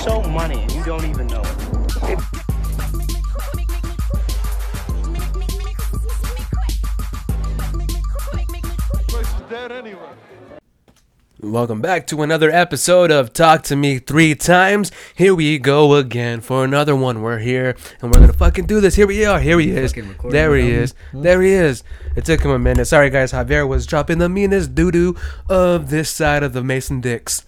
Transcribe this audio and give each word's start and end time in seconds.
so 0.00 0.22
money 0.22 0.62
and 0.62 0.72
you 0.72 0.82
don't 0.84 1.04
even 1.04 1.26
know 1.26 1.42
it. 1.42 2.18
Welcome 11.42 11.82
back 11.82 12.06
to 12.08 12.22
another 12.22 12.50
episode 12.50 13.10
of 13.10 13.34
Talk 13.34 13.62
to 13.64 13.76
Me 13.76 13.98
Three 13.98 14.34
Times. 14.34 14.90
Here 15.14 15.34
we 15.34 15.58
go 15.58 15.94
again 15.94 16.40
for 16.40 16.64
another 16.64 16.96
one. 16.96 17.20
We're 17.20 17.38
here 17.38 17.76
and 18.00 18.10
we're 18.10 18.20
gonna 18.20 18.32
fucking 18.32 18.64
do 18.66 18.80
this. 18.80 18.94
Here 18.94 19.06
we 19.06 19.26
are. 19.26 19.38
Here 19.40 19.58
he 19.58 19.70
is. 19.70 19.92
There 19.92 20.04
he 20.04 20.12
without 20.22 20.82
is. 20.82 20.94
There 21.12 21.42
he 21.42 21.50
is. 21.50 21.84
It 22.16 22.24
took 22.24 22.40
him 22.40 22.52
a 22.52 22.58
minute. 22.58 22.86
Sorry 22.86 23.10
guys, 23.10 23.32
Javier 23.32 23.68
was 23.68 23.84
dropping 23.84 24.16
the 24.16 24.30
meanest 24.30 24.74
doo 24.74 24.90
doo 24.90 25.16
of 25.50 25.90
this 25.90 26.08
side 26.08 26.42
of 26.42 26.54
the 26.54 26.64
Mason 26.64 27.02
Dicks. 27.02 27.44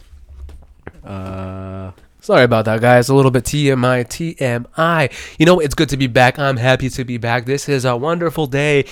Uh, 1.03 1.93
Sorry 2.23 2.45
about 2.45 2.67
that, 2.67 2.81
guys. 2.81 3.09
A 3.09 3.15
little 3.17 3.33
bit 3.33 3.43
TMI, 3.43 4.05
TMI. 4.05 5.13
You 5.41 5.45
know, 5.45 5.59
it's 5.59 5.75
good 5.75 5.89
to 5.89 5.97
be 5.97 6.07
back. 6.07 6.39
I'm 6.39 6.57
happy 6.57 6.89
to 6.89 7.05
be 7.05 7.19
back. 7.19 7.47
This 7.47 7.69
is 7.69 7.85
a 7.85 7.97
wonderful 7.97 8.47
day 8.47 8.85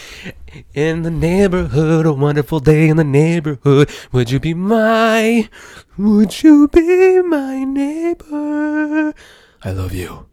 in 0.74 1.02
the 1.02 1.12
neighborhood. 1.12 2.06
A 2.06 2.12
wonderful 2.12 2.58
day 2.58 2.88
in 2.88 2.96
the 2.96 3.04
neighborhood. 3.04 3.88
Would 4.10 4.32
you 4.32 4.40
be 4.40 4.52
my? 4.52 5.48
Would 5.96 6.42
you 6.42 6.66
be 6.66 7.22
my 7.22 7.62
neighbor? 7.62 9.14
I 9.62 9.70
love 9.70 9.94
you, 9.94 10.26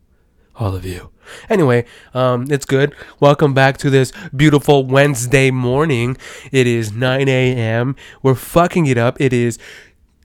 all 0.55 0.75
of 0.75 0.83
you. 0.83 1.11
Anyway, 1.51 1.85
um, 2.15 2.47
it's 2.49 2.65
good. 2.65 2.95
Welcome 3.19 3.53
back 3.53 3.77
to 3.77 3.91
this 3.91 4.11
beautiful 4.35 4.83
Wednesday 4.87 5.51
morning. 5.51 6.17
It 6.51 6.65
is 6.65 6.91
9 6.91 7.29
a.m. 7.29 7.95
We're 8.23 8.33
fucking 8.33 8.87
it 8.87 8.97
up. 8.97 9.21
It 9.21 9.33
is 9.33 9.59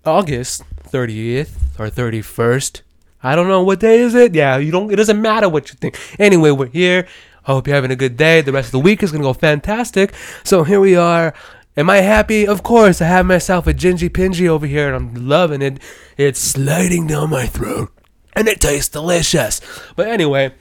August 0.07 0.65
30th 0.93 1.51
or 1.79 1.89
31st. 1.89 2.83
I 3.23 3.35
don't 3.35 3.49
know 3.49 3.63
what 3.63 3.81
day 3.81 4.01
is 4.01 4.15
it. 4.15 4.35
Yeah, 4.35 4.59
you 4.59 4.71
don't 4.71 4.93
it 4.93 4.97
doesn't 4.97 5.21
matter 5.21 5.49
what 5.49 5.71
you 5.71 5.77
think. 5.77 5.99
Anyway, 6.19 6.51
we're 6.51 6.67
here. 6.67 7.07
I 7.47 7.53
hope 7.53 7.67
you're 7.67 7.75
having 7.75 7.91
a 7.91 7.97
good 7.97 8.17
day. 8.17 8.41
The 8.41 8.53
rest 8.53 8.69
of 8.69 8.73
the 8.73 8.81
week 8.81 9.03
is 9.03 9.11
going 9.11 9.23
to 9.23 9.29
go 9.29 9.33
fantastic. 9.33 10.15
So 10.45 10.65
here 10.65 10.81
we 10.81 10.95
are. 10.95 11.35
Am 11.77 11.89
I 11.89 11.99
happy? 11.99 12.47
Of 12.47 12.63
course. 12.63 13.01
I 13.01 13.07
have 13.07 13.27
myself 13.27 13.67
a 13.67 13.73
gingy 13.73 14.11
pingy 14.11 14.47
over 14.47 14.67
here 14.67 14.93
and 14.93 14.95
I'm 14.95 15.29
loving 15.29 15.63
it. 15.63 15.79
It's 16.17 16.39
sliding 16.39 17.07
down 17.07 17.31
my 17.31 17.47
throat 17.47 17.91
and 18.35 18.47
it 18.47 18.61
tastes 18.61 18.91
delicious. 18.91 19.61
But 19.97 20.09
anyway, 20.09 20.53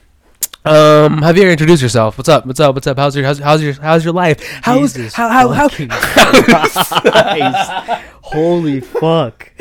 um, 0.63 1.19
Javier, 1.19 1.51
introduce 1.51 1.81
yourself. 1.81 2.17
What's 2.17 2.29
up? 2.29 2.45
What's 2.45 2.59
up? 2.59 2.75
What's 2.75 2.87
up? 2.87 2.97
How's 2.97 3.15
your 3.15 3.25
how's, 3.25 3.39
how's 3.39 3.61
your 3.61 3.73
how's 3.73 4.03
your 4.03 4.13
life? 4.13 4.41
How's 4.61 4.93
Jesus 4.93 5.13
how 5.13 5.29
how 5.29 5.49
how? 5.49 5.69
Christ. 6.89 6.91
Holy 8.21 8.79
fuck. 8.79 9.51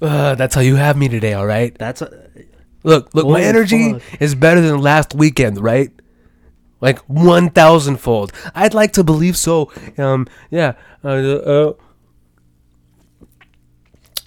Uh, 0.00 0.34
that's 0.34 0.54
how 0.54 0.60
you 0.60 0.76
have 0.76 0.96
me 0.96 1.08
today. 1.08 1.34
All 1.34 1.46
right. 1.46 1.76
That's 1.76 2.02
a, 2.02 2.28
Look, 2.84 3.12
look, 3.14 3.26
my 3.26 3.32
Holy 3.32 3.44
energy 3.44 3.92
fuck. 3.94 4.02
is 4.20 4.34
better 4.34 4.60
than 4.60 4.80
last 4.80 5.14
weekend, 5.14 5.60
right? 5.60 5.90
Like 6.80 7.00
one 7.00 7.50
thousand 7.50 7.96
fold. 7.96 8.32
I'd 8.54 8.74
like 8.74 8.92
to 8.92 9.04
believe 9.04 9.36
so. 9.36 9.72
Um, 9.96 10.28
yeah. 10.50 10.74
Uh, 11.02 11.08
uh, 11.08 11.72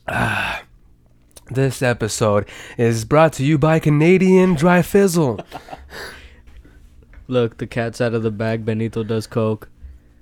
ah. 0.07 0.63
this 1.49 1.81
episode 1.81 2.47
is 2.77 3.03
brought 3.05 3.33
to 3.33 3.43
you 3.43 3.57
by 3.57 3.79
Canadian 3.79 4.55
Dry 4.55 4.81
Fizzle. 4.81 5.39
look, 7.27 7.57
the 7.57 7.67
cat's 7.67 8.01
out 8.01 8.13
of 8.13 8.23
the 8.23 8.31
bag. 8.31 8.65
Benito 8.65 9.03
does 9.03 9.27
coke. 9.27 9.69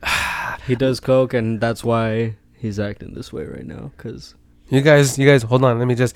he 0.67 0.75
does 0.75 1.00
coke, 1.00 1.34
and 1.34 1.59
that's 1.59 1.84
why 1.84 2.36
he's 2.53 2.80
acting 2.80 3.16
this 3.16 3.34
way 3.34 3.45
right 3.45 3.66
now. 3.66 3.91
Cause 3.97 4.36
You 4.70 4.81
guys, 4.81 5.17
you 5.17 5.28
guys, 5.28 5.44
hold 5.44 5.64
on. 5.64 5.80
Let 5.80 5.88
me 5.88 5.95
just, 5.95 6.16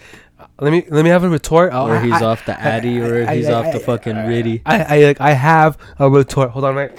let 0.60 0.72
me, 0.72 0.86
let 0.90 1.04
me 1.04 1.10
have 1.10 1.24
a 1.24 1.30
retort. 1.30 1.74
or 1.74 2.00
he's 2.00 2.14
I- 2.14 2.24
off 2.26 2.46
the 2.46 2.60
addy, 2.60 3.00
or 3.02 3.28
I- 3.28 3.36
he's 3.38 3.48
I- 3.48 3.54
off 3.54 3.74
the 3.74 3.80
fucking 3.80 4.16
riddy. 4.16 4.62
I, 4.66 4.84
I, 5.00 5.04
like, 5.06 5.22
I 5.22 5.32
have 5.32 5.78
a 6.00 6.10
retort. 6.10 6.52
Hold 6.52 6.66
on, 6.66 6.76
right. 6.76 6.92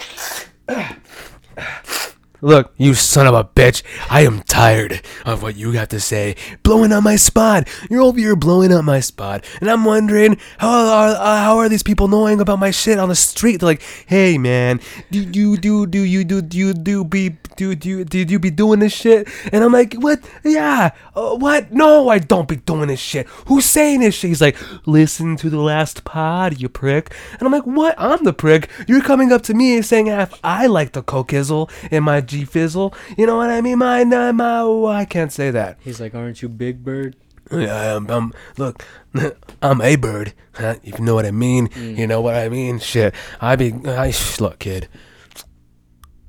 Look, 2.41 2.75
you 2.77 2.95
son 2.95 3.27
of 3.27 3.35
a 3.35 3.45
bitch. 3.45 3.83
I 4.11 4.23
am 4.23 4.43
tired 4.43 5.01
of 5.25 5.43
what 5.43 5.57
you 5.57 5.73
got 5.73 5.91
to 5.91 6.01
say. 6.01 6.37
Blowing 6.63 6.93
up 6.93 7.03
my 7.03 7.17
spot. 7.17 7.69
You're 7.89 8.03
over 8.03 8.19
here 8.19 8.37
blowing 8.37 8.73
up 8.73 8.85
my 8.85 9.01
spot. 9.01 9.45
And 9.61 9.71
I'm 9.71 9.85
wondering, 9.85 10.39
how 10.59 10.69
are, 10.69 11.09
uh, 11.11 11.43
how 11.43 11.59
are 11.59 11.69
these 11.69 11.83
people 11.83 12.09
knowing 12.09 12.41
about 12.41 12.59
my 12.59 12.71
shit 12.71 12.99
on 12.99 13.09
the 13.09 13.15
street? 13.15 13.59
They're 13.59 13.69
like, 13.69 13.83
hey, 14.07 14.37
man, 14.37 14.81
do 15.11 15.21
you 15.23 15.57
do, 15.57 15.87
do 15.87 16.01
you 16.01 16.25
do, 16.25 16.43
do 16.43 16.59
you 16.59 16.75
do 16.75 17.05
be, 17.05 17.37
do, 17.57 17.75
do, 17.75 18.05
did 18.05 18.31
you 18.31 18.39
be 18.39 18.51
doing 18.51 18.81
this 18.81 18.93
shit? 18.93 19.29
And 19.53 19.65
I'm 19.65 19.73
like, 19.73 19.95
what? 19.95 20.21
Yeah. 20.45 20.91
Uh, 21.15 21.37
what? 21.37 21.73
No, 21.73 22.09
I 22.09 22.19
don't 22.19 22.49
be 22.49 22.57
doing 22.57 22.89
this 22.89 23.01
shit. 23.01 23.27
Who's 23.47 23.65
saying 23.65 24.01
this 24.01 24.17
shit? 24.17 24.29
He's 24.29 24.41
like, 24.41 24.57
listen 24.87 25.37
to 25.37 25.49
the 25.49 25.61
last 25.61 26.05
pod, 26.05 26.61
you 26.61 26.69
prick. 26.69 27.15
And 27.33 27.43
I'm 27.43 27.53
like, 27.53 27.65
what? 27.65 27.95
I'm 27.97 28.25
the 28.25 28.33
prick. 28.33 28.69
You're 28.87 29.03
coming 29.03 29.33
up 29.33 29.43
to 29.43 29.55
me 29.55 29.77
and 29.77 29.87
saying 29.87 30.09
if 30.09 30.39
I 30.45 30.67
like 30.67 30.93
the 30.93 31.03
cokizzle 31.03 31.71
and 31.91 32.05
my 32.05 32.21
G 32.35 32.45
fizzle. 32.45 32.93
You 33.17 33.27
know 33.27 33.37
what 33.37 33.51
I 33.51 33.61
mean? 33.61 33.79
My, 33.79 34.03
my, 34.05 34.33
my, 34.33 34.61
oh, 34.61 34.87
I 34.87 35.05
can't 35.05 35.33
say 35.33 35.51
that. 35.53 35.79
He's 35.81 36.01
like, 36.01 36.15
"Aren't 36.15 36.43
you 36.43 36.49
Big 36.49 36.83
Bird?" 36.83 37.17
Yeah, 37.53 37.97
I'm, 37.97 38.11
I'm 38.11 38.33
look, 38.57 38.85
I'm 39.63 39.81
a 39.81 39.97
bird. 39.97 40.33
If 40.59 40.99
you 40.99 41.05
know 41.05 41.15
what 41.15 41.27
I 41.27 41.31
mean, 41.31 41.69
mm. 41.69 41.97
you 41.97 42.07
know 42.07 42.21
what 42.21 42.35
I 42.35 42.49
mean. 42.49 42.79
Shit, 42.79 43.15
I 43.41 43.57
be, 43.57 43.73
I 43.87 44.13
look, 44.41 44.59
kid. 44.59 44.89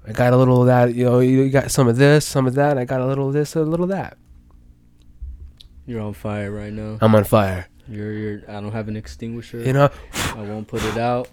I 0.08 0.12
got 0.12 0.34
a 0.34 0.38
little 0.38 0.62
of 0.62 0.68
that. 0.68 0.94
You 0.94 1.06
know, 1.06 1.20
you 1.20 1.50
got 1.50 1.72
some 1.72 1.88
of 1.88 1.98
this, 1.98 2.26
some 2.26 2.46
of 2.46 2.54
that. 2.56 2.78
I 2.78 2.86
got 2.86 3.02
a 3.02 3.08
little 3.08 3.28
of 3.28 3.34
this, 3.34 3.56
a 3.56 3.62
little 3.62 3.86
of 3.86 3.90
that. 3.90 4.18
You're 5.88 6.02
on 6.02 6.14
fire 6.14 6.52
right 6.52 6.74
now. 6.74 6.98
I'm 7.02 7.16
on 7.16 7.24
fire. 7.24 7.68
You're, 7.88 8.12
you're. 8.12 8.42
I 8.48 8.62
don't 8.62 8.72
have 8.72 8.88
an 8.88 8.98
extinguisher. 8.98 9.60
You 9.60 9.74
know, 9.74 9.90
I 10.14 10.42
won't 10.42 10.68
put 10.68 10.84
it 10.84 10.98
out. 10.98 11.30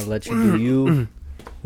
I'll 0.00 0.06
let 0.06 0.26
you 0.26 0.34
do 0.34 0.58
you. 0.62 1.08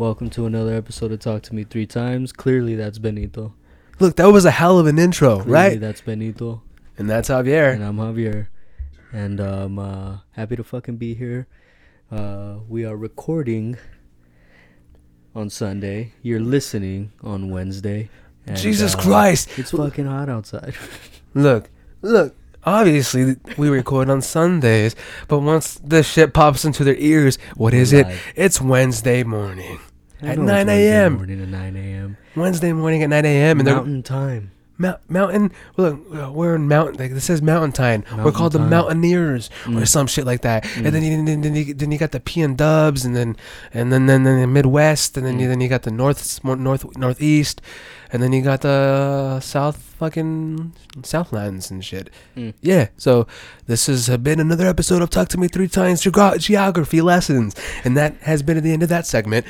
Welcome 0.01 0.31
to 0.31 0.47
another 0.47 0.73
episode 0.73 1.11
of 1.11 1.19
Talk 1.19 1.43
to 1.43 1.53
Me 1.53 1.63
Three 1.63 1.85
Times. 1.85 2.33
Clearly, 2.33 2.73
that's 2.73 2.97
Benito. 2.97 3.53
look, 3.99 4.15
that 4.15 4.31
was 4.31 4.45
a 4.45 4.49
hell 4.49 4.79
of 4.79 4.87
an 4.87 4.97
intro, 4.97 5.35
Clearly, 5.35 5.51
right? 5.51 5.79
That's 5.79 6.01
Benito. 6.01 6.63
And 6.97 7.07
that's 7.07 7.29
Javier. 7.29 7.75
And 7.75 7.83
I'm 7.83 7.97
Javier. 7.97 8.47
And 9.13 9.39
um, 9.39 9.77
uh, 9.77 10.17
happy 10.31 10.55
to 10.55 10.63
fucking 10.63 10.97
be 10.97 11.13
here. 11.13 11.45
Uh, 12.11 12.55
we 12.67 12.83
are 12.83 12.97
recording 12.97 13.77
on 15.35 15.51
Sunday. 15.51 16.13
You're 16.23 16.39
listening 16.39 17.11
on 17.21 17.51
Wednesday. 17.51 18.09
And, 18.47 18.57
Jesus 18.57 18.95
uh, 18.95 19.01
Christ! 19.01 19.59
It's 19.59 19.69
fucking 19.69 20.07
hot 20.07 20.29
outside. 20.29 20.73
Look, 21.35 21.69
look. 22.01 22.35
Obviously, 22.63 23.37
we 23.57 23.69
record 23.69 24.09
on 24.09 24.21
Sundays, 24.21 24.95
but 25.27 25.39
once 25.39 25.75
this 25.83 26.07
shit 26.07 26.31
pops 26.31 26.63
into 26.63 26.83
their 26.83 26.95
ears, 26.97 27.39
what 27.55 27.73
is 27.73 27.91
it? 27.91 28.05
It's 28.35 28.61
Wednesday 28.61 29.23
morning. 29.23 29.79
At 30.21 30.37
9 30.37 30.69
a.m.. 30.69 31.13
Morning 31.15 31.41
at 31.41 31.47
9 31.47 31.75
a.m. 31.75 32.17
Wednesday 32.35 32.71
morning 32.73 33.03
at 33.03 33.09
9 33.09 33.25
a.m. 33.25 33.59
and 33.59 33.67
Mountain 33.69 34.03
time. 34.03 34.51
Mount, 34.77 34.99
mountain. 35.11 35.51
Look, 35.77 35.99
uh, 36.11 36.31
we're 36.31 36.55
in 36.55 36.67
mountain. 36.67 36.95
Like 36.97 37.11
this 37.11 37.25
says 37.25 37.39
Mountain 37.41 37.71
Time. 37.73 38.03
we're 38.09 38.17
Mountain 38.17 38.33
called 38.33 38.53
the 38.53 38.57
Time. 38.57 38.69
Mountaineers 38.71 39.51
or 39.67 39.71
Mm. 39.73 39.87
some 39.87 40.07
shit 40.07 40.25
like 40.25 40.41
that. 40.41 40.65
And 40.75 40.87
then 40.87 41.03
you, 41.03 41.23
then, 41.23 41.41
then, 41.41 41.53
you, 41.55 41.73
then 41.75 41.91
you 41.91 41.99
got 41.99 42.11
the 42.11 42.19
P 42.19 42.41
and 42.41 42.57
Dubs, 42.57 43.05
and 43.05 43.15
then 43.15 43.37
and 43.75 43.93
then 43.93 44.07
then, 44.07 44.23
then 44.23 44.41
the 44.41 44.47
Midwest, 44.47 45.17
and 45.17 45.25
then 45.25 45.39
you 45.39 45.45
Mm. 45.45 45.49
then 45.49 45.61
you 45.61 45.69
got 45.69 45.83
the 45.83 45.91
North 45.91 46.43
North 46.43 46.97
Northeast, 46.97 47.61
and 48.11 48.23
then 48.23 48.33
you 48.33 48.41
got 48.41 48.61
the 48.61 49.39
South 49.41 49.77
fucking 49.99 50.73
Southlands 51.03 51.69
and 51.69 51.85
shit. 51.85 52.09
Mm. 52.35 52.55
Yeah. 52.61 52.87
So 52.97 53.27
this 53.67 53.85
has 53.85 54.09
been 54.17 54.39
another 54.39 54.65
episode 54.65 55.03
of 55.03 55.11
Talk 55.11 55.27
to 55.29 55.37
Me 55.37 55.47
Three 55.47 55.67
Times 55.67 56.01
Geography 56.01 57.01
Lessons, 57.01 57.55
and 57.83 57.95
that 57.97 58.15
has 58.21 58.41
been 58.41 58.57
at 58.57 58.63
the 58.63 58.73
end 58.73 58.81
of 58.81 58.89
that 58.89 59.05
segment. 59.05 59.45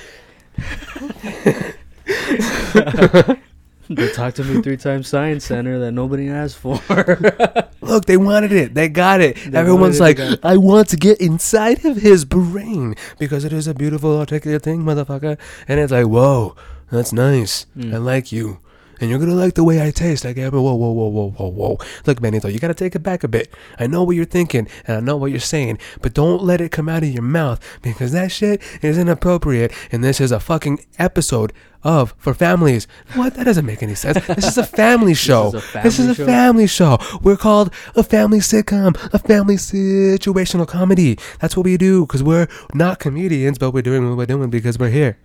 The 3.95 4.11
Talk 4.13 4.33
to 4.35 4.43
Me 4.43 4.61
Three 4.61 4.77
Times 4.77 5.07
Science 5.07 5.45
Center 5.45 5.79
that 5.79 5.91
nobody 5.91 6.29
asked 6.29 6.57
for. 6.57 6.79
Look, 7.81 8.05
they 8.05 8.17
wanted 8.17 8.51
it. 8.51 8.73
They 8.73 8.89
got 8.89 9.21
it. 9.21 9.37
They 9.47 9.57
Everyone's 9.57 9.99
like, 9.99 10.19
it, 10.19 10.39
I 10.43 10.57
want 10.57 10.89
to 10.89 10.97
get 10.97 11.19
inside 11.19 11.83
of 11.85 11.97
his 11.97 12.25
brain 12.25 12.95
because 13.19 13.43
it 13.43 13.53
is 13.53 13.67
a 13.67 13.73
beautiful, 13.73 14.17
articulate 14.17 14.63
thing, 14.63 14.83
motherfucker. 14.83 15.37
And 15.67 15.79
it's 15.79 15.91
like, 15.91 16.07
whoa, 16.07 16.55
that's 16.91 17.11
nice. 17.11 17.65
Mm. 17.77 17.93
I 17.93 17.97
like 17.97 18.31
you. 18.31 18.59
And 19.01 19.09
you're 19.09 19.19
gonna 19.19 19.33
like 19.33 19.55
the 19.55 19.63
way 19.63 19.85
I 19.85 19.91
taste. 19.91 20.25
I 20.25 20.33
get, 20.33 20.53
whoa, 20.53 20.61
whoa, 20.61 20.73
whoa, 20.75 21.07
whoa, 21.07 21.29
whoa, 21.31 21.47
whoa. 21.49 21.77
Look, 22.05 22.21
Benito, 22.21 22.47
you 22.47 22.59
gotta 22.59 22.73
take 22.75 22.95
it 22.95 22.99
back 22.99 23.23
a 23.23 23.27
bit. 23.27 23.51
I 23.79 23.87
know 23.87 24.03
what 24.03 24.15
you're 24.15 24.25
thinking, 24.25 24.67
and 24.87 24.97
I 24.97 24.99
know 24.99 25.17
what 25.17 25.31
you're 25.31 25.39
saying, 25.39 25.79
but 26.01 26.13
don't 26.13 26.43
let 26.43 26.61
it 26.61 26.71
come 26.71 26.87
out 26.87 27.01
of 27.03 27.09
your 27.09 27.23
mouth 27.23 27.59
because 27.81 28.11
that 28.13 28.31
shit 28.31 28.61
is 28.83 28.97
inappropriate. 28.99 29.73
And 29.91 30.03
this 30.03 30.21
is 30.21 30.31
a 30.31 30.39
fucking 30.39 30.85
episode 30.99 31.51
of 31.83 32.13
for 32.19 32.35
families. 32.35 32.85
What? 33.15 33.33
That 33.33 33.45
doesn't 33.45 33.65
make 33.65 33.81
any 33.81 33.95
sense. 33.95 34.23
This 34.27 34.45
is 34.47 34.57
a 34.59 34.65
family 34.67 35.13
show. 35.27 35.47
is 35.47 35.55
a 35.75 35.81
This 35.81 35.97
is 35.99 36.05
family 36.05 36.11
a 36.11 36.15
show? 36.15 36.25
family 36.27 36.67
show. 36.67 36.97
We're 37.23 37.37
called 37.37 37.73
a 37.95 38.03
family 38.03 38.37
sitcom, 38.37 38.95
a 39.11 39.17
family 39.17 39.55
situational 39.55 40.67
comedy. 40.67 41.17
That's 41.39 41.57
what 41.57 41.63
we 41.65 41.77
do 41.77 42.05
because 42.05 42.21
we're 42.21 42.47
not 42.75 42.99
comedians, 42.99 43.57
but 43.57 43.71
we're 43.71 43.81
doing 43.81 44.07
what 44.07 44.15
we're 44.17 44.25
doing 44.27 44.51
because 44.51 44.77
we're 44.77 44.89
here. 44.91 45.17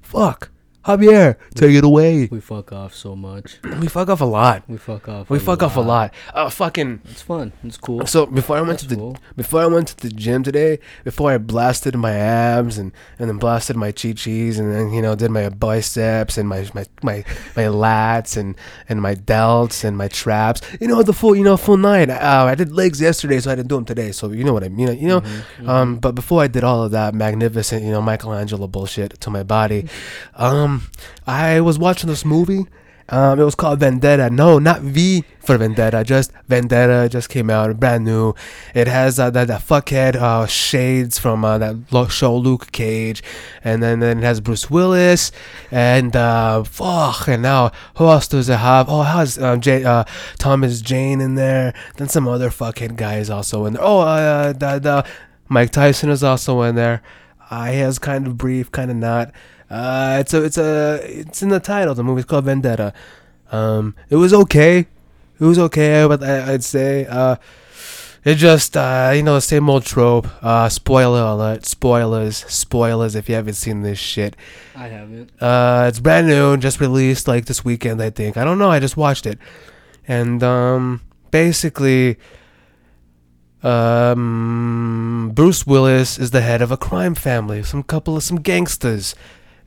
Fuck. 0.00 0.50
Javier, 0.86 1.34
take 1.54 1.74
it 1.74 1.82
away. 1.82 2.28
We 2.30 2.40
fuck 2.40 2.72
off 2.72 2.94
so 2.94 3.16
much. 3.16 3.58
We 3.76 3.88
fuck 3.88 4.08
off 4.08 4.20
a 4.20 4.24
lot. 4.24 4.62
We 4.68 4.78
fuck 4.78 5.08
off. 5.08 5.28
We 5.28 5.38
fuck 5.38 5.62
off 5.62 5.76
a 5.76 5.80
lot. 5.80 6.14
Uh, 6.32 6.48
fucking. 6.48 7.02
It's 7.04 7.22
fun. 7.22 7.52
It's 7.62 7.76
cool. 7.76 8.06
So 8.06 8.24
before 8.24 8.56
I 8.56 8.62
went 8.62 8.78
to 8.80 8.86
the 8.88 8.96
cool. 8.96 9.18
before 9.36 9.60
I 9.60 9.66
went 9.66 9.88
to 9.88 9.96
the 9.96 10.08
gym 10.08 10.42
today, 10.42 10.78
before 11.04 11.30
I 11.32 11.38
blasted 11.38 11.94
my 11.96 12.12
abs 12.12 12.78
and, 12.78 12.92
and 13.18 13.28
then 13.28 13.36
blasted 13.36 13.76
my 13.76 13.92
chi 13.92 14.12
chis 14.12 14.58
and 14.58 14.72
then 14.74 14.92
you 14.92 15.02
know 15.02 15.14
did 15.14 15.30
my 15.30 15.48
biceps 15.50 16.38
and 16.38 16.48
my 16.48 16.66
my 16.72 16.86
my, 17.02 17.24
my 17.54 17.64
lats 17.64 18.36
and 18.36 18.56
and 18.88 19.02
my 19.02 19.14
delts 19.14 19.84
and 19.84 19.98
my 19.98 20.08
traps. 20.08 20.62
You 20.80 20.88
know 20.88 21.02
the 21.02 21.12
full 21.12 21.36
you 21.36 21.44
know 21.44 21.56
full 21.56 21.76
night. 21.76 22.08
Uh, 22.08 22.46
I 22.48 22.54
did 22.54 22.72
legs 22.72 23.00
yesterday, 23.00 23.40
so 23.40 23.50
I 23.50 23.56
didn't 23.56 23.68
do 23.68 23.76
them 23.76 23.84
today. 23.84 24.12
So 24.12 24.30
you 24.30 24.44
know 24.44 24.52
what 24.52 24.64
I 24.64 24.68
mean. 24.68 24.96
You 24.98 25.08
know. 25.08 25.20
Mm-hmm. 25.20 25.68
Um, 25.68 25.96
but 25.96 26.14
before 26.14 26.42
I 26.42 26.46
did 26.46 26.64
all 26.64 26.82
of 26.84 26.92
that 26.92 27.14
magnificent, 27.14 27.84
you 27.84 27.90
know, 27.90 28.00
Michelangelo 28.00 28.66
bullshit 28.68 29.20
to 29.20 29.30
my 29.30 29.42
body, 29.42 29.88
um, 30.34 30.75
I 31.26 31.60
was 31.60 31.78
watching 31.78 32.08
this 32.08 32.24
movie. 32.24 32.66
Um, 33.08 33.38
it 33.38 33.44
was 33.44 33.54
called 33.54 33.78
Vendetta. 33.78 34.30
No, 34.30 34.58
not 34.58 34.80
V 34.80 35.22
for 35.38 35.56
Vendetta. 35.56 36.02
Just 36.02 36.32
Vendetta. 36.48 37.08
Just 37.08 37.28
came 37.28 37.50
out, 37.50 37.78
brand 37.78 38.04
new. 38.04 38.34
It 38.74 38.88
has 38.88 39.20
uh, 39.20 39.30
that, 39.30 39.46
that 39.46 39.60
fuckhead 39.60 40.16
uh, 40.16 40.46
shades 40.46 41.16
from 41.16 41.44
uh, 41.44 41.58
that 41.58 42.08
show 42.10 42.36
Luke 42.36 42.72
Cage, 42.72 43.22
and 43.62 43.80
then, 43.80 44.00
then 44.00 44.18
it 44.18 44.24
has 44.24 44.40
Bruce 44.40 44.68
Willis, 44.68 45.30
and 45.70 46.16
uh, 46.16 46.64
fuck. 46.64 47.28
And 47.28 47.42
now 47.42 47.70
who 47.96 48.08
else 48.08 48.26
does 48.26 48.48
it 48.48 48.56
have? 48.56 48.88
Oh, 48.88 49.02
it 49.02 49.04
has 49.04 49.38
uh, 49.38 49.56
J- 49.56 49.84
uh, 49.84 50.02
Thomas 50.38 50.80
Jane 50.80 51.20
in 51.20 51.36
there. 51.36 51.74
Then 51.96 52.08
some 52.08 52.26
other 52.26 52.50
fuckhead 52.50 52.96
guys 52.96 53.30
also 53.30 53.66
in 53.66 53.74
there. 53.74 53.82
Oh, 53.84 54.00
uh, 54.00 54.52
the, 54.52 54.80
the 54.80 55.06
Mike 55.48 55.70
Tyson 55.70 56.10
is 56.10 56.24
also 56.24 56.62
in 56.62 56.74
there. 56.74 57.02
Uh, 57.48 57.66
he 57.66 57.78
has 57.78 58.00
kind 58.00 58.26
of 58.26 58.36
brief, 58.36 58.72
kind 58.72 58.90
of 58.90 58.96
not. 58.96 59.32
Uh, 59.68 60.18
it's 60.20 60.32
a, 60.34 60.44
it's 60.44 60.58
a, 60.58 61.00
it's 61.02 61.42
in 61.42 61.48
the 61.48 61.60
title. 61.60 61.94
The 61.94 62.04
movie's 62.04 62.24
called 62.24 62.44
Vendetta. 62.44 62.92
Um, 63.50 63.94
it 64.10 64.16
was 64.16 64.32
okay. 64.32 64.86
It 65.38 65.44
was 65.44 65.58
okay, 65.58 66.06
but 66.06 66.22
I, 66.22 66.54
I'd 66.54 66.64
say, 66.64 67.06
uh, 67.06 67.36
it 68.24 68.36
just, 68.36 68.76
uh, 68.76 69.12
you 69.14 69.22
know, 69.22 69.34
the 69.34 69.40
same 69.40 69.70
old 69.70 69.84
trope. 69.84 70.26
Uh, 70.42 70.68
spoiler 70.68 71.20
alert, 71.20 71.64
spoilers, 71.64 72.38
spoilers. 72.38 73.14
If 73.14 73.28
you 73.28 73.36
haven't 73.36 73.54
seen 73.54 73.82
this 73.82 74.00
shit, 74.00 74.34
I 74.74 74.88
haven't. 74.88 75.30
uh, 75.40 75.86
it's 75.88 76.00
brand 76.00 76.26
new, 76.26 76.56
just 76.56 76.80
released 76.80 77.28
like 77.28 77.44
this 77.44 77.64
weekend, 77.64 78.02
I 78.02 78.10
think. 78.10 78.36
I 78.36 78.44
don't 78.44 78.58
know. 78.58 78.68
I 78.68 78.80
just 78.80 78.96
watched 78.96 79.26
it, 79.26 79.38
and 80.08 80.42
um, 80.42 81.02
basically, 81.30 82.16
um, 83.62 85.30
Bruce 85.32 85.64
Willis 85.64 86.18
is 86.18 86.32
the 86.32 86.40
head 86.40 86.62
of 86.62 86.72
a 86.72 86.76
crime 86.76 87.14
family, 87.14 87.62
some 87.62 87.84
couple 87.84 88.16
of 88.16 88.24
some 88.24 88.40
gangsters, 88.40 89.14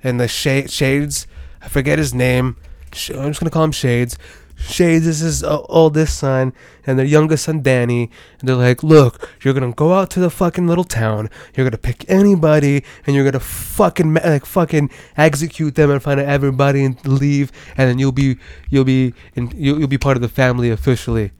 and 0.04 0.20
the 0.20 0.28
Sh- 0.28 0.70
Shades. 0.72 1.28
I 1.62 1.68
forget 1.68 2.00
his 2.00 2.14
name. 2.14 2.56
Sh- 2.94 3.12
I'm 3.12 3.30
just 3.30 3.40
gonna 3.40 3.52
call 3.52 3.64
him 3.64 3.72
Shades. 3.72 4.18
Shades 4.58 5.08
is 5.08 5.20
his 5.20 5.44
uh, 5.44 5.62
oldest 5.70 6.18
son, 6.18 6.54
and 6.86 7.00
their 7.00 7.06
youngest 7.06 7.46
son 7.46 7.62
Danny. 7.62 8.12
And 8.40 8.50
they're 8.50 8.56
like, 8.56 8.84
"Look, 8.84 9.30
you're 9.42 9.54
gonna 9.54 9.72
go 9.72 9.94
out 9.94 10.10
to 10.12 10.20
the 10.20 10.30
fucking 10.30 10.68
little 10.68 10.84
town. 10.84 11.30
You're 11.56 11.66
gonna 11.66 11.78
pick 11.78 12.04
anybody, 12.10 12.84
and 13.06 13.16
you're 13.16 13.24
gonna 13.24 13.40
fucking 13.40 14.14
like 14.16 14.46
fucking 14.46 14.90
execute 15.16 15.76
them 15.76 15.98
front 16.00 16.20
of 16.20 16.28
everybody 16.28 16.84
and 16.84 17.06
leave, 17.08 17.52
and 17.78 17.90
then 17.90 18.00
you'll 18.00 18.12
be 18.12 18.38
you'll 18.70 18.84
be 18.84 19.14
in, 19.36 19.52
you'll, 19.56 19.80
you'll 19.80 19.88
be 19.88 19.98
part 19.98 20.18
of 20.18 20.22
the 20.22 20.30
family 20.30 20.70
officially." 20.70 21.32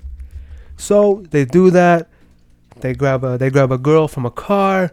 So 0.78 1.26
they 1.30 1.44
do 1.44 1.70
that. 1.72 2.08
They 2.80 2.94
grab 2.94 3.26
a 3.26 3.38
they 3.38 3.50
grab 3.50 3.72
a 3.72 3.78
girl 3.78 4.08
from 4.08 4.26
a 4.26 4.32
car. 4.32 4.92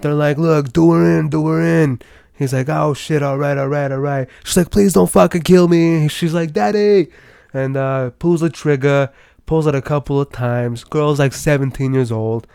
They're 0.00 0.14
like, 0.14 0.36
"Look, 0.36 0.72
do 0.72 0.90
her 0.92 1.18
in, 1.18 1.28
do 1.28 1.46
her 1.46 1.60
in." 1.60 2.00
He's 2.38 2.52
like, 2.52 2.68
"Oh 2.68 2.94
shit, 2.94 3.22
all 3.22 3.36
right, 3.36 3.58
all 3.58 3.68
right, 3.68 3.90
all 3.90 3.98
right." 3.98 4.28
She's 4.44 4.56
like, 4.56 4.70
"Please 4.70 4.92
don't 4.92 5.10
fucking 5.10 5.42
kill 5.42 5.66
me." 5.68 6.08
She's 6.16 6.32
like, 6.32 6.52
"Daddy," 6.52 7.08
and 7.52 7.76
uh, 7.76 8.10
pulls 8.18 8.40
the 8.40 8.50
trigger, 8.50 9.10
pulls 9.44 9.66
it 9.66 9.74
a 9.74 9.82
couple 9.82 10.20
of 10.20 10.30
times. 10.30 10.84
Girl's 10.84 11.18
like 11.18 11.32
17 11.32 11.92
years 11.92 12.12
old, 12.12 12.46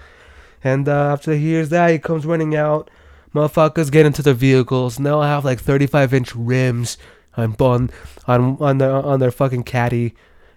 and 0.64 0.88
uh, 0.88 1.12
after 1.14 1.34
he 1.34 1.50
hears 1.52 1.70
that, 1.70 1.92
he 1.92 2.00
comes 2.00 2.26
running 2.26 2.56
out. 2.56 2.90
Motherfuckers 3.36 3.92
get 3.92 4.06
into 4.06 4.22
the 4.22 4.34
vehicles, 4.34 4.98
they 4.98 5.10
all 5.10 5.24
have 5.24 5.44
like 5.44 5.60
35 5.60 6.14
inch 6.14 6.36
rims 6.36 6.98
on 7.36 7.56
on 8.28 8.58
on 8.60 8.78
their 8.78 8.92
on 8.92 9.20
their 9.20 9.32
fucking 9.32 9.64
caddy, 9.64 10.14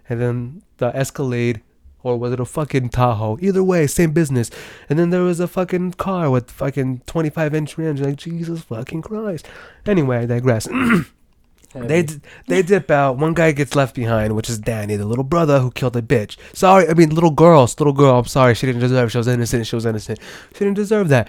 and 0.09 0.21
then 0.21 0.63
the 0.79 0.95
Escalade 0.95 1.63
or 2.07 2.17
was 2.17 2.33
it 2.33 2.41
a 2.41 2.45
fucking 2.45 2.91
Tahoe? 2.91 3.39
Either 3.41 3.65
way, 3.65 3.87
same 3.87 4.13
business. 4.13 4.51
And 4.89 4.99
then 4.99 5.11
there 5.11 5.23
was 5.23 5.41
a 5.41 5.49
fucking 5.49 5.93
car 5.95 6.31
with 6.31 6.51
fucking 6.51 7.03
25 7.07 7.55
inch 7.55 7.77
rims. 7.77 8.01
Like 8.01 8.17
Jesus 8.17 8.63
fucking 8.63 9.03
Christ. 9.03 9.49
Anyway, 9.85 10.19
I 10.19 10.27
digress. 10.27 10.69
they 11.75 12.05
d- 12.05 12.21
they 12.47 12.63
dip 12.63 12.91
out. 12.91 13.19
One 13.19 13.35
guy 13.35 13.53
gets 13.53 13.75
left 13.75 13.95
behind, 13.95 14.37
which 14.37 14.49
is 14.49 14.59
Danny, 14.59 14.97
the 14.97 15.05
little 15.05 15.25
brother 15.25 15.59
who 15.59 15.71
killed 15.73 15.97
a 15.97 16.03
bitch. 16.03 16.37
Sorry, 16.53 16.89
I 16.89 16.95
mean 16.95 17.11
little 17.11 17.31
girl, 17.33 17.63
little 17.63 17.93
girl. 17.93 18.19
I'm 18.21 18.27
sorry, 18.27 18.55
she 18.55 18.67
didn't 18.67 18.83
deserve. 18.83 19.11
She 19.11 19.19
was 19.19 19.29
innocent. 19.29 19.67
She 19.67 19.75
was 19.75 19.85
innocent. 19.87 20.21
She 20.53 20.61
didn't 20.61 20.75
deserve 20.75 21.09
that. 21.09 21.29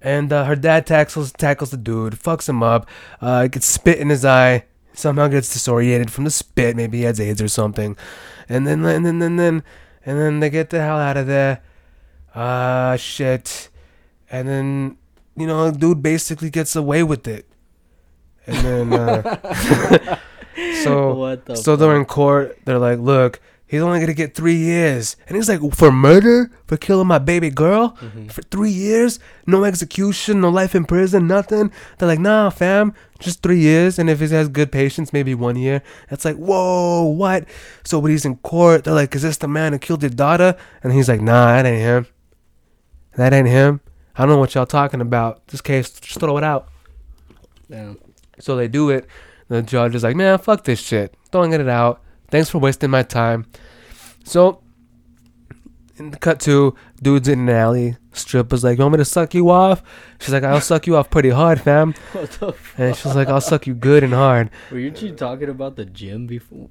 And 0.00 0.32
uh, 0.32 0.44
her 0.44 0.56
dad 0.56 0.86
tackles 0.86 1.32
tackles 1.32 1.70
the 1.72 1.76
dude, 1.76 2.14
fucks 2.14 2.48
him 2.48 2.62
up, 2.62 2.88
uh, 3.20 3.48
gets 3.48 3.66
spit 3.66 3.98
in 3.98 4.08
his 4.10 4.24
eye. 4.24 4.64
Somehow 4.92 5.28
gets 5.28 5.52
disoriented 5.52 6.10
from 6.10 6.24
the 6.24 6.30
spit. 6.30 6.74
Maybe 6.74 6.98
he 6.98 7.04
has 7.04 7.20
AIDS 7.20 7.42
or 7.42 7.48
something. 7.48 7.96
And 8.48 8.66
then 8.66 8.84
and 8.84 9.04
then 9.04 9.20
and 9.20 9.22
then 9.22 9.32
and 9.32 9.38
then 9.40 9.62
they 10.40 10.50
get 10.50 10.70
the 10.70 10.80
hell 10.80 10.98
out 10.98 11.16
of 11.16 11.26
there. 11.26 11.62
Ah 12.34 12.96
shit. 12.96 13.68
And 14.30 14.48
then 14.48 14.98
you 15.36 15.46
know, 15.46 15.70
dude 15.70 16.02
basically 16.02 16.50
gets 16.50 16.76
away 16.76 17.02
with 17.02 17.26
it. 17.28 17.46
And 18.46 18.90
then 18.90 18.92
uh, 18.92 20.18
so 20.84 21.14
what 21.14 21.44
the 21.46 21.56
so 21.56 21.76
they're 21.76 21.96
in 21.96 22.04
court. 22.04 22.58
They're 22.64 22.78
like, 22.78 22.98
"Look, 22.98 23.40
he's 23.66 23.80
only 23.82 24.00
gonna 24.00 24.14
get 24.14 24.34
three 24.34 24.56
years," 24.56 25.16
and 25.26 25.36
he's 25.36 25.48
like, 25.48 25.60
"For 25.74 25.90
murder, 25.92 26.50
for 26.66 26.76
killing 26.76 27.06
my 27.06 27.18
baby 27.18 27.50
girl, 27.50 27.96
Mm-hmm. 28.00 28.28
for 28.28 28.42
three 28.42 28.70
years, 28.70 29.18
no 29.46 29.64
execution, 29.64 30.40
no 30.40 30.48
life 30.50 30.74
in 30.74 30.84
prison, 30.84 31.26
nothing." 31.26 31.70
They're 31.98 32.08
like, 32.08 32.18
"Nah, 32.20 32.50
fam, 32.50 32.92
just 33.18 33.42
three 33.42 33.58
years, 33.58 33.98
and 33.98 34.08
if 34.10 34.20
he 34.20 34.28
has 34.28 34.48
good 34.48 34.70
patience, 34.72 35.12
maybe 35.12 35.34
one 35.34 35.56
year." 35.56 35.82
It's 36.10 36.24
like, 36.24 36.36
"Whoa, 36.36 37.02
what?" 37.04 37.44
So 37.84 37.98
when 37.98 38.10
he's 38.12 38.24
in 38.24 38.36
court, 38.36 38.84
they're 38.84 38.94
like, 38.94 39.14
"Is 39.14 39.22
this 39.22 39.36
the 39.38 39.48
man 39.48 39.72
who 39.72 39.78
killed 39.78 40.02
your 40.02 40.10
daughter?" 40.10 40.56
And 40.82 40.92
he's 40.92 41.08
like, 41.08 41.20
"Nah, 41.20 41.46
that 41.46 41.66
ain't 41.66 41.80
him. 41.82 42.06
That 43.16 43.32
ain't 43.32 43.48
him. 43.48 43.80
I 44.16 44.22
don't 44.22 44.30
know 44.30 44.38
what 44.38 44.54
y'all 44.54 44.66
talking 44.66 45.00
about. 45.00 45.46
This 45.48 45.60
case, 45.60 45.90
just 45.90 46.20
throw 46.20 46.36
it 46.38 46.44
out." 46.44 46.68
Damn. 47.70 47.98
So 48.38 48.54
they 48.56 48.68
do 48.68 48.90
it. 48.90 49.06
The 49.48 49.62
judge 49.62 49.94
is 49.94 50.02
like, 50.02 50.16
man, 50.16 50.38
fuck 50.38 50.64
this 50.64 50.80
shit. 50.80 51.14
Throwing 51.32 51.52
it 51.52 51.68
out. 51.68 52.00
Thanks 52.30 52.50
for 52.50 52.58
wasting 52.58 52.90
my 52.90 53.02
time. 53.02 53.46
So, 54.24 54.62
in 55.96 56.10
the 56.10 56.18
cut 56.18 56.40
to, 56.40 56.74
dude's 57.00 57.28
in 57.28 57.40
an 57.40 57.48
alley. 57.48 57.96
Stripper's 58.12 58.64
like, 58.64 58.78
you 58.78 58.82
want 58.84 58.92
me 58.94 58.98
to 58.98 59.04
suck 59.04 59.34
you 59.34 59.50
off? 59.50 59.82
She's 60.20 60.32
like, 60.32 60.42
I'll 60.42 60.60
suck 60.60 60.86
you 60.86 60.96
off 60.96 61.10
pretty 61.10 61.30
hard, 61.30 61.60
fam. 61.60 61.94
What 62.12 62.30
the 62.32 62.48
f- 62.48 62.74
And 62.78 62.96
she's 62.96 63.14
like, 63.14 63.28
I'll 63.28 63.40
suck 63.40 63.66
you 63.66 63.74
good 63.74 64.02
and 64.02 64.12
hard. 64.12 64.50
Were 64.70 64.78
you 64.78 64.90
talking 64.90 65.48
about 65.48 65.76
the 65.76 65.84
gym 65.84 66.26
before 66.26 66.68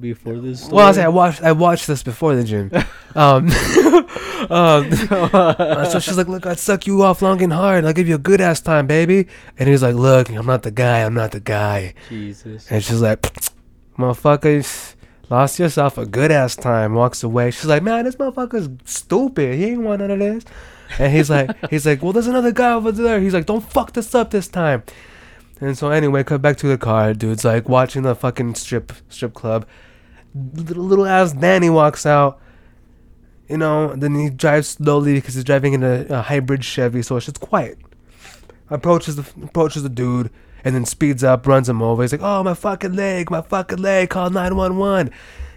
before 0.00 0.38
this? 0.38 0.60
Story? 0.62 0.74
Well, 0.76 0.88
I, 0.88 0.92
say 0.92 1.02
I 1.04 1.08
watched 1.08 1.42
I 1.42 1.52
watched 1.52 1.86
this 1.86 2.02
before 2.02 2.34
the 2.34 2.44
gym. 2.44 2.70
Um, 3.14 3.48
um, 4.50 4.90
so 5.90 5.98
she's 6.00 6.16
like, 6.16 6.28
"Look, 6.28 6.46
I'd 6.46 6.58
suck 6.58 6.86
you 6.86 7.02
off 7.02 7.22
long 7.22 7.40
and 7.42 7.52
hard. 7.52 7.84
I'll 7.84 7.92
give 7.92 8.08
you 8.08 8.16
a 8.16 8.18
good 8.18 8.40
ass 8.40 8.60
time, 8.60 8.86
baby." 8.86 9.28
And 9.58 9.68
he's 9.68 9.82
like, 9.82 9.94
"Look, 9.94 10.28
I'm 10.30 10.46
not 10.46 10.62
the 10.62 10.70
guy. 10.72 11.04
I'm 11.04 11.14
not 11.14 11.30
the 11.32 11.40
guy." 11.40 11.94
Jesus. 12.08 12.70
And 12.70 12.82
she's 12.82 13.00
like, 13.00 13.22
motherfuckers, 13.98 14.89
lost 15.30 15.58
yourself 15.58 15.96
a 15.96 16.04
good 16.04 16.30
ass 16.30 16.56
time. 16.56 16.94
Walks 16.94 17.22
away. 17.22 17.50
She's 17.52 17.66
like, 17.66 17.82
man, 17.82 18.04
this 18.04 18.16
motherfucker's 18.16 18.68
stupid. 18.84 19.54
He 19.54 19.66
ain't 19.66 19.82
want 19.82 20.00
none 20.00 20.10
of 20.10 20.18
this. 20.18 20.44
And 20.98 21.12
he's 21.12 21.30
like, 21.30 21.50
he's 21.70 21.86
like, 21.86 22.02
well, 22.02 22.12
there's 22.12 22.26
another 22.26 22.52
guy 22.52 22.72
over 22.72 22.92
there. 22.92 23.20
He's 23.20 23.34
like, 23.34 23.46
don't 23.46 23.62
fuck 23.62 23.92
this 23.92 24.14
up 24.14 24.30
this 24.30 24.48
time. 24.48 24.82
And 25.60 25.76
so 25.76 25.90
anyway, 25.90 26.24
cut 26.24 26.42
back 26.42 26.56
to 26.58 26.66
the 26.66 26.78
car. 26.78 27.14
Dude's 27.14 27.44
like 27.44 27.68
watching 27.68 28.02
the 28.02 28.14
fucking 28.14 28.54
strip 28.56 28.92
strip 29.08 29.34
club. 29.34 29.66
Little, 30.34 30.84
little 30.84 31.06
ass 31.06 31.32
Danny 31.32 31.70
walks 31.70 32.06
out. 32.06 32.40
You 33.48 33.58
know, 33.58 33.94
then 33.94 34.14
he 34.14 34.30
drives 34.30 34.68
slowly 34.68 35.14
because 35.14 35.34
he's 35.34 35.44
driving 35.44 35.74
in 35.74 35.82
a, 35.82 36.06
a 36.08 36.22
hybrid 36.22 36.64
Chevy, 36.64 37.02
so 37.02 37.16
it's 37.16 37.26
just 37.26 37.40
quiet. 37.40 37.78
Approaches 38.70 39.16
the 39.16 39.44
approaches 39.44 39.82
the 39.82 39.88
dude 39.88 40.30
and 40.64 40.74
then 40.74 40.84
speeds 40.84 41.24
up, 41.24 41.46
runs 41.46 41.68
him 41.68 41.82
over. 41.82 42.02
He's 42.02 42.12
like, 42.12 42.22
"Oh, 42.22 42.42
my 42.42 42.54
fucking 42.54 42.94
leg, 42.94 43.30
my 43.30 43.42
fucking 43.42 43.78
leg! 43.78 44.10
Call 44.10 44.30
911." 44.30 45.10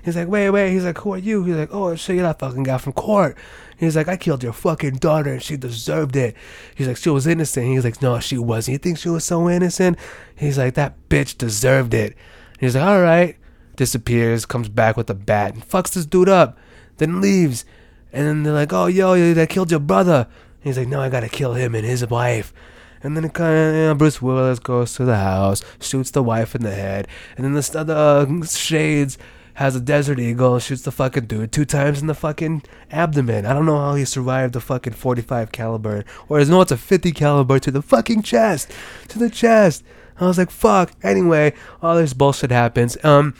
He's 0.03 0.17
like, 0.17 0.27
"Wait, 0.27 0.49
wait." 0.49 0.71
He's 0.71 0.83
like, 0.83 0.97
"Who 0.99 1.13
are 1.13 1.17
you?" 1.17 1.43
He's 1.45 1.55
like, 1.55 1.73
"Oh, 1.73 1.95
shit, 1.95 2.17
you're 2.17 2.25
that 2.25 2.39
fucking 2.39 2.63
guy 2.63 2.77
from 2.77 2.93
court." 2.93 3.37
He's 3.77 3.95
like, 3.95 4.07
"I 4.07 4.17
killed 4.17 4.43
your 4.43 4.53
fucking 4.53 4.95
daughter, 4.95 5.33
and 5.33 5.41
she 5.41 5.57
deserved 5.57 6.15
it." 6.15 6.35
He's 6.75 6.87
like, 6.87 6.97
"She 6.97 7.09
was 7.09 7.25
innocent." 7.25 7.67
He's 7.67 7.83
like, 7.83 8.01
"No, 8.01 8.19
she 8.19 8.37
wasn't. 8.37 8.73
You 8.73 8.77
think 8.79 8.97
she 8.97 9.09
was 9.09 9.25
so 9.25 9.49
innocent?" 9.49 9.97
He's 10.35 10.57
like, 10.57 10.73
"That 10.75 10.95
bitch 11.09 11.37
deserved 11.37 11.93
it." 11.93 12.15
He's 12.59 12.75
like, 12.75 12.83
"All 12.83 13.01
right." 13.01 13.37
Disappears, 13.75 14.45
comes 14.45 14.69
back 14.69 14.97
with 14.97 15.09
a 15.09 15.15
bat, 15.15 15.53
and 15.53 15.67
fucks 15.67 15.93
this 15.93 16.05
dude 16.05 16.29
up. 16.29 16.57
Then 16.97 17.21
leaves, 17.21 17.65
and 18.11 18.27
then 18.27 18.43
they're 18.43 18.53
like, 18.53 18.71
"Oh, 18.71 18.85
yo, 18.85 19.33
that 19.33 19.49
killed 19.49 19.71
your 19.71 19.79
brother." 19.79 20.27
He's 20.61 20.77
like, 20.77 20.87
"No, 20.87 21.01
I 21.01 21.09
gotta 21.09 21.29
kill 21.29 21.53
him 21.53 21.73
and 21.75 21.85
his 21.85 22.07
wife." 22.07 22.53
And 23.03 23.17
then 23.17 23.97
Bruce 23.97 24.21
Willis 24.21 24.59
goes 24.59 24.93
to 24.95 25.05
the 25.05 25.17
house, 25.17 25.61
shoots 25.81 26.11
the 26.11 26.23
wife 26.23 26.55
in 26.55 26.63
the 26.63 26.73
head, 26.73 27.07
and 27.35 27.45
then 27.45 27.53
the 27.53 27.93
uh, 27.93 28.45
Shades 28.45 29.17
has 29.55 29.75
a 29.75 29.81
Desert 29.81 30.19
Eagle, 30.19 30.57
shoots 30.59 30.81
the 30.81 30.91
fucking 30.91 31.25
dude 31.25 31.51
two 31.51 31.65
times 31.65 32.01
in 32.01 32.07
the 32.07 32.15
fucking 32.15 32.63
abdomen. 32.91 33.45
I 33.45 33.53
don't 33.53 33.65
know 33.65 33.77
how 33.77 33.93
he 33.95 34.05
survived 34.05 34.53
the 34.53 34.61
fucking 34.61 34.93
45 34.93 35.51
caliber, 35.51 36.05
or 36.27 36.43
no, 36.45 36.61
it's 36.61 36.71
a 36.71 36.77
50 36.77 37.11
caliber 37.11 37.59
to 37.59 37.71
the 37.71 37.81
fucking 37.81 38.23
chest, 38.23 38.71
to 39.09 39.19
the 39.19 39.29
chest. 39.29 39.83
I 40.19 40.25
was 40.25 40.37
like, 40.37 40.51
fuck. 40.51 40.91
Anyway, 41.03 41.53
all 41.81 41.95
this 41.95 42.13
bullshit 42.13 42.51
happens. 42.51 43.03
Um, 43.03 43.33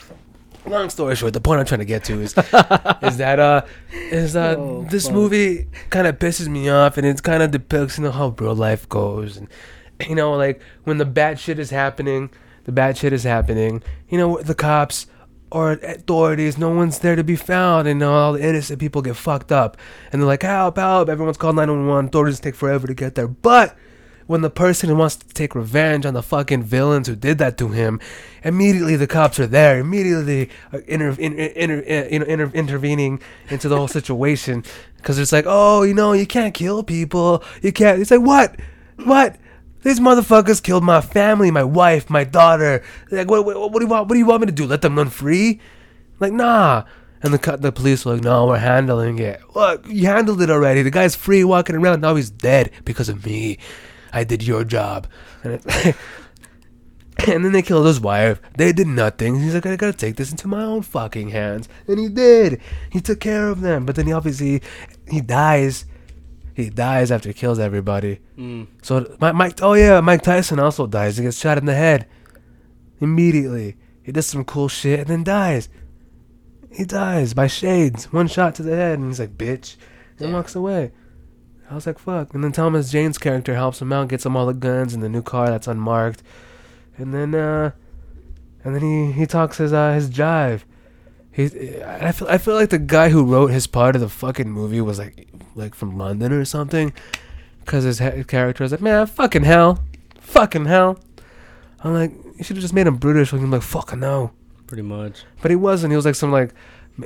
long 0.66 0.90
story 0.90 1.16
short, 1.16 1.34
the 1.34 1.42
point 1.42 1.60
I'm 1.60 1.66
trying 1.66 1.80
to 1.80 1.86
get 1.86 2.04
to 2.06 2.14
is 2.22 2.32
is 3.04 3.18
that 3.18 3.40
uh 3.40 3.62
is 3.92 4.34
that 4.34 4.58
Oh, 4.58 4.86
this 4.90 5.06
fuck. 5.06 5.14
movie 5.14 5.68
kind 5.90 6.08
of 6.08 6.20
pisses 6.20 6.48
me 6.48 6.70
off, 6.70 6.98
and 6.98 7.06
it 7.06 7.22
kind 7.24 7.44
of 7.44 7.52
depicts 7.52 7.98
you 7.98 8.04
know 8.06 8.12
how 8.12 8.36
real 8.38 8.56
life 8.56 8.88
goes, 8.90 9.38
and 9.38 9.48
you 10.08 10.16
know 10.16 10.34
like 10.34 10.62
when 10.84 10.98
the 10.98 11.06
bad 11.06 11.40
shit 11.40 11.60
is 11.60 11.70
happening, 11.70 12.30
the 12.66 12.72
bad 12.72 12.98
shit 12.98 13.14
is 13.14 13.24
happening. 13.24 13.82
You 14.10 14.18
know 14.18 14.40
the 14.42 14.56
cops 14.56 15.08
or 15.52 15.74
authorities, 15.74 16.58
no 16.58 16.70
one's 16.72 16.98
there 17.00 17.16
to 17.16 17.24
be 17.24 17.36
found, 17.36 17.88
and 17.88 18.02
all 18.02 18.34
the 18.34 18.44
innocent 18.44 18.80
people 18.80 19.02
get 19.04 19.16
fucked 19.16 19.52
up, 19.52 19.78
and 20.12 20.20
they're 20.22 20.28
like 20.28 20.42
help, 20.42 20.78
help. 20.78 21.10
Everyone's 21.10 21.38
called 21.38 21.56
911. 21.56 22.08
Authorities 22.08 22.40
take 22.40 22.56
forever 22.56 22.88
to 22.88 22.94
get 22.96 23.14
there, 23.16 23.28
but 23.28 23.78
when 24.28 24.42
the 24.42 24.50
person 24.50 24.90
who 24.90 24.96
wants 24.96 25.16
to 25.18 25.28
take 25.28 25.56
revenge 25.56 26.06
on 26.06 26.14
the 26.14 26.24
fucking 26.24 26.64
villains 26.64 27.08
who 27.08 27.16
did 27.16 27.38
that 27.40 27.58
to 27.58 27.70
him, 27.70 28.00
immediately 28.44 28.96
the 28.96 29.08
cops 29.08 29.40
are 29.40 29.48
there. 29.48 29.80
Immediately, 29.80 30.50
uh, 30.72 30.80
inter, 30.88 31.16
in, 31.20 31.40
inter, 31.40 31.80
uh, 31.80 32.08
inter, 32.10 32.52
intervening 32.54 33.20
into 33.50 33.68
the 33.68 33.78
whole 33.78 33.88
situation 33.88 34.64
because 34.98 35.20
it's 35.20 35.32
like, 35.32 35.46
oh, 35.48 35.84
you 35.84 35.94
know, 35.94 36.14
you 36.14 36.26
can't 36.26 36.54
kill 36.54 36.84
people. 36.84 37.44
You 37.62 37.72
can't. 37.72 38.02
It's 38.02 38.12
like 38.12 38.22
what, 38.22 38.56
what? 39.04 39.38
These 39.84 40.00
motherfuckers 40.00 40.64
killed 40.64 40.84
my 40.84 41.02
family, 41.02 41.52
my 41.52 41.64
wife, 41.64 42.10
my 42.10 42.24
daughter. 42.24 42.84
Like, 43.12 43.30
what, 43.30 43.46
what, 43.46 43.58
what 43.58 43.80
do 43.80 43.82
you 43.82 43.88
want? 43.88 44.08
What 44.08 44.14
do 44.14 44.20
you 44.20 44.26
want 44.26 44.42
me 44.42 44.46
to 44.48 44.54
do? 44.54 44.66
Let 44.66 44.82
them 44.82 44.98
run 44.98 45.10
free? 45.10 45.60
Like, 46.20 46.32
nah. 46.32 46.86
And 47.22 47.34
the 47.34 47.58
the 47.58 47.72
police 47.72 48.04
were 48.06 48.14
like, 48.14 48.24
no, 48.24 48.48
we're 48.48 48.58
handling 48.58 49.20
it. 49.20 49.42
Look, 49.56 49.88
you 49.88 50.08
handled 50.08 50.42
it 50.42 50.50
already. 50.50 50.84
The 50.84 50.92
guy's 50.92 51.16
free 51.16 51.44
walking 51.44 51.76
around. 51.76 52.02
Now 52.02 52.16
he's 52.16 52.30
dead 52.30 52.72
because 52.84 53.08
of 53.08 53.26
me. 53.26 53.60
I 54.14 54.24
did 54.24 54.44
your 54.44 54.64
job. 54.64 55.08
And, 55.44 55.54
it, 55.54 55.96
and 57.28 57.44
then 57.44 57.52
they 57.52 57.62
killed 57.62 57.86
his 57.88 58.00
wife. 58.00 58.40
They 58.58 58.72
did 58.72 58.88
nothing. 58.88 59.40
He's 59.40 59.54
like, 59.56 59.66
I 59.66 59.76
gotta 59.76 59.98
take 59.98 60.16
this 60.16 60.32
into 60.32 60.48
my 60.48 60.64
own 60.64 60.82
fucking 60.84 61.30
hands. 61.30 61.68
And 61.88 62.00
he 62.00 62.10
did. 62.10 62.62
He 62.92 63.02
took 63.02 63.20
care 63.20 63.50
of 63.50 63.62
them. 63.62 63.86
But 63.86 63.96
then 63.96 64.06
he 64.08 64.14
obviously, 64.14 64.62
he 65.10 65.20
dies. 65.22 65.86
He 66.56 66.70
dies 66.70 67.12
after 67.12 67.30
he 67.30 67.34
kills 67.34 67.58
everybody. 67.58 68.20
Mm. 68.38 68.68
So 68.84 69.16
Mike, 69.20 69.34
Mike, 69.36 69.60
oh 69.64 69.74
yeah, 69.74 70.00
Mike 70.02 70.22
Tyson 70.22 70.60
also 70.60 70.86
dies. 70.86 71.18
He 71.18 71.24
gets 71.24 71.40
shot 71.40 71.58
in 71.58 71.66
the 71.66 71.74
head 71.74 72.08
immediately. 73.02 73.76
He 74.04 74.12
does 74.12 74.28
some 74.28 74.46
cool 74.46 74.68
shit 74.68 75.00
and 75.00 75.08
then 75.10 75.24
dies. 75.24 75.70
He 76.72 76.86
dies 76.86 77.34
by 77.34 77.48
shades, 77.48 78.12
one 78.12 78.28
shot 78.28 78.56
to 78.56 78.64
the 78.64 78.76
head, 78.76 78.98
and 79.00 79.08
he's 79.08 79.20
like, 79.20 79.38
"Bitch," 79.38 79.78
and 80.20 80.30
Yeah. 80.30 80.34
walks 80.36 80.56
away. 80.56 80.92
I 81.74 81.76
was 81.76 81.88
like, 81.88 82.00
"Fuck!" 82.00 82.34
And 82.34 82.44
then 82.44 82.52
Thomas 82.52 82.92
Jane's 82.92 83.18
character 83.18 83.56
helps 83.56 83.82
him 83.82 83.92
out, 83.92 84.08
gets 84.08 84.26
him 84.26 84.36
all 84.38 84.46
the 84.46 84.54
guns 84.54 84.94
and 84.94 85.02
the 85.04 85.10
new 85.10 85.22
car 85.24 85.48
that's 85.50 85.68
unmarked, 85.68 86.22
and 86.98 87.14
then, 87.14 87.34
uh, 87.36 87.72
and 88.64 88.76
then 88.76 88.82
he 88.82 89.12
he 89.12 89.26
talks 89.26 89.58
his 89.58 89.74
uh 89.74 89.94
his 89.94 90.10
jive. 90.10 90.62
He's 91.32 91.56
I 91.56 92.12
feel 92.12 92.28
I 92.28 92.38
feel 92.38 92.54
like 92.56 92.70
the 92.70 92.78
guy 92.80 93.10
who 93.10 93.26
wrote 93.26 93.50
his 93.52 93.66
part 93.68 93.96
of 93.96 94.02
the 94.02 94.10
fucking 94.10 94.50
movie 94.52 94.82
was 94.82 95.00
like 95.00 95.28
like 95.56 95.74
from 95.74 95.98
London 95.98 96.32
or 96.32 96.46
something, 96.46 96.94
because 97.62 97.84
his 97.86 98.00
he- 98.00 98.24
character 98.24 98.64
was 98.64 98.72
like, 98.72 98.82
"Man, 98.82 99.08
fucking 99.08 99.44
hell, 99.44 99.84
fucking 100.20 100.66
hell." 100.66 101.00
I'm 101.86 101.94
like, 101.94 102.12
you 102.38 102.44
should 102.46 102.56
have 102.56 102.62
just 102.62 102.74
made 102.74 102.88
him 102.88 102.96
British. 102.96 103.34
I'm 103.34 103.52
like, 103.52 103.62
fucking 103.62 104.00
no. 104.00 104.32
Pretty 104.68 104.84
much. 104.84 105.24
But 105.42 105.52
he 105.52 105.58
wasn't. 105.58 105.92
He 105.92 105.98
was 105.98 106.06
like 106.06 106.16
some 106.16 106.32
like, 106.32 106.54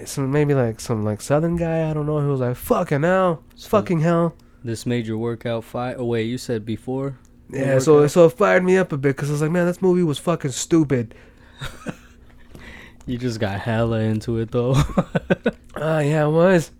some 0.05 0.29
maybe 0.31 0.53
like 0.53 0.79
some 0.79 1.03
like 1.03 1.19
Southern 1.19 1.55
guy. 1.55 1.89
I 1.89 1.93
don't 1.93 2.05
know. 2.05 2.19
He 2.19 2.27
was 2.27 2.41
like, 2.41 2.55
fucking 2.57 3.01
hell, 3.01 3.41
So- 3.55 3.69
fucking 3.69 4.01
hell. 4.01 4.35
This 4.63 4.85
major 4.85 5.17
workout 5.17 5.63
fight. 5.63 5.95
Oh 5.97 6.05
wait, 6.05 6.23
you 6.23 6.37
said 6.37 6.65
before. 6.65 7.17
Yeah. 7.49 7.79
So 7.79 7.95
workout? 7.95 8.11
so 8.11 8.25
it 8.25 8.33
fired 8.33 8.63
me 8.63 8.77
up 8.77 8.91
a 8.91 8.97
bit 8.97 9.15
because 9.15 9.29
I 9.29 9.33
was 9.33 9.41
like, 9.41 9.51
man, 9.51 9.65
this 9.65 9.81
movie 9.81 10.03
was 10.03 10.17
fucking 10.17 10.51
stupid. 10.51 11.15
you 13.05 13.17
just 13.17 13.39
got 13.39 13.59
hella 13.59 13.99
into 13.99 14.37
it 14.37 14.51
though. 14.51 14.75
Ah, 15.75 15.99
yeah, 15.99 16.25
it 16.25 16.31
was. 16.31 16.71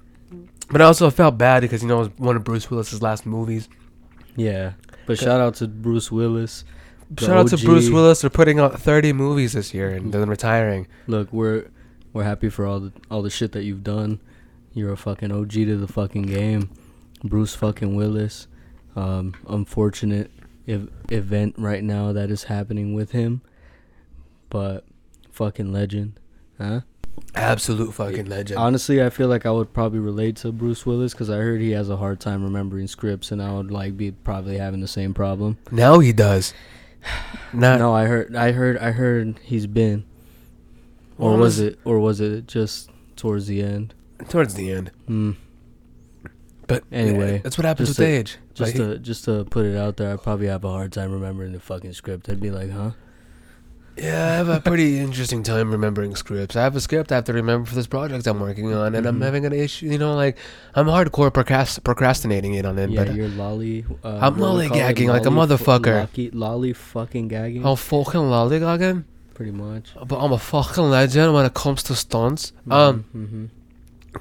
But 0.69 0.81
I 0.81 0.85
also 0.85 1.09
felt 1.09 1.37
bad 1.37 1.61
because 1.61 1.81
you 1.81 1.87
know 1.87 1.97
it 1.97 1.99
was 1.99 2.17
one 2.17 2.35
of 2.35 2.43
Bruce 2.43 2.69
Willis's 2.69 3.01
last 3.01 3.25
movies. 3.25 3.69
yeah, 4.35 4.73
but 5.05 5.17
shout 5.17 5.39
out 5.39 5.55
to 5.55 5.67
Bruce 5.67 6.11
Willis. 6.11 6.65
Shout 7.17 7.29
out 7.29 7.47
to 7.47 7.57
Bruce. 7.57 7.89
Willis 7.89 8.21
for 8.21 8.29
putting 8.29 8.59
out 8.59 8.79
30 8.79 9.13
movies 9.13 9.53
this 9.53 9.73
year 9.73 9.91
and 9.91 10.11
then 10.11 10.29
retiring. 10.29 10.87
Look, 11.07 11.31
we're 11.31 11.69
we're 12.11 12.25
happy 12.25 12.49
for 12.49 12.65
all 12.65 12.79
the 12.81 12.91
all 13.09 13.21
the 13.21 13.29
shit 13.29 13.53
that 13.53 13.63
you've 13.63 13.83
done. 13.83 14.19
You're 14.73 14.91
a 14.91 14.97
fucking 14.97 15.31
OG 15.31 15.51
to 15.51 15.77
the 15.77 15.87
fucking 15.87 16.23
game, 16.23 16.69
Bruce 17.23 17.55
fucking 17.55 17.95
Willis. 17.95 18.47
Um, 18.95 19.35
unfortunate 19.47 20.31
ev- 20.67 20.89
event 21.09 21.55
right 21.57 21.83
now 21.83 22.13
that 22.13 22.31
is 22.31 22.45
happening 22.45 22.93
with 22.95 23.11
him, 23.11 23.41
but 24.49 24.85
fucking 25.31 25.71
legend, 25.71 26.19
huh? 26.57 26.81
Absolute 27.35 27.93
fucking 27.93 28.25
legend. 28.25 28.59
Honestly, 28.59 29.03
I 29.03 29.09
feel 29.11 29.27
like 29.27 29.45
I 29.45 29.51
would 29.51 29.71
probably 29.73 29.99
relate 29.99 30.35
to 30.37 30.51
Bruce 30.51 30.83
Willis 30.85 31.13
because 31.13 31.29
I 31.29 31.37
heard 31.37 31.61
he 31.61 31.71
has 31.71 31.89
a 31.89 31.97
hard 31.97 32.19
time 32.19 32.43
remembering 32.43 32.87
scripts, 32.87 33.31
and 33.31 33.39
I 33.41 33.53
would 33.53 33.69
like 33.71 33.97
be 33.97 34.11
probably 34.11 34.57
having 34.57 34.79
the 34.81 34.87
same 34.87 35.13
problem. 35.13 35.57
Now 35.71 35.99
he 35.99 36.11
does. 36.13 36.55
Not 37.53 37.77
no, 37.79 37.93
I 37.93 38.05
heard, 38.05 38.35
I 38.35 38.51
heard, 38.51 38.77
I 38.79 38.91
heard 38.91 39.39
he's 39.43 39.67
been, 39.67 40.05
or 41.19 41.31
was 41.37 41.39
was- 41.39 41.59
it, 41.59 41.79
or 41.85 41.99
was 41.99 42.19
it 42.19 42.47
just 42.47 42.89
towards 43.15 43.45
the 43.47 43.61
end? 43.61 43.93
towards 44.29 44.55
the 44.55 44.71
end. 44.71 44.89
Hmm. 45.05 45.31
But 46.67 46.83
Anyway, 46.91 47.39
that's 47.43 47.57
what 47.57 47.65
happens 47.65 47.89
with 47.89 47.97
to- 47.97 48.05
age. 48.05 48.37
Just 48.53 48.75
Like, 48.77 48.83
to 48.83 48.99
just 48.99 49.25
to 49.25 49.45
put 49.45 49.65
it 49.65 49.77
out 49.77 49.97
there, 49.97 50.13
I 50.13 50.17
probably 50.17 50.47
have 50.47 50.63
a 50.65 50.69
hard 50.69 50.91
time 50.91 51.11
remembering 51.11 51.53
the 51.53 51.59
fucking 51.59 51.93
script. 51.93 52.29
I'd 52.29 52.41
be 52.41 52.51
like, 52.51 52.71
huh? 52.71 52.91
yeah, 53.97 54.31
I 54.31 54.35
have 54.35 54.49
a 54.49 54.59
pretty 54.59 54.99
interesting 55.07 55.41
time 55.43 55.71
remembering 55.71 56.15
scripts. 56.15 56.55
I 56.55 56.61
have 56.63 56.75
a 56.75 56.81
script 56.81 57.11
I 57.11 57.15
have 57.15 57.23
to 57.25 57.33
remember 57.33 57.67
for 57.67 57.73
this 57.75 57.87
project 57.87 58.27
I'm 58.27 58.39
working 58.39 58.71
on, 58.73 58.93
and 58.95 59.05
I'm 59.07 59.19
Mhm. 59.19 59.23
having 59.23 59.45
an 59.45 59.53
issue. 59.53 59.87
You 59.87 59.97
know, 59.97 60.13
like 60.13 60.37
I'm 60.75 60.85
hardcore 60.87 61.31
procrast- 61.31 61.83
procrastinating 61.83 62.53
it 62.55 62.65
on 62.65 62.77
it. 62.77 62.89
yeah, 62.89 63.05
but 63.05 63.15
you're 63.15 63.29
lolly. 63.29 63.85
Uh, 64.03 64.19
I'm 64.21 64.37
what 64.37 64.51
do 64.51 64.57
we 64.57 64.67
call 64.67 64.77
it? 64.77 64.81
lollygagging 64.81 65.07
like 65.07 65.25
a 65.25 65.29
Lolly 65.29 65.57
fu- 65.57 65.63
motherfucker. 65.65 66.07
Lolly, 66.15 66.29
lolly 66.31 66.73
fucking 66.73 67.27
gagging. 67.29 67.65
I'm 67.65 67.75
fucking 67.75 68.21
lollygagging. 68.21 69.05
Pretty 69.33 69.51
much. 69.51 69.91
But 70.05 70.17
I'm 70.19 70.31
a 70.31 70.37
fucking 70.39 70.83
legend 70.89 71.33
when 71.33 71.45
it 71.45 71.53
comes 71.53 71.81
to 71.83 71.95
stunts. 71.95 72.51
Um, 72.69 73.05
mm-hmm. 73.15 73.45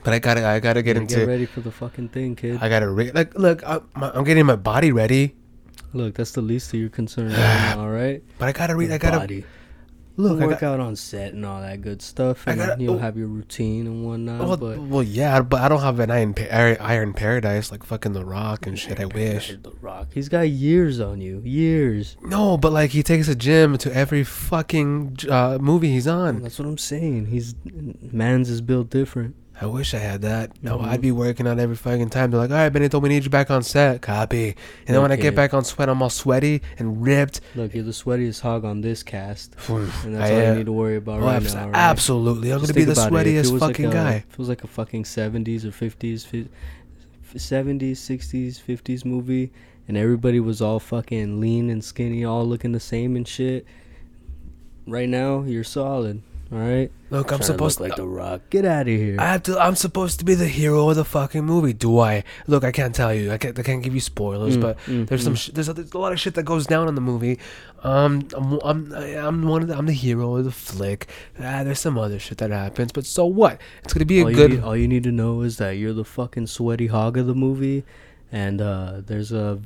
But 0.05 0.13
I 0.15 0.19
gotta, 0.19 0.47
I 0.47 0.61
gotta 0.61 0.83
get 0.83 0.95
get 0.95 1.03
into. 1.03 1.27
ready 1.27 1.47
for 1.47 1.61
the 1.61 1.71
fucking 1.71 2.09
thing, 2.11 2.37
kid. 2.37 2.59
I 2.61 2.69
gotta 2.69 2.89
re- 2.89 3.13
like, 3.13 3.35
look, 3.39 3.63
I'm, 3.67 3.83
I'm 3.95 4.25
getting 4.25 4.47
my 4.47 4.57
body 4.57 4.93
ready, 4.93 5.35
Look, 5.93 6.15
that's 6.17 6.33
the 6.33 6.43
least 6.43 6.75
of 6.75 6.81
your 6.81 6.91
concern 6.91 7.29
right 7.31 7.37
now, 7.37 7.81
all 7.81 7.89
right? 7.91 8.23
but 8.39 8.49
I 8.49 8.53
gotta 8.53 8.77
read. 8.77 8.91
I 8.91 8.99
gotta 8.99 9.19
body. 9.19 9.45
look. 10.17 10.41
I 10.43 10.47
work 10.47 10.61
got, 10.61 10.75
out 10.75 10.81
on 10.81 10.95
set 10.97 11.33
and 11.33 11.47
all 11.47 11.61
that 11.63 11.81
good 11.81 12.03
stuff, 12.03 12.47
I 12.47 12.53
and 12.53 12.61
gotta- 12.61 12.83
you'll 12.83 12.97
oh. 12.97 12.99
have 12.99 13.17
your 13.17 13.29
routine 13.29 13.87
and 13.87 14.05
whatnot. 14.05 14.41
well, 14.41 14.57
but 14.59 14.79
well, 14.79 15.03
yeah, 15.03 15.41
but 15.41 15.61
I 15.63 15.69
don't 15.69 15.81
have 15.81 15.99
an 16.01 16.11
iron, 16.11 16.35
iron, 16.51 16.77
iron 16.81 17.13
paradise 17.15 17.71
like 17.73 17.83
fucking 17.85 18.13
The 18.13 18.25
Rock 18.25 18.67
and 18.67 18.79
shit. 18.79 19.01
I 19.01 19.07
wish. 19.07 19.57
The 19.63 19.73
Rock, 19.81 20.09
he's 20.13 20.29
got 20.29 20.49
years 20.51 21.01
on 21.01 21.21
you, 21.23 21.41
years. 21.45 22.17
No, 22.23 22.59
but 22.59 22.73
like 22.73 22.91
he 22.91 23.03
takes 23.03 23.29
a 23.29 23.35
gym 23.35 23.79
to 23.79 23.95
every 23.95 24.25
fucking 24.25 25.19
uh, 25.31 25.59
movie 25.61 25.93
he's 25.93 26.07
on. 26.07 26.43
That's 26.43 26.59
what 26.59 26.69
I'm 26.69 26.79
saying. 26.79 27.27
He's 27.27 27.55
man's 28.13 28.51
is 28.51 28.61
built 28.61 28.91
different. 28.91 29.35
I 29.59 29.65
wish 29.65 29.95
I 29.95 29.99
had 29.99 30.21
that. 30.21 30.53
No, 30.63 30.77
Mhm. 30.79 30.85
I'd 30.89 31.01
be 31.01 31.11
working 31.11 31.47
out 31.47 31.59
every 31.59 31.77
fucking 31.77 32.11
time. 32.11 32.31
They're 32.31 32.41
like, 32.41 32.51
all 32.51 32.57
right, 32.57 32.69
Benito, 32.69 32.99
we 32.99 33.09
need 33.09 33.25
you 33.25 33.31
back 33.31 33.51
on 33.51 33.63
set. 33.63 34.03
Copy. 34.03 34.49
And 34.87 34.95
then 34.95 35.01
when 35.01 35.11
I 35.11 35.17
get 35.17 35.35
back 35.35 35.55
on 35.55 35.65
sweat, 35.65 35.89
I'm 35.89 36.03
all 36.03 36.11
sweaty 36.11 36.61
and 36.79 37.03
ripped. 37.03 37.41
Look, 37.55 37.75
you're 37.75 37.83
the 37.83 37.91
sweatiest 37.93 38.43
hog 38.43 38.67
on 38.67 38.83
this 38.83 39.03
cast, 39.03 39.57
and 39.69 40.15
that's 40.15 40.31
I 40.31 40.35
all 40.35 40.49
you 40.51 40.55
need 40.57 40.67
to 40.67 40.73
worry 40.73 40.97
about 40.97 41.23
Oh, 41.23 41.27
right 41.27 41.37
abs- 41.37 41.55
now. 41.55 41.67
Right? 41.69 41.75
Absolutely. 41.77 42.51
I'm 42.51 42.59
going 42.59 42.69
to 42.69 42.75
be 42.75 42.85
the 42.85 42.93
about 42.93 43.13
it. 43.27 43.29
It 43.29 43.45
sweatiest 43.47 43.53
like 43.53 43.61
fucking 43.61 43.87
a- 43.87 43.93
guy. 43.93 44.13
It 44.31 44.39
was 44.39 44.49
like 44.51 44.63
a 44.63 44.67
fucking 44.67 45.05
70s 45.05 45.65
or 45.65 45.71
50s, 45.71 46.27
fi- 46.27 46.49
f- 47.25 47.35
70s, 47.41 47.93
60s, 47.93 48.61
50s 48.61 49.07
movie, 49.07 49.53
and 49.89 49.97
everybody 49.97 50.39
was 50.39 50.61
all 50.61 50.79
fucking 50.81 51.41
lean 51.41 51.71
and 51.71 51.83
skinny, 51.83 52.27
all 52.27 52.45
looking 52.47 52.73
the 52.73 52.81
same 52.81 53.17
and 53.17 53.27
shit. 53.27 53.65
Right 54.87 55.09
now, 55.09 55.45
you're 55.45 55.65
solid. 55.65 56.21
All 56.53 56.59
right. 56.59 56.93
Look, 57.11 57.33
I'm 57.33 57.39
Trying 57.39 57.43
supposed 57.47 57.79
to 57.79 57.85
look 57.85 57.97
to. 57.97 58.03
like 58.03 58.09
the 58.11 58.17
Rock. 58.17 58.41
Get 58.51 58.65
out 58.65 58.83
of 58.83 58.87
here. 58.95 59.17
I 59.19 59.33
have 59.33 59.43
to. 59.45 59.59
I'm 59.59 59.75
supposed 59.75 60.21
to 60.21 60.25
be 60.25 60.35
the 60.35 60.47
hero 60.47 60.89
of 60.91 60.95
the 60.97 61.05
fucking 61.05 61.45
movie. 61.45 61.73
Do 61.73 61.99
I? 61.99 62.23
Look, 62.47 62.63
I 62.63 62.71
can't 62.71 62.95
tell 62.95 63.13
you. 63.13 63.33
I 63.33 63.39
can't. 63.39 63.59
I 63.59 63.63
can't 63.65 63.83
give 63.83 63.95
you 63.95 64.01
spoilers. 64.01 64.57
Mm, 64.57 64.61
but 64.61 64.79
mm, 64.87 65.09
there's 65.09 65.25
some. 65.25 65.35
mm. 65.35 65.39
Sh- 65.39 65.51
there's, 65.53 65.69
a, 65.69 65.73
there's 65.73 65.93
a 65.93 65.99
lot 65.99 66.13
of 66.13 66.21
shit 66.21 66.35
that 66.35 66.45
goes 66.45 66.65
down 66.67 66.87
in 66.89 66.95
the 66.95 67.01
movie. 67.01 67.41
Um, 67.83 68.29
I'm. 68.37 68.61
I'm. 68.63 68.93
I'm 68.93 69.43
one 69.49 69.63
of 69.63 69.69
the. 69.69 69.77
I'm 69.77 69.87
the 69.87 69.93
hero 69.93 70.37
of 70.37 70.45
the 70.45 70.53
flick. 70.53 71.09
Ah, 71.41 71.65
there's 71.65 71.81
some 71.81 71.99
other 71.99 72.21
shit 72.21 72.39
that 72.39 72.53
happens. 72.53 72.93
But 72.93 73.07
so 73.07 73.27
what? 73.27 73.61
It's 73.83 73.93
gonna 73.93 74.05
be 74.05 74.21
a 74.21 74.25
all 74.27 74.33
good. 74.33 74.51
You 74.53 74.57
need, 74.59 74.65
all 74.65 74.77
you 74.77 74.87
need 74.89 75.03
to 75.03 75.13
know 75.13 75.43
is 75.43 75.57
that 75.57 75.73
you're 75.73 75.93
the 75.95 76.05
fucking 76.05 76.47
sweaty 76.47 76.87
hog 76.87 77.19
of 77.19 77.27
the 77.27 77.35
movie, 77.35 77.85
and 78.31 78.61
uh, 78.61 79.01
there's 79.05 79.33
a 79.33 79.61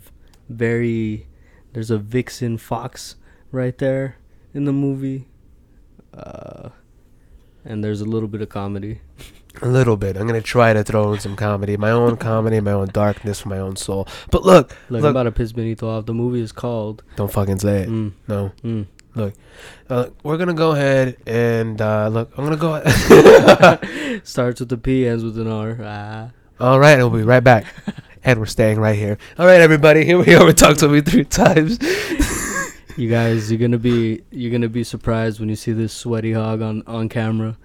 very 0.48 1.26
There's 1.72 1.90
a 1.90 1.98
vixen 1.98 2.56
fox 2.58 3.16
right 3.52 3.76
there 3.76 4.16
in 4.54 4.64
the 4.64 4.72
movie. 4.72 5.26
Uh, 6.14 6.70
and 7.64 7.82
there's 7.84 8.00
a 8.00 8.04
little 8.04 8.28
bit 8.28 8.40
of 8.42 8.48
comedy. 8.48 9.00
A 9.62 9.68
little 9.68 9.96
bit. 9.96 10.16
I'm 10.16 10.26
gonna 10.26 10.40
try 10.40 10.72
to 10.72 10.82
throw 10.84 11.12
in 11.12 11.20
some 11.20 11.34
comedy, 11.36 11.76
my 11.76 11.90
own 11.90 12.16
comedy, 12.16 12.60
my 12.60 12.72
own 12.72 12.88
darkness 12.88 13.40
for 13.40 13.48
my 13.48 13.58
own 13.58 13.76
soul. 13.76 14.06
But 14.30 14.44
look, 14.44 14.70
Look, 14.88 15.02
Look- 15.02 15.04
I'm 15.04 15.10
about 15.10 15.24
to 15.24 15.32
piss 15.32 15.52
Benito 15.52 15.88
off. 15.88 16.06
The 16.06 16.14
movie 16.14 16.40
is 16.40 16.52
called. 16.52 17.02
don't 17.16 17.30
fucking 17.32 17.58
say 17.58 17.82
it. 17.82 17.88
Mm, 17.88 18.12
No. 18.28 18.52
mm. 18.64 18.86
Uh, 19.88 20.06
we're 20.22 20.36
gonna 20.38 20.54
go 20.54 20.70
ahead 20.70 21.16
and 21.26 21.80
uh, 21.82 22.08
look. 22.08 22.30
I'm 22.38 22.44
gonna 22.44 22.56
go. 22.56 22.80
Starts 24.24 24.60
with 24.60 24.72
a 24.72 24.78
P, 24.78 25.06
ends 25.06 25.24
with 25.24 25.36
an 25.38 25.48
R. 25.48 25.76
Ah. 25.82 26.30
All 26.60 26.78
right, 26.78 26.96
we'll 26.98 27.10
be 27.10 27.22
right 27.22 27.44
back. 27.44 27.66
And 28.22 28.38
we're 28.38 28.44
staying 28.44 28.78
right 28.78 28.96
here. 28.98 29.16
All 29.38 29.46
right, 29.46 29.62
everybody, 29.62 30.04
here 30.04 30.18
we 30.22 30.34
are. 30.34 30.44
We 30.44 30.52
talked 30.52 30.80
to 30.80 30.88
me 30.88 31.00
three 31.00 31.24
times. 31.24 31.78
You 32.96 33.08
guys, 33.08 33.50
you're 33.50 33.60
gonna 33.60 33.78
be 33.78 34.22
you're 34.30 34.52
gonna 34.52 34.68
be 34.68 34.84
surprised 34.84 35.40
when 35.40 35.48
you 35.48 35.56
see 35.56 35.72
this 35.72 35.92
sweaty 35.92 36.32
hog 36.32 36.62
on 36.62 36.82
on 36.86 37.08
camera. 37.08 37.56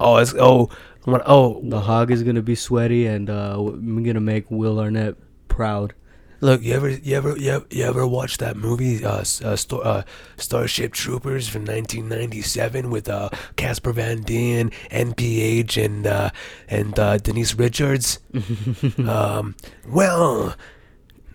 Oh, 0.00 0.16
it's 0.16 0.34
oh, 0.34 0.70
when, 1.04 1.20
oh. 1.26 1.60
The 1.64 1.80
hog 1.80 2.10
is 2.10 2.22
gonna 2.22 2.42
be 2.42 2.54
sweaty, 2.54 3.06
and 3.06 3.28
uh, 3.28 3.56
we're 3.58 4.04
gonna 4.04 4.20
make 4.20 4.50
Will 4.50 4.78
Arnett 4.78 5.16
proud. 5.48 5.94
Look, 6.40 6.62
you 6.62 6.72
ever, 6.74 6.88
you 6.88 7.16
ever, 7.16 7.36
you 7.36 7.50
ever, 7.50 7.66
you 7.68 7.84
ever 7.84 8.06
watch 8.06 8.38
that 8.38 8.56
movie, 8.56 9.04
uh, 9.04 9.24
uh, 9.44 9.56
Star, 9.56 9.84
uh, 9.84 10.02
Starship 10.36 10.92
Troopers 10.92 11.48
from 11.48 11.62
1997 11.62 12.90
with 12.90 13.08
uh, 13.08 13.30
Casper 13.56 13.92
Van 13.92 14.22
Dien, 14.22 14.70
NPH, 14.92 15.84
and 15.84 16.06
uh, 16.06 16.30
and 16.68 16.96
uh, 16.96 17.18
Denise 17.18 17.54
Richards? 17.54 18.20
um, 18.98 19.56
well, 19.88 20.54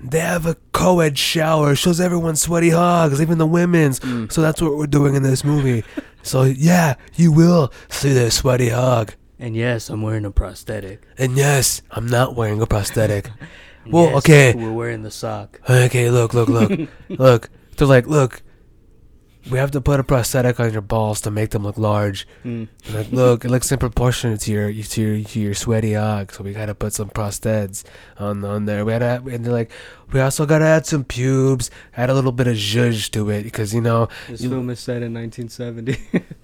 they 0.04 0.20
have 0.20 0.46
a 0.46 0.56
co-ed 0.72 1.18
shower. 1.18 1.76
Shows 1.76 2.00
everyone 2.00 2.36
sweaty 2.36 2.70
hogs, 2.70 3.22
even 3.22 3.38
the 3.38 3.48
women's. 3.48 4.00
Mm. 4.02 4.32
So 4.32 4.42
that's 4.42 4.62
what 4.62 4.76
we're 4.76 4.88
doing 4.88 5.16
in 5.16 5.24
this 5.24 5.44
movie. 5.44 5.84
so 6.24 6.44
yeah, 6.44 6.96
you 7.16 7.32
will 7.32 7.72
see 7.90 8.14
the 8.14 8.30
sweaty 8.32 8.70
hog. 8.70 9.14
And 9.40 9.56
yes, 9.56 9.90
I'm 9.90 10.02
wearing 10.02 10.26
a 10.26 10.32
prosthetic. 10.32 11.04
And 11.18 11.36
yes, 11.36 11.82
I'm 11.92 12.08
not 12.08 12.36
wearing 12.36 12.62
a 12.62 12.66
prosthetic. 12.68 13.30
Well, 13.86 14.06
Yes, 14.06 14.16
okay. 14.20 14.54
We're 14.54 14.72
wearing 14.72 15.04
the 15.04 15.12
sock. 15.12 15.60
Okay, 15.70 16.10
look, 16.10 16.34
look, 16.34 16.48
look, 16.48 16.72
look. 17.10 17.50
They're 17.76 17.86
like, 17.86 18.08
look, 18.08 18.42
we 19.52 19.58
have 19.58 19.72
to 19.72 19.82
put 19.82 20.00
a 20.00 20.04
prosthetic 20.04 20.60
on 20.60 20.72
your 20.72 20.82
balls 20.82 21.20
to 21.22 21.32
make 21.32 21.50
them 21.50 21.64
look 21.64 21.78
large. 21.78 22.26
Mm. 22.46 22.68
Like, 22.94 23.12
look, 23.12 23.44
it 23.46 23.50
looks 23.52 23.68
disproportionate 23.70 24.40
to 24.42 24.52
your 24.52 24.72
to 24.72 25.02
your, 25.02 25.24
to 25.24 25.40
your 25.40 25.54
sweaty 25.54 25.94
hog, 25.94 26.32
so 26.32 26.44
we 26.44 26.54
gotta 26.54 26.74
put 26.76 26.94
some 26.94 27.10
prostheds 27.10 27.84
on 28.18 28.44
on 28.46 28.66
there. 28.66 28.86
We 28.86 28.94
gotta, 28.94 29.22
and 29.30 29.44
they're 29.46 29.52
like, 29.54 29.72
we 30.12 30.22
also 30.22 30.46
gotta 30.46 30.66
add 30.66 30.86
some 30.86 31.04
pubes, 31.04 31.70
add 31.98 32.10
a 32.10 32.14
little 32.14 32.32
bit 32.32 32.48
of 32.48 32.56
zhuzh 32.56 33.10
to 33.12 33.30
it, 33.30 33.44
because 33.44 33.74
you 33.74 33.82
know 33.82 34.08
This 34.30 34.42
You- 34.42 34.50
film 34.50 34.70
is 34.70 34.80
set 34.80 35.02
in 35.04 35.14
1970. 35.14 35.92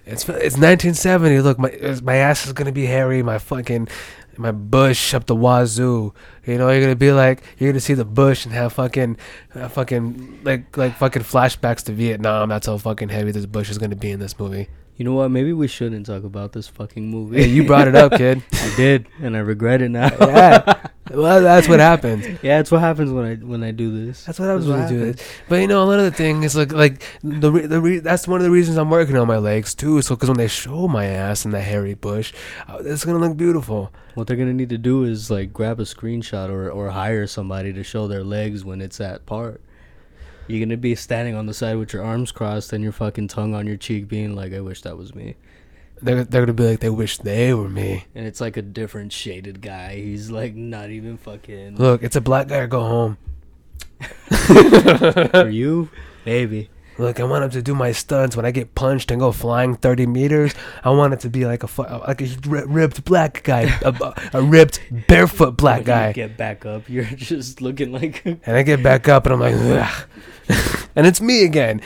it's 0.05 0.27
it's 0.27 0.57
1970. 0.57 1.39
Look, 1.41 1.57
my 1.59 1.71
my 2.03 2.15
ass 2.15 2.45
is 2.45 2.53
gonna 2.53 2.71
be 2.73 2.85
hairy. 2.85 3.23
My 3.23 3.37
fucking 3.37 3.87
my 4.39 4.51
bush 4.51 5.13
up 5.13 5.25
the 5.25 5.35
wazoo. 5.35 6.13
You 6.45 6.57
know, 6.57 6.69
you're 6.69 6.81
gonna 6.81 6.95
be 6.95 7.11
like 7.11 7.43
you're 7.57 7.71
gonna 7.71 7.79
see 7.79 7.93
the 7.93 8.05
bush 8.05 8.45
and 8.45 8.53
have 8.53 8.73
fucking 8.73 9.17
uh, 9.53 9.67
fucking 9.67 10.39
like 10.43 10.75
like 10.77 10.95
fucking 10.95 11.23
flashbacks 11.23 11.83
to 11.85 11.91
Vietnam. 11.91 12.49
That's 12.49 12.67
how 12.67 12.77
fucking 12.77 13.09
heavy 13.09 13.31
this 13.31 13.45
bush 13.45 13.69
is 13.69 13.77
gonna 13.77 13.95
be 13.95 14.11
in 14.11 14.19
this 14.19 14.39
movie. 14.39 14.69
You 14.99 15.05
know 15.05 15.13
what? 15.13 15.31
Maybe 15.31 15.53
we 15.53 15.69
shouldn't 15.69 16.05
talk 16.05 16.25
about 16.25 16.51
this 16.51 16.67
fucking 16.67 17.09
movie. 17.09 17.39
Yeah, 17.39 17.45
you 17.47 17.65
brought 17.65 17.87
it 17.87 17.95
up, 17.95 18.11
kid. 18.11 18.43
I 18.51 18.75
did, 18.75 19.07
and 19.21 19.37
I 19.37 19.39
regret 19.39 19.81
it 19.81 19.87
now. 19.87 20.09
yeah, 20.19 20.87
well, 21.09 21.41
that's 21.41 21.69
what 21.69 21.79
happens. 21.79 22.25
yeah, 22.43 22.57
that's 22.57 22.69
what 22.69 22.81
happens 22.81 23.09
when 23.09 23.23
I 23.25 23.35
when 23.35 23.63
I 23.63 23.71
do 23.71 24.05
this. 24.05 24.25
That's 24.25 24.39
what 24.39 24.49
happens 24.49 24.67
That's 24.67 24.77
when 24.77 24.83
what 24.83 24.91
you 24.91 24.99
do 24.99 25.09
it. 25.11 25.41
But 25.47 25.61
you 25.61 25.67
know, 25.67 25.89
another 25.89 26.11
thing 26.11 26.43
is 26.43 26.53
like 26.53 26.73
like 26.73 27.01
the 27.23 27.49
re- 27.49 27.65
the 27.65 27.79
re- 27.79 27.99
that's 27.99 28.27
one 28.27 28.41
of 28.41 28.43
the 28.43 28.51
reasons 28.51 28.77
I'm 28.77 28.89
working 28.89 29.15
on 29.15 29.25
my 29.25 29.37
legs 29.37 29.73
too. 29.73 30.01
So 30.01 30.15
because 30.15 30.27
when 30.27 30.37
they 30.37 30.49
show 30.49 30.89
my 30.89 31.05
ass 31.05 31.45
in 31.45 31.51
the 31.51 31.61
hairy 31.61 31.93
bush, 31.93 32.33
uh, 32.67 32.79
it's 32.83 33.05
gonna 33.05 33.19
look 33.19 33.37
beautiful. 33.37 33.93
What 34.15 34.27
they're 34.27 34.35
gonna 34.35 34.51
need 34.51 34.67
to 34.67 34.77
do 34.77 35.05
is 35.05 35.31
like 35.31 35.53
grab 35.53 35.79
a 35.79 35.83
screenshot 35.83 36.49
or 36.49 36.69
or 36.69 36.89
hire 36.89 37.25
somebody 37.25 37.71
to 37.71 37.83
show 37.85 38.09
their 38.09 38.25
legs 38.25 38.65
when 38.65 38.81
it's 38.81 38.97
that 38.97 39.25
part. 39.25 39.61
You're 40.49 40.65
gonna 40.65 40.77
be 40.77 40.95
standing 40.95 41.35
on 41.35 41.45
the 41.45 41.53
side 41.53 41.77
with 41.77 41.93
your 41.93 42.03
arms 42.03 42.31
crossed 42.31 42.73
and 42.73 42.83
your 42.83 42.91
fucking 42.91 43.27
tongue 43.27 43.53
on 43.53 43.67
your 43.67 43.77
cheek, 43.77 44.07
being 44.07 44.35
like, 44.35 44.51
"I 44.53 44.59
wish 44.61 44.81
that 44.81 44.97
was 44.97 45.13
me." 45.13 45.35
They're 46.01 46.23
they're 46.23 46.41
gonna 46.41 46.53
be 46.53 46.63
like 46.67 46.79
they 46.79 46.89
wish 46.89 47.17
they 47.19 47.53
were 47.53 47.69
me. 47.69 48.05
And 48.15 48.25
it's 48.25 48.41
like 48.41 48.57
a 48.57 48.61
different 48.61 49.11
shaded 49.13 49.61
guy. 49.61 49.95
He's 49.95 50.31
like 50.31 50.55
not 50.55 50.89
even 50.89 51.17
fucking. 51.17 51.75
Look, 51.77 52.03
it's 52.03 52.15
a 52.15 52.21
black 52.21 52.47
guy. 52.47 52.65
Go 52.65 52.81
home. 52.81 53.17
For 55.31 55.49
you, 55.49 55.89
maybe. 56.25 56.69
Look, 56.97 57.21
I 57.21 57.23
want 57.23 57.45
him 57.45 57.49
to 57.51 57.61
do 57.61 57.73
my 57.73 57.93
stunts 57.93 58.35
when 58.35 58.45
I 58.45 58.51
get 58.51 58.75
punched 58.75 59.09
and 59.09 59.21
go 59.21 59.31
flying 59.31 59.75
30 59.75 60.05
meters. 60.05 60.53
I 60.83 60.89
want 60.89 61.13
it 61.13 61.21
to 61.21 61.29
be 61.29 61.45
like 61.45 61.63
a 61.63 61.67
fu- 61.67 61.83
like 61.83 62.21
a 62.21 62.27
ripped 62.45 63.05
black 63.05 63.41
guy, 63.43 63.71
a, 63.83 64.13
a 64.33 64.41
ripped 64.41 64.81
barefoot 65.07 65.55
black 65.55 65.85
guy. 65.85 66.11
get 66.11 66.35
back 66.35 66.65
up, 66.65 66.89
you're 66.89 67.05
just 67.15 67.61
looking 67.61 67.93
like. 67.93 68.25
And 68.25 68.41
I 68.45 68.63
get 68.63 68.83
back 68.83 69.07
up 69.07 69.25
and 69.25 69.33
I'm 69.33 69.39
like, 69.39 69.55
Ugh. 69.55 70.07
and 70.95 71.05
it's 71.05 71.21
me 71.21 71.43
again. 71.43 71.81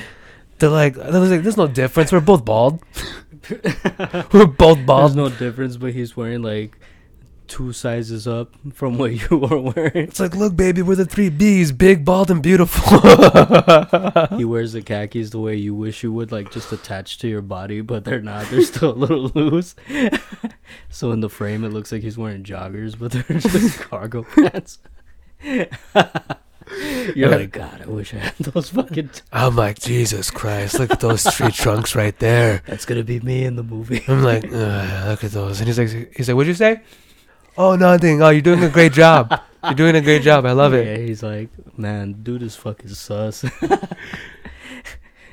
They're 0.60 0.70
like, 0.70 0.96
they're 0.96 1.12
like, 1.12 1.44
there's 1.44 1.58
no 1.58 1.68
difference. 1.68 2.12
We're 2.12 2.22
both 2.22 2.46
bald. 2.46 2.82
We're 4.32 4.48
both 4.48 4.86
bald. 4.86 5.12
There's 5.12 5.16
no 5.16 5.30
difference, 5.30 5.78
but 5.78 5.94
he's 5.94 6.16
wearing 6.16 6.42
like 6.42 6.78
two 7.48 7.74
sizes 7.74 8.28
up 8.28 8.54
from 8.74 8.98
what 8.98 9.12
you 9.32 9.44
are 9.44 9.60
wearing. 9.60 10.08
It's 10.08 10.20
like, 10.20 10.36
look, 10.36 10.56
baby, 10.56 10.82
we're 10.82 10.96
the 10.96 11.06
three 11.06 11.30
B's: 11.30 11.72
big, 11.72 12.06
bald, 12.06 12.32
and 12.32 12.42
beautiful. 12.42 13.00
He 14.38 14.46
wears 14.46 14.74
the 14.74 14.82
khakis 14.84 15.32
the 15.32 15.40
way 15.40 15.56
you 15.56 15.76
wish 15.76 16.04
you 16.04 16.12
would, 16.14 16.32
like 16.32 16.52
just 16.52 16.72
attached 16.72 17.22
to 17.22 17.28
your 17.28 17.42
body, 17.42 17.82
but 17.82 18.06
they're 18.06 18.22
not. 18.22 18.46
They're 18.48 18.62
still 18.62 18.92
a 18.92 18.96
little 18.96 19.30
loose. 19.36 19.76
so 20.90 21.12
in 21.12 21.20
the 21.20 21.30
frame, 21.30 21.64
it 21.64 21.70
looks 21.70 21.92
like 21.92 22.02
he's 22.02 22.18
wearing 22.18 22.44
joggers, 22.44 22.98
but 22.98 23.12
they're 23.12 23.40
just 23.40 23.80
cargo 23.80 24.24
pants. 24.24 24.80
You're 27.16 27.30
like, 27.30 27.52
God, 27.52 27.82
I 27.82 27.90
wish 27.90 28.14
I 28.14 28.18
had 28.18 28.34
those 28.40 28.70
fucking. 28.70 29.10
T- 29.10 29.22
I'm 29.32 29.56
like, 29.56 29.80
Jesus 29.80 30.32
Christ, 30.32 30.80
look 30.80 30.92
at 30.92 31.00
those 31.00 31.24
tree 31.34 31.52
trunks 31.52 31.96
right 31.96 32.18
there. 32.20 32.62
That's 32.66 32.86
gonna 32.86 33.04
be 33.04 33.20
me 33.20 33.46
in 33.46 33.56
the 33.56 33.64
movie. 33.64 34.04
I'm 34.08 34.24
like, 34.24 34.46
"Ugh, 34.46 35.08
look 35.08 35.24
at 35.24 35.32
those. 35.32 35.60
And 35.60 35.68
he's 35.68 35.78
like, 35.80 36.14
he's 36.16 36.28
like, 36.28 36.36
what'd 36.36 36.48
you 36.48 36.54
say? 36.54 36.82
Oh, 37.58 37.76
nothing. 37.76 38.22
Oh, 38.22 38.30
you're 38.30 38.42
doing 38.42 38.64
a 38.64 38.70
great 38.70 38.94
job. 38.94 39.40
You're 39.64 39.74
doing 39.76 39.96
a 39.96 40.02
great 40.02 40.24
job. 40.24 40.46
I 40.46 40.52
love 40.54 40.74
it. 40.74 41.08
He's 41.08 41.22
like, 41.24 41.50
man, 41.78 42.24
dude 42.24 42.42
is 42.42 42.56
fucking 42.56 42.90
sus. 42.90 43.46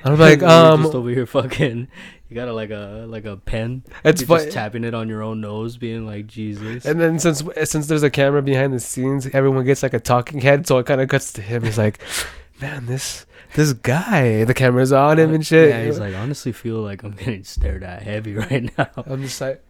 I'm 0.05 0.19
like, 0.19 0.43
um, 0.43 0.83
just 0.83 0.95
over 0.95 1.11
here 1.11 1.27
fucking. 1.27 1.89
You 2.31 2.37
got 2.37 2.47
a 2.47 2.53
like 2.53 2.71
a 2.71 3.07
like 3.09 3.25
a 3.25 3.37
pen. 3.37 3.83
it's 4.05 4.23
You're 4.23 4.39
just 4.39 4.53
tapping 4.53 4.85
it 4.85 4.95
on 4.95 5.09
your 5.09 5.21
own 5.21 5.41
nose, 5.41 5.77
being 5.77 6.07
like 6.07 6.29
Jesus. 6.29 6.85
And 6.85 7.01
then 7.01 7.19
since 7.19 7.43
since 7.65 7.89
there's 7.89 8.05
a 8.05 8.11
camera 8.11 8.41
behind 8.41 8.73
the 8.73 8.79
scenes, 8.79 9.27
everyone 9.33 9.65
gets 9.65 9.83
like 9.83 9.95
a 9.95 9.99
talking 10.01 10.41
head, 10.41 10.65
so 10.65 10.79
it 10.79 10.87
kind 10.87 11.01
of 11.01 11.09
cuts 11.09 11.33
to 11.35 11.43
him. 11.43 11.65
He's 11.65 11.77
like, 11.77 11.99
man, 12.61 12.87
this 12.87 13.27
this 13.55 13.73
guy, 13.73 14.45
the 14.45 14.55
camera's 14.55 14.93
on 14.93 15.19
him 15.19 15.35
and 15.35 15.45
shit. 15.45 15.71
Yeah, 15.71 15.85
he's 15.85 15.99
like, 15.99 16.15
honestly, 16.15 16.53
feel 16.53 16.77
like 16.83 17.03
I'm 17.03 17.13
getting 17.13 17.43
stared 17.43 17.83
at 17.83 18.03
heavy 18.03 18.35
right 18.37 18.71
now. 18.79 18.91
I'm 18.97 19.23
just 19.23 19.41
like, 19.41 19.61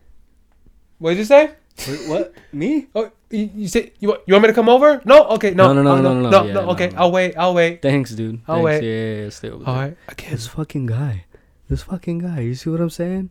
what 0.98 1.12
did 1.12 1.18
you 1.20 1.24
say? 1.24 1.52
Wait, 1.88 2.08
what? 2.10 2.34
Me? 2.52 2.88
Oh, 2.94 3.10
you, 3.30 3.48
you 3.54 3.68
say 3.68 3.94
you 4.00 4.08
want 4.08 4.20
you 4.26 4.34
want 4.34 4.42
me 4.42 4.48
to 4.48 4.54
come 4.54 4.68
over? 4.68 5.00
No, 5.06 5.24
okay, 5.28 5.54
no, 5.54 5.72
No, 5.72 5.82
no, 5.82 5.82
no, 5.82 5.90
oh, 5.92 5.96
no, 5.96 6.02
no, 6.02 6.20
no, 6.20 6.30
no, 6.30 6.44
yeah, 6.44 6.52
no, 6.52 6.64
no, 6.66 6.70
okay, 6.72 6.90
no. 6.90 6.98
I'll 6.98 7.12
wait, 7.12 7.38
I'll 7.38 7.54
wait. 7.54 7.80
Thanks, 7.80 8.10
dude. 8.10 8.42
Oh, 8.46 8.56
Thanks. 8.56 8.64
wait. 8.66 8.82
Yeah, 8.82 8.90
yeah, 9.14 9.22
yeah, 9.22 9.28
stay 9.30 9.48
over 9.48 9.64
All 9.64 9.74
there. 9.74 9.82
right, 9.84 9.96
again. 10.08 10.30
This 10.32 10.46
fucking 10.48 10.84
guy. 10.84 11.24
This 11.70 11.84
fucking 11.84 12.18
guy. 12.18 12.40
You 12.40 12.56
see 12.56 12.68
what 12.68 12.80
I'm 12.80 12.90
saying? 12.90 13.30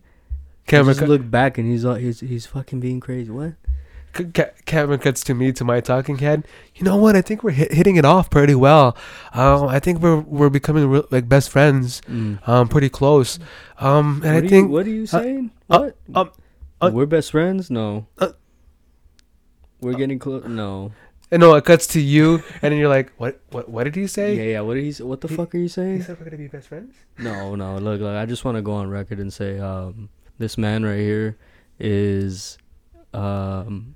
Camera 0.65 0.93
just 0.93 1.01
cut, 1.01 1.09
look 1.09 1.29
back 1.29 1.57
and 1.57 1.69
he's 1.69 1.83
all, 1.83 1.95
he's 1.95 2.21
he's 2.21 2.45
fucking 2.45 2.79
being 2.79 3.01
crazy. 3.01 3.29
What? 3.29 3.53
camera 4.65 4.97
cuts 4.97 5.23
to 5.25 5.35
me 5.35 5.51
to 5.51 5.63
my 5.63 5.81
talking 5.81 6.17
head. 6.17 6.47
You 6.75 6.85
know 6.85 6.95
what? 6.95 7.15
I 7.15 7.21
think 7.21 7.43
we're 7.43 7.51
hit, 7.51 7.73
hitting 7.73 7.97
it 7.97 8.05
off 8.05 8.29
pretty 8.29 8.55
well. 8.55 8.97
Um, 9.33 9.67
I 9.67 9.79
think 9.79 9.99
we're 9.99 10.21
we're 10.21 10.49
becoming 10.49 10.87
real, 10.87 11.05
like 11.11 11.27
best 11.27 11.49
friends. 11.49 12.01
Mm. 12.07 12.47
Um, 12.47 12.69
pretty 12.69 12.89
close. 12.89 13.39
Um, 13.77 14.21
and 14.23 14.35
what 14.35 14.43
I 14.45 14.47
think 14.47 14.67
you, 14.67 14.67
what 14.67 14.85
are 14.85 14.89
you 14.89 15.05
saying? 15.05 15.51
uh, 15.69 15.79
what? 15.79 15.97
um, 16.15 16.31
uh, 16.81 16.91
We're 16.93 17.07
best 17.07 17.31
friends? 17.31 17.69
No. 17.69 18.07
Uh, 18.17 18.29
We're 19.81 19.93
getting 19.95 20.17
close. 20.17 20.45
No. 20.45 20.93
And 21.31 21.39
no, 21.41 21.53
it 21.55 21.65
cuts 21.65 21.87
to 21.87 21.99
you, 22.01 22.43
and 22.61 22.71
then 22.71 22.77
you're 22.77 22.89
like, 22.89 23.11
what? 23.17 23.39
What? 23.51 23.69
What 23.69 23.83
did 23.85 23.95
he 23.95 24.07
say? 24.07 24.35
yeah. 24.35 24.43
Yeah. 24.53 24.61
What 24.61 24.75
did 24.75 24.83
he? 24.83 24.91
Say? 24.91 25.03
What 25.03 25.21
the 25.21 25.27
He- 25.27 25.35
fuck 25.35 25.53
are 25.55 25.57
you 25.57 25.67
saying? 25.67 25.97
He 25.97 26.01
said 26.03 26.17
we're 26.19 26.25
gonna 26.25 26.37
be 26.37 26.47
best 26.47 26.67
friends. 26.69 26.95
No, 27.17 27.55
no. 27.55 27.77
Look, 27.77 28.01
look. 28.01 28.15
I 28.15 28.25
just 28.25 28.43
want 28.45 28.55
to 28.57 28.61
go 28.61 28.73
on 28.73 28.89
record 28.89 29.19
and 29.19 29.31
say, 29.31 29.59
um, 29.59 30.09
this 30.37 30.57
man 30.57 30.83
right 30.83 30.99
here 30.99 31.37
is, 31.79 32.57
um, 33.13 33.95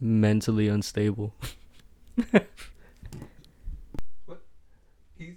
mentally 0.00 0.68
unstable. 0.68 1.34
He, 5.16 5.34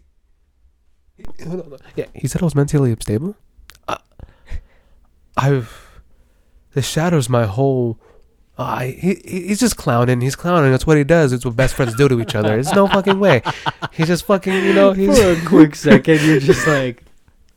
he, 1.16 1.44
hold 1.46 1.74
on, 1.74 1.80
yeah, 1.96 2.06
he 2.14 2.28
said 2.28 2.42
I 2.42 2.46
was 2.46 2.56
mentally 2.56 2.92
unstable. 2.92 3.36
Uh, 3.88 3.98
I've 5.36 6.02
this 6.74 6.88
shadows 6.88 7.30
my 7.30 7.46
whole 7.46 8.00
Ah, 8.60 8.80
he, 8.80 8.92
he- 9.24 9.48
he's 9.48 9.60
just 9.60 9.78
clowning. 9.78 10.20
He's 10.22 10.36
clowning. 10.36 10.72
That's 10.72 10.88
what 10.88 10.98
he 10.98 11.04
does. 11.04 11.32
It's 11.32 11.46
what 11.46 11.56
best 11.56 11.76
friends 11.76 11.96
do 11.96 12.08
to 12.08 12.20
each 12.20 12.34
other. 12.36 12.50
There's 12.50 12.74
no 12.74 12.88
fucking 12.88 13.20
way. 13.20 13.44
He's 13.92 14.08
just 14.08 14.26
fucking, 14.26 14.52
you 14.54 14.74
know, 14.74 14.94
he's. 14.94 15.20
For 15.20 15.32
a 15.34 15.46
quick 15.46 15.76
second, 15.76 16.22
you're 16.24 16.40
just 16.40 16.66
like, 16.68 17.04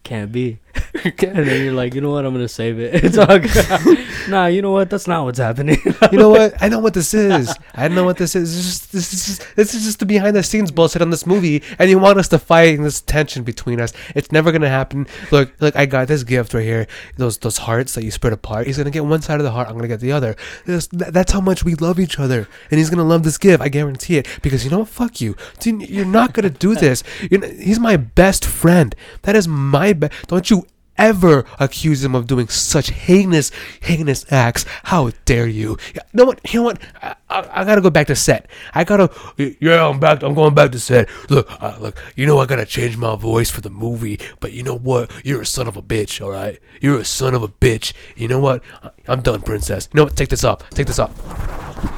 can't 0.04 0.30
be. 0.30 0.58
And 1.22 1.46
then 1.46 1.64
you're 1.64 1.74
like, 1.74 1.94
you 1.94 2.00
know 2.00 2.10
what? 2.10 2.24
I'm 2.24 2.32
gonna 2.32 2.48
save 2.48 2.78
it. 2.78 3.04
It's 3.10 3.16
all 3.18 3.38
good. 3.38 4.06
nah, 4.28 4.46
you 4.46 4.62
know 4.62 4.72
what? 4.72 4.90
That's 4.90 5.06
not 5.06 5.24
what's 5.24 5.38
happening. 5.38 5.78
you 6.12 6.18
know 6.18 6.30
what? 6.30 6.54
I 6.60 6.68
know 6.68 6.78
what 6.78 6.94
this 6.94 7.14
is. 7.14 7.54
I 7.74 7.88
know 7.88 8.04
what 8.04 8.16
this 8.18 8.34
is. 8.34 8.54
This 8.54 8.58
is 8.58 8.66
just, 8.66 8.92
this 8.92 9.12
is 9.12 9.26
just, 9.26 9.56
this 9.56 9.74
is 9.74 9.84
just 9.84 9.98
the 9.98 10.06
behind 10.06 10.36
the 10.36 10.42
scenes 10.42 10.70
bullshit 10.70 11.02
on 11.02 11.10
this 11.10 11.26
movie, 11.26 11.62
and 11.78 11.90
you 11.90 11.98
want 11.98 12.18
us 12.18 12.28
to 12.28 12.38
fight 12.38 12.74
in 12.74 12.82
this 12.82 13.00
tension 13.00 13.42
between 13.44 13.80
us. 13.80 13.92
It's 14.14 14.32
never 14.32 14.52
gonna 14.52 14.68
happen. 14.68 15.06
Look, 15.30 15.52
look, 15.60 15.74
I 15.76 15.86
got 15.86 16.08
this 16.08 16.22
gift 16.22 16.54
right 16.54 16.64
here. 16.64 16.86
Those 17.16 17.38
those 17.38 17.58
hearts 17.58 17.94
that 17.94 18.04
you 18.04 18.10
spread 18.10 18.32
apart. 18.32 18.66
He's 18.66 18.76
gonna 18.78 18.90
get 18.90 19.04
one 19.04 19.22
side 19.22 19.40
of 19.40 19.44
the 19.44 19.52
heart. 19.52 19.68
I'm 19.68 19.76
gonna 19.76 19.88
get 19.88 20.00
the 20.00 20.12
other. 20.12 20.36
This, 20.66 20.86
that, 20.88 21.12
that's 21.12 21.32
how 21.32 21.40
much 21.40 21.64
we 21.64 21.74
love 21.74 21.98
each 21.98 22.18
other, 22.18 22.48
and 22.70 22.78
he's 22.78 22.90
gonna 22.90 23.04
love 23.04 23.22
this 23.22 23.38
gift. 23.38 23.62
I 23.62 23.68
guarantee 23.68 24.18
it. 24.18 24.26
Because 24.42 24.64
you 24.64 24.70
know 24.70 24.80
what? 24.80 24.88
Fuck 24.88 25.20
you. 25.20 25.36
Dude, 25.58 25.88
You're 25.88 26.04
not 26.04 26.32
gonna 26.32 26.50
do 26.50 26.74
this. 26.74 27.02
You're, 27.30 27.44
he's 27.46 27.80
my 27.80 27.96
best 27.96 28.44
friend. 28.44 28.94
That 29.22 29.36
is 29.36 29.48
my 29.48 29.92
best. 29.92 30.28
Don't 30.28 30.50
you 30.50 30.66
ever 30.98 31.44
accuse 31.58 32.04
him 32.04 32.14
of 32.14 32.26
doing 32.26 32.48
such 32.48 32.90
heinous, 32.90 33.50
heinous 33.80 34.24
acts. 34.30 34.64
How 34.84 35.10
dare 35.24 35.46
you? 35.46 35.78
Know 36.12 36.24
what? 36.24 36.52
You 36.52 36.60
know 36.60 36.64
what? 36.64 36.78
I, 37.02 37.16
I, 37.28 37.60
I 37.60 37.64
gotta 37.64 37.80
go 37.80 37.90
back 37.90 38.06
to 38.08 38.16
set. 38.16 38.48
I 38.74 38.84
gotta. 38.84 39.10
Yeah, 39.36 39.86
I'm 39.86 40.00
back. 40.00 40.22
I'm 40.22 40.34
going 40.34 40.54
back 40.54 40.72
to 40.72 40.80
set. 40.80 41.08
Look, 41.30 41.50
uh, 41.62 41.76
look. 41.80 42.02
You 42.16 42.26
know 42.26 42.38
I 42.38 42.46
gotta 42.46 42.66
change 42.66 42.96
my 42.96 43.16
voice 43.16 43.50
for 43.50 43.60
the 43.60 43.70
movie, 43.70 44.18
but 44.40 44.52
you 44.52 44.62
know 44.62 44.76
what? 44.76 45.10
You're 45.24 45.42
a 45.42 45.46
son 45.46 45.68
of 45.68 45.76
a 45.76 45.82
bitch. 45.82 46.22
All 46.24 46.30
right. 46.30 46.58
You're 46.80 47.00
a 47.00 47.04
son 47.04 47.34
of 47.34 47.42
a 47.42 47.48
bitch. 47.48 47.92
You 48.16 48.28
know 48.28 48.40
what? 48.40 48.62
I'm 49.06 49.20
done, 49.20 49.42
princess. 49.42 49.88
You 49.92 49.98
know 49.98 50.04
what? 50.04 50.16
Take 50.16 50.28
this 50.28 50.44
off. 50.44 50.68
Take 50.70 50.86
this 50.86 50.98
off. 50.98 51.14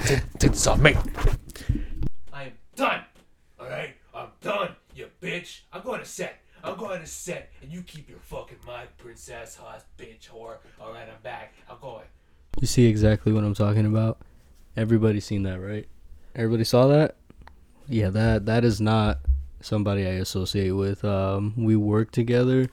Take, 0.07 0.21
take 0.39 0.53
this 0.53 0.67
off, 0.67 0.79
mate. 0.79 0.97
I'm 2.33 2.53
done. 2.77 3.03
All 3.59 3.69
right. 3.69 3.95
I'm 4.15 4.29
done. 4.41 4.77
You 4.95 5.09
bitch. 5.21 5.61
I'm 5.73 5.83
going 5.83 6.01
to 6.01 6.07
set. 6.07 6.42
I'm 6.65 6.77
going 6.77 7.01
to 7.01 7.07
set, 7.07 7.51
and 7.61 7.73
you 7.73 7.83
keep 7.83 8.09
your 8.09 8.21
fucking 8.21 8.59
mind, 8.67 8.89
princess, 8.97 9.57
hot 9.57 9.85
bitch, 9.99 10.29
whore. 10.29 10.59
All 10.81 10.93
right, 10.93 11.09
I'm 11.09 11.21
back. 11.23 11.55
I'm 11.69 11.79
going. 11.81 12.05
You 12.61 12.67
see 12.67 12.87
exactly 12.87 13.33
what 13.33 13.43
I'm 13.43 13.55
talking 13.55 13.87
about. 13.87 14.19
Everybody's 14.77 15.25
seen 15.25 15.43
that, 15.43 15.61
right? 15.61 15.89
Everybody 16.37 16.65
saw 16.65 16.87
that. 16.87 17.17
Yeah, 17.89 18.11
that 18.11 18.47
that 18.47 18.65
is 18.65 18.81
not 18.81 19.19
somebody 19.61 20.07
I 20.07 20.13
associate 20.13 20.71
with. 20.71 21.05
Um, 21.05 21.55
we 21.57 21.75
work 21.75 22.13
together. 22.13 22.69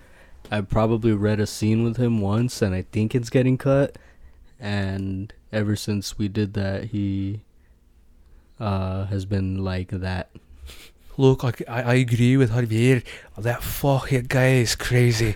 I 0.52 0.62
probably 0.62 1.14
read 1.14 1.40
a 1.40 1.48
scene 1.48 1.84
with 1.84 1.98
him 1.98 2.22
once, 2.22 2.62
and 2.62 2.76
I 2.76 2.84
think 2.84 3.16
it's 3.16 3.30
getting 3.30 3.58
cut. 3.58 3.98
And 4.60 5.34
ever 5.52 5.76
since 5.76 6.18
we 6.18 6.28
did 6.28 6.54
that, 6.54 6.86
he 6.86 7.42
uh, 8.60 9.06
has 9.06 9.26
been 9.26 9.64
like 9.64 9.90
that. 9.90 10.30
Look, 11.20 11.44
I, 11.44 11.52
I, 11.68 11.82
I 11.82 11.94
agree 11.96 12.38
with 12.38 12.52
Javier. 12.52 13.04
That 13.38 13.62
fucking 13.62 14.28
guy 14.30 14.52
is 14.54 14.78
crazy. 14.78 15.36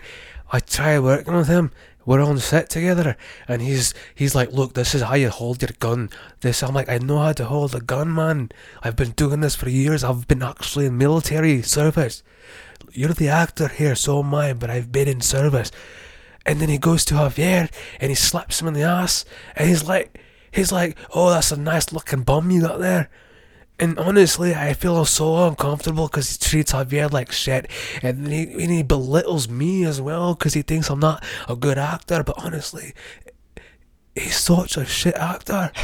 I 0.50 0.62
tried 0.62 1.00
working 1.00 1.36
with 1.36 1.50
him. 1.50 1.72
We're 2.06 2.22
on 2.22 2.40
set 2.40 2.70
together, 2.70 3.18
and 3.50 3.62
he's 3.62 3.94
he's 4.16 4.34
like, 4.34 4.54
look, 4.54 4.76
this 4.76 4.96
is 4.96 5.02
how 5.02 5.16
you 5.16 5.30
hold 5.30 5.62
your 5.62 5.72
gun. 5.80 6.10
This 6.40 6.64
I'm 6.64 6.74
like, 6.74 6.88
I 6.88 7.00
know 7.00 7.20
how 7.20 7.34
to 7.34 7.44
hold 7.44 7.76
a 7.76 7.82
gun, 7.82 8.16
man. 8.16 8.52
I've 8.82 8.96
been 8.96 9.12
doing 9.12 9.42
this 9.42 9.56
for 9.56 9.68
years. 9.68 10.06
I've 10.06 10.26
been 10.26 10.42
actually 10.42 10.86
in 10.86 10.98
military 10.98 11.62
service. 11.62 12.24
You're 12.94 13.10
the 13.10 13.28
actor 13.28 13.68
here, 13.68 13.96
so 13.96 14.22
am 14.24 14.34
I, 14.34 14.54
but 14.54 14.70
I've 14.70 14.90
been 14.90 15.10
in 15.10 15.20
service. 15.20 15.70
And 16.46 16.62
then 16.62 16.70
he 16.70 16.78
goes 16.78 17.04
to 17.06 17.16
Javier 17.16 17.70
and 18.00 18.10
he 18.10 18.16
slaps 18.16 18.62
him 18.62 18.70
in 18.70 18.74
the 18.74 18.84
ass, 18.84 19.26
and 19.54 19.68
he's 19.68 19.84
like, 19.84 20.18
he's 20.50 20.72
like, 20.72 20.98
oh, 21.14 21.30
that's 21.32 21.52
a 21.52 21.58
nice 21.58 21.92
looking 21.92 22.24
bum 22.24 22.52
you 22.52 22.62
got 22.62 22.80
there. 22.80 23.10
And 23.84 24.00
honestly, 24.00 24.56
I 24.56 24.72
feel 24.72 25.04
so 25.04 25.46
uncomfortable 25.46 26.08
because 26.08 26.32
he 26.32 26.38
treats 26.38 26.72
Javier 26.72 27.12
like 27.12 27.34
shit, 27.34 27.70
and 28.02 28.30
he, 28.32 28.44
and 28.44 28.72
he 28.72 28.82
belittles 28.82 29.50
me 29.50 29.84
as 29.84 30.00
well 30.00 30.36
because 30.36 30.54
he 30.54 30.62
thinks 30.62 30.90
I'm 30.90 31.02
not 31.02 31.22
a 31.50 31.58
good 31.58 31.78
actor. 31.78 32.24
But 32.24 32.36
honestly, 32.38 32.94
he's 34.16 34.38
such 34.38 34.78
a 34.78 34.86
shit 34.86 35.16
actor. 35.16 35.70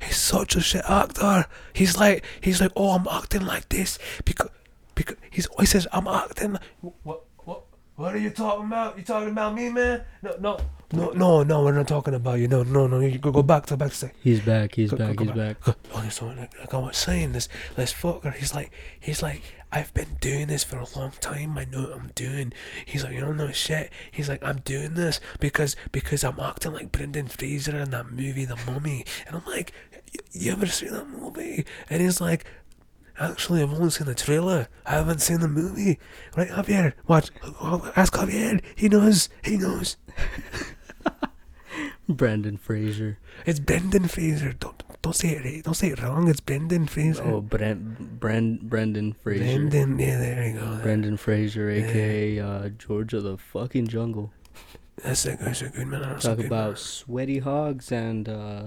He's 0.00 0.16
such 0.16 0.54
a 0.54 0.60
shit 0.60 0.84
actor. 0.88 1.46
He's 1.72 1.98
like, 1.98 2.24
he's 2.40 2.60
like, 2.60 2.70
oh, 2.76 2.90
I'm 2.90 3.06
acting 3.10 3.44
like 3.44 3.68
this 3.68 3.98
because, 4.24 4.48
because 4.94 5.16
he's 5.28 5.46
always 5.48 5.70
says 5.70 5.88
I'm 5.92 6.06
acting. 6.06 6.52
Like, 6.52 6.62
what, 7.02 7.24
what, 7.44 7.64
what 7.96 8.14
are 8.14 8.18
you 8.18 8.30
talking 8.30 8.66
about? 8.66 8.96
You 8.96 9.02
talking 9.02 9.30
about 9.30 9.56
me, 9.56 9.70
man? 9.70 10.04
No, 10.22 10.36
no, 10.38 10.60
no, 10.92 11.10
no, 11.10 11.42
no. 11.42 11.62
We're 11.64 11.72
not 11.72 11.86
talking 11.88 12.14
about 12.14 12.38
you. 12.38 12.48
No, 12.48 12.62
no, 12.62 12.86
no. 12.86 13.00
You 13.00 13.18
go, 13.18 13.30
go 13.30 13.42
back 13.42 13.66
to 13.66 13.76
back 13.76 13.90
to 13.90 13.94
say. 13.96 14.12
He's 14.22 14.40
back. 14.40 14.74
He's 14.74 14.90
Go- 14.90 14.96
back. 14.96 15.16
go 15.16 15.24
He's 15.24 15.34
back. 15.34 15.68
Okay, 15.68 16.08
so 16.08 16.26
like, 16.26 16.74
I 16.74 16.78
was 16.78 16.96
saying, 16.96 17.32
this 17.32 17.48
this 17.76 17.92
fucker, 17.92 18.34
he's 18.34 18.54
like, 18.54 18.70
he's 18.98 19.22
like, 19.22 19.42
I've 19.70 19.92
been 19.92 20.16
doing 20.20 20.46
this 20.46 20.64
for 20.64 20.78
a 20.78 20.86
long 20.96 21.12
time. 21.20 21.58
I 21.58 21.64
know 21.66 21.82
what 21.82 21.92
I'm 21.94 22.10
doing. 22.14 22.52
He's 22.86 23.04
like, 23.04 23.12
you 23.12 23.20
don't 23.20 23.36
know 23.36 23.52
shit. 23.52 23.92
He's 24.10 24.28
like, 24.28 24.42
I'm 24.42 24.60
doing 24.60 24.94
this 24.94 25.20
because 25.40 25.76
because 25.92 26.24
I'm 26.24 26.40
acting 26.40 26.72
like 26.72 26.90
Brendan 26.90 27.28
Fraser 27.28 27.76
in 27.76 27.90
that 27.90 28.10
movie, 28.10 28.46
The 28.46 28.56
Mummy. 28.66 29.04
And 29.26 29.36
I'm 29.36 29.44
like, 29.46 29.72
"Y- 30.14 30.20
you 30.32 30.52
ever 30.52 30.66
seen 30.66 30.92
that 30.92 31.08
movie? 31.08 31.64
And 31.90 32.00
he's 32.00 32.20
like. 32.20 32.44
Actually, 33.20 33.62
I've 33.64 33.72
only 33.74 33.90
seen 33.90 34.06
the 34.06 34.14
trailer. 34.14 34.68
I 34.86 34.92
haven't 34.92 35.18
seen 35.20 35.40
the 35.40 35.48
movie. 35.48 35.98
Right, 36.36 36.50
Javier? 36.50 36.92
Watch. 37.08 37.32
Ask 37.96 38.12
Javier. 38.12 38.62
He 38.76 38.88
knows. 38.88 39.28
He 39.42 39.56
knows. 39.56 39.96
Brandon 42.08 42.56
Fraser. 42.56 43.18
It's 43.44 43.58
Brendan 43.60 44.08
Fraser. 44.08 44.52
Don't 44.52 44.82
don't 45.02 45.14
say 45.14 45.28
it. 45.30 45.44
right. 45.44 45.62
Don't 45.62 45.74
say 45.74 45.88
it 45.88 46.02
wrong. 46.02 46.28
It's 46.28 46.40
Brendan 46.40 46.86
Fraser. 46.86 47.22
Oh, 47.22 47.40
Brent, 47.40 48.18
Brand, 48.18 48.62
Brendan 48.68 49.12
Fraser. 49.12 49.44
Brendan, 49.44 49.98
yeah, 49.98 50.18
there 50.18 50.48
you 50.48 50.58
go. 50.58 50.78
Brendan 50.82 51.16
Fraser, 51.16 51.70
aka 51.70 52.40
uh, 52.40 52.68
George 52.70 53.12
of 53.14 53.22
the 53.24 53.36
fucking 53.36 53.88
jungle. 53.88 54.32
That's 55.02 55.24
a, 55.26 55.36
that's 55.36 55.62
a 55.62 55.68
good 55.68 55.86
man. 55.86 56.00
That's 56.02 56.24
Talk 56.24 56.38
good 56.38 56.46
about 56.46 56.68
man. 56.70 56.76
sweaty 56.76 57.38
hogs 57.38 57.92
and 57.92 58.28
uh, 58.28 58.62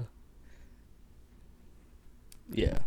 yeah, 2.52 2.78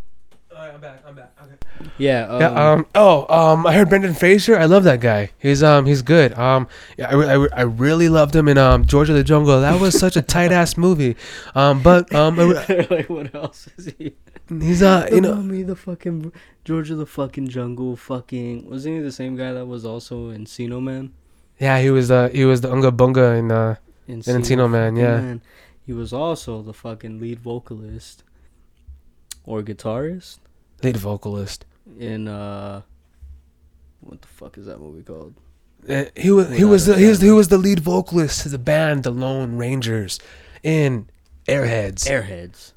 Alright, 0.55 0.73
I'm 0.73 0.79
back. 0.79 1.03
I'm 1.05 1.15
back. 1.15 1.37
Okay. 1.43 1.89
yeah. 1.97 2.27
Um, 2.27 2.39
yeah. 2.39 2.71
Um. 2.71 2.85
Oh. 2.95 3.27
Um. 3.27 3.67
I 3.67 3.73
heard 3.73 3.89
Brendan 3.89 4.13
Fraser. 4.13 4.57
I 4.57 4.65
love 4.65 4.85
that 4.85 5.01
guy. 5.01 5.31
He's 5.37 5.61
um. 5.61 5.85
He's 5.85 6.01
good. 6.01 6.33
Um. 6.39 6.69
Yeah. 6.97 7.13
I, 7.13 7.35
I, 7.35 7.47
I 7.57 7.61
really 7.63 8.07
loved 8.07 8.33
him 8.33 8.47
in 8.47 8.57
um 8.57 8.85
George 8.85 9.09
of 9.09 9.17
the 9.17 9.23
Jungle. 9.23 9.59
That 9.59 9.81
was 9.81 9.99
such 9.99 10.15
a 10.15 10.21
tight 10.35 10.53
ass 10.53 10.77
movie. 10.77 11.17
Um. 11.55 11.83
But 11.83 12.13
um. 12.15 12.39
I 12.39 12.43
like 12.89 13.09
what 13.09 13.35
else 13.35 13.67
is 13.77 13.93
he? 13.97 14.13
he's 14.47 14.81
uh. 14.81 15.09
You 15.11 15.19
know. 15.19 15.35
me 15.35 15.63
the 15.63 15.75
fucking 15.75 16.31
George 16.63 16.89
of 16.89 16.99
the 16.99 17.05
fucking 17.05 17.49
jungle. 17.49 17.97
Fucking 17.97 18.69
wasn't 18.69 18.95
he 18.95 19.01
the 19.01 19.11
same 19.11 19.35
guy 19.35 19.51
that 19.51 19.65
was 19.65 19.85
also 19.85 20.29
in 20.29 20.45
Encino 20.45 20.81
Man? 20.81 21.11
Yeah. 21.59 21.81
He 21.81 21.89
was 21.89 22.09
uh. 22.09 22.29
He 22.29 22.45
was 22.45 22.61
the 22.61 22.71
Unga 22.71 22.91
Bunga 22.93 23.37
in 23.37 23.51
uh. 23.51 23.75
Encino, 24.07 24.39
Encino 24.39 24.71
Man, 24.71 24.95
fucking 24.95 25.03
yeah. 25.03 25.35
He 25.85 25.91
was 25.91 26.13
also 26.13 26.61
the 26.61 26.73
fucking 26.73 27.19
lead 27.19 27.39
vocalist 27.39 28.23
or 29.43 29.61
guitarist 29.61 30.39
Lead 30.83 30.97
vocalist. 30.97 31.65
in 31.99 32.27
uh, 32.27 32.81
what 34.01 34.21
the 34.21 34.27
fuck 34.27 34.57
is 34.57 34.65
that 34.65 34.79
movie 34.79 35.03
called? 35.03 35.33
Uh, 35.87 36.05
he 36.15 36.31
was 36.31 36.49
he 36.55 36.63
was 36.63 36.85
the 36.87 36.97
he 36.97 37.07
was, 37.07 37.21
he 37.21 37.31
was 37.31 37.47
the 37.49 37.57
lead 37.57 37.79
vocalist 37.79 38.41
to 38.41 38.49
the 38.49 38.57
band 38.57 39.03
the 39.03 39.11
Lone 39.11 39.55
Rangers 39.57 40.19
in 40.63 41.07
Airheads. 41.47 42.07
Airheads. 42.07 42.71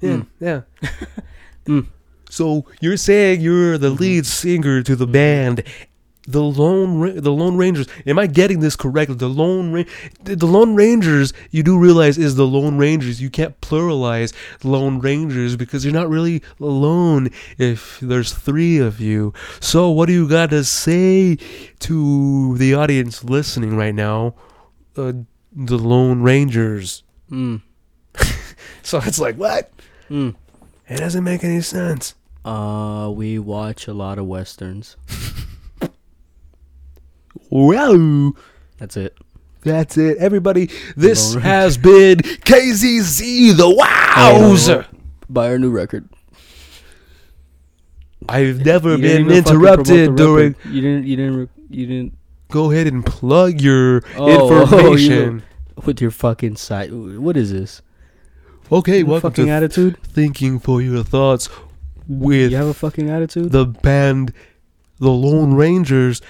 Yeah, 0.00 0.10
Mm. 0.10 0.26
yeah. 0.40 0.60
Mm. 1.66 1.86
So 2.28 2.66
you're 2.82 2.98
saying 2.98 3.40
you're 3.40 3.78
the 3.78 3.88
lead 3.88 4.26
singer 4.26 4.82
to 4.82 4.94
the 4.94 5.06
band, 5.06 5.62
the 6.26 6.42
Lone 6.42 7.16
the 7.20 7.32
Lone 7.32 7.56
Rangers? 7.56 7.86
Am 8.06 8.18
I 8.18 8.26
getting 8.26 8.60
this 8.60 8.76
correctly? 8.76 9.16
The 9.16 9.28
Lone 9.28 9.72
Ra- 9.72 9.84
the, 10.22 10.36
the 10.36 10.46
Lone 10.46 10.74
Rangers. 10.74 11.32
You 11.50 11.62
do 11.62 11.78
realize 11.78 12.18
is 12.18 12.36
the 12.36 12.46
Lone 12.46 12.78
Rangers. 12.78 13.20
You 13.20 13.30
can't 13.30 13.60
pluralize 13.60 14.32
Lone 14.62 15.00
Rangers 15.00 15.56
because 15.56 15.84
you're 15.84 15.94
not 15.94 16.08
really 16.08 16.42
alone 16.60 17.30
if 17.58 17.98
there's 18.00 18.32
three 18.32 18.78
of 18.78 19.00
you. 19.00 19.32
So 19.60 19.90
what 19.90 20.06
do 20.06 20.12
you 20.12 20.28
got 20.28 20.50
to 20.50 20.64
say 20.64 21.36
to 21.80 22.56
the 22.58 22.74
audience 22.74 23.24
listening 23.24 23.76
right 23.76 23.94
now? 23.94 24.34
Uh, 24.96 25.12
the 25.52 25.78
Lone 25.78 26.22
Rangers. 26.22 27.02
Mm. 27.30 27.62
So 28.84 28.98
it's 28.98 29.18
like 29.18 29.36
what? 29.36 29.70
Mm. 30.10 30.34
It 30.88 30.98
doesn't 30.98 31.24
make 31.24 31.42
any 31.42 31.62
sense. 31.62 32.14
Uh, 32.44 33.10
we 33.14 33.38
watch 33.38 33.88
a 33.88 33.94
lot 33.94 34.18
of 34.18 34.26
westerns. 34.26 34.96
Wow. 37.54 38.32
That's 38.78 38.96
it. 38.96 39.16
That's 39.62 39.96
it. 39.96 40.18
Everybody, 40.18 40.70
this 40.96 41.34
has 41.42 41.78
been 41.78 42.18
KZZ 42.18 43.56
the 43.56 43.70
Wows. 43.70 44.68
Buy 45.30 45.48
our 45.50 45.58
new 45.58 45.70
record. 45.70 46.08
I've 48.28 48.64
never 48.64 48.98
been 48.98 49.22
even 49.30 49.44
fucking 49.44 49.60
promote 49.60 49.86
the 49.86 50.02
interrupted 50.04 50.16
during. 50.16 50.54
You 50.70 50.80
didn't. 50.80 51.06
You 51.06 51.16
didn't. 51.16 51.36
re- 51.36 51.48
You 51.70 51.86
didn't. 51.86 52.18
Go 52.50 52.70
ahead 52.70 52.86
and 52.88 53.04
plug 53.06 53.60
your 53.60 54.02
Oh, 54.16 54.26
oh, 54.50 54.56
you- 54.56 54.62
information. 54.62 55.42
With 55.86 56.00
your 56.00 56.10
fucking 56.10 56.56
site. 56.56 56.92
What 56.92 57.36
is 57.36 57.52
this? 57.52 57.82
Okay, 58.72 58.98
You 58.98 59.06
welcome 59.06 59.30
fucking 59.30 59.46
to 59.46 59.50
attitude. 59.52 59.98
Thinking 60.02 60.58
for 60.58 60.80
Your 60.82 61.04
Thoughts 61.04 61.48
with 62.08 62.50
You 62.50 62.56
have 62.56 62.66
a 62.68 62.74
fucking 62.74 63.10
attitude. 63.10 63.52
the 63.52 63.66
band 63.66 64.32
The 64.98 65.10
Lone 65.10 65.54
Rangers. 65.54 66.20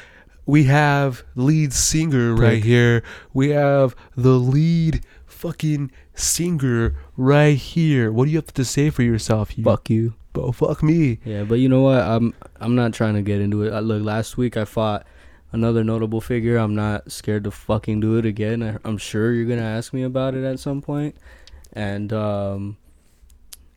We 0.47 0.65
have 0.65 1.25
lead 1.35 1.73
singer 1.73 2.35
right 2.35 2.63
here. 2.63 3.03
We 3.33 3.51
have 3.51 3.97
the 4.17 4.35
lead 4.35 5.05
fucking 5.27 5.91
singer 6.15 6.97
right 7.17 7.57
here. 7.57 8.13
What 8.13 8.27
do 8.27 8.31
you 8.31 8.39
have 8.39 8.53
to 8.55 8.65
say 8.65 8.91
for 8.91 9.03
yourself? 9.03 9.57
You, 9.57 9.65
Fuck 9.65 9.91
you. 9.91 10.15
Oh, 10.35 10.53
fuck 10.53 10.83
me. 10.83 11.21
Yeah, 11.25 11.45
but 11.45 11.57
you 11.57 11.69
know 11.69 11.83
what? 11.83 12.03
I'm 12.03 12.35
I'm 12.61 12.75
not 12.75 12.93
trying 12.93 13.15
to 13.15 13.23
get 13.23 13.41
into 13.41 13.63
it. 13.63 13.73
I, 13.73 13.81
look, 13.81 14.03
last 14.03 14.37
week 14.37 14.57
I 14.57 14.65
fought 14.65 15.07
another 15.53 15.85
notable 15.85 16.21
figure. 16.21 16.57
I'm 16.57 16.75
not 16.75 17.13
scared 17.13 17.45
to 17.45 17.51
fucking 17.51 18.01
do 18.01 18.19
it 18.19 18.27
again. 18.27 18.63
I, 18.63 18.79
I'm 18.85 18.99
sure 18.99 19.33
you're 19.33 19.47
gonna 19.47 19.63
ask 19.63 19.93
me 19.93 20.03
about 20.03 20.35
it 20.35 20.45
at 20.45 20.59
some 20.59 20.83
point. 20.83 21.15
point, 21.15 21.25
and 21.73 22.13
um, 22.13 22.77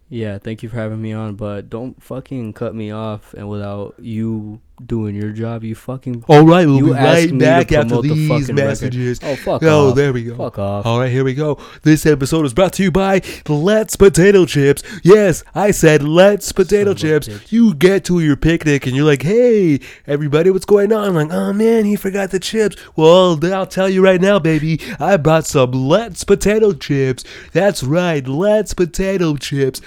yeah, 0.10 0.38
thank 0.38 0.64
you 0.64 0.70
for 0.70 0.78
having 0.78 1.02
me 1.02 1.14
on. 1.14 1.36
But 1.36 1.70
don't 1.70 2.02
fucking 2.02 2.54
cut 2.54 2.74
me 2.74 2.92
off 2.92 3.34
and 3.34 3.48
without 3.50 3.96
you 4.00 4.62
doing 4.86 5.16
your 5.16 5.32
job. 5.32 5.64
You 5.64 5.74
fucking 5.76 6.24
All 6.28 6.46
right, 6.46 6.66
we'll 6.68 6.78
You 6.78 6.86
be 6.86 6.92
right 6.92 7.38
back 7.40 7.72
after 7.72 7.88
promote 7.88 8.04
the 8.04 8.14
these 8.14 8.28
fucking 8.30 8.56
record. 8.56 8.68
messages. 8.68 9.20
oh 9.24 9.36
fuck 9.36 9.64
Oh, 9.64 9.90
off. 9.90 9.96
there 9.96 10.14
we 10.14 10.24
go. 10.24 10.36
Fuck 10.36 10.60
off. 10.60 10.86
All 10.86 11.00
right, 11.00 11.12
here 11.12 11.24
we 11.24 11.34
go. 11.34 11.58
This 11.82 12.06
episode 12.06 12.46
is 12.46 12.54
brought 12.54 12.74
to 12.74 12.84
you 12.84 12.92
by 12.92 13.22
Let's 13.48 13.96
Potato 13.96 14.46
Chips. 14.46 14.84
Yes, 15.04 15.44
I 15.56 15.72
said 15.72 16.04
Let's 16.04 16.52
Potato 16.52 16.94
Chips. 16.94 17.28
bitch. 17.28 17.52
You 17.52 17.74
get 17.74 18.06
to 18.06 18.20
your 18.20 18.36
picnic 18.36 18.86
and 18.86 18.96
you're 18.96 19.06
like, 19.06 19.24
hey, 19.24 19.80
everybody, 20.06 20.50
what's 20.52 20.66
going 20.66 20.92
on? 20.94 21.08
I'm 21.10 21.16
like, 21.16 21.32
oh 21.34 21.54
man, 21.54 21.86
he 21.86 21.96
forgot 21.96 22.32
the 22.32 22.40
chips. 22.40 22.76
Well, 22.96 23.40
I'll 23.54 23.66
tell 23.68 23.90
you 23.90 24.04
right 24.04 24.22
now, 24.22 24.40
baby. 24.40 24.80
I 25.00 25.18
brought 25.18 25.46
some 25.48 25.72
Let's 25.72 26.24
Potato 26.24 26.74
Chips. 26.74 27.24
That's 27.52 27.84
right, 27.84 28.28
Let's 28.28 28.74
Potato 28.74 29.36
Chips. 29.38 29.82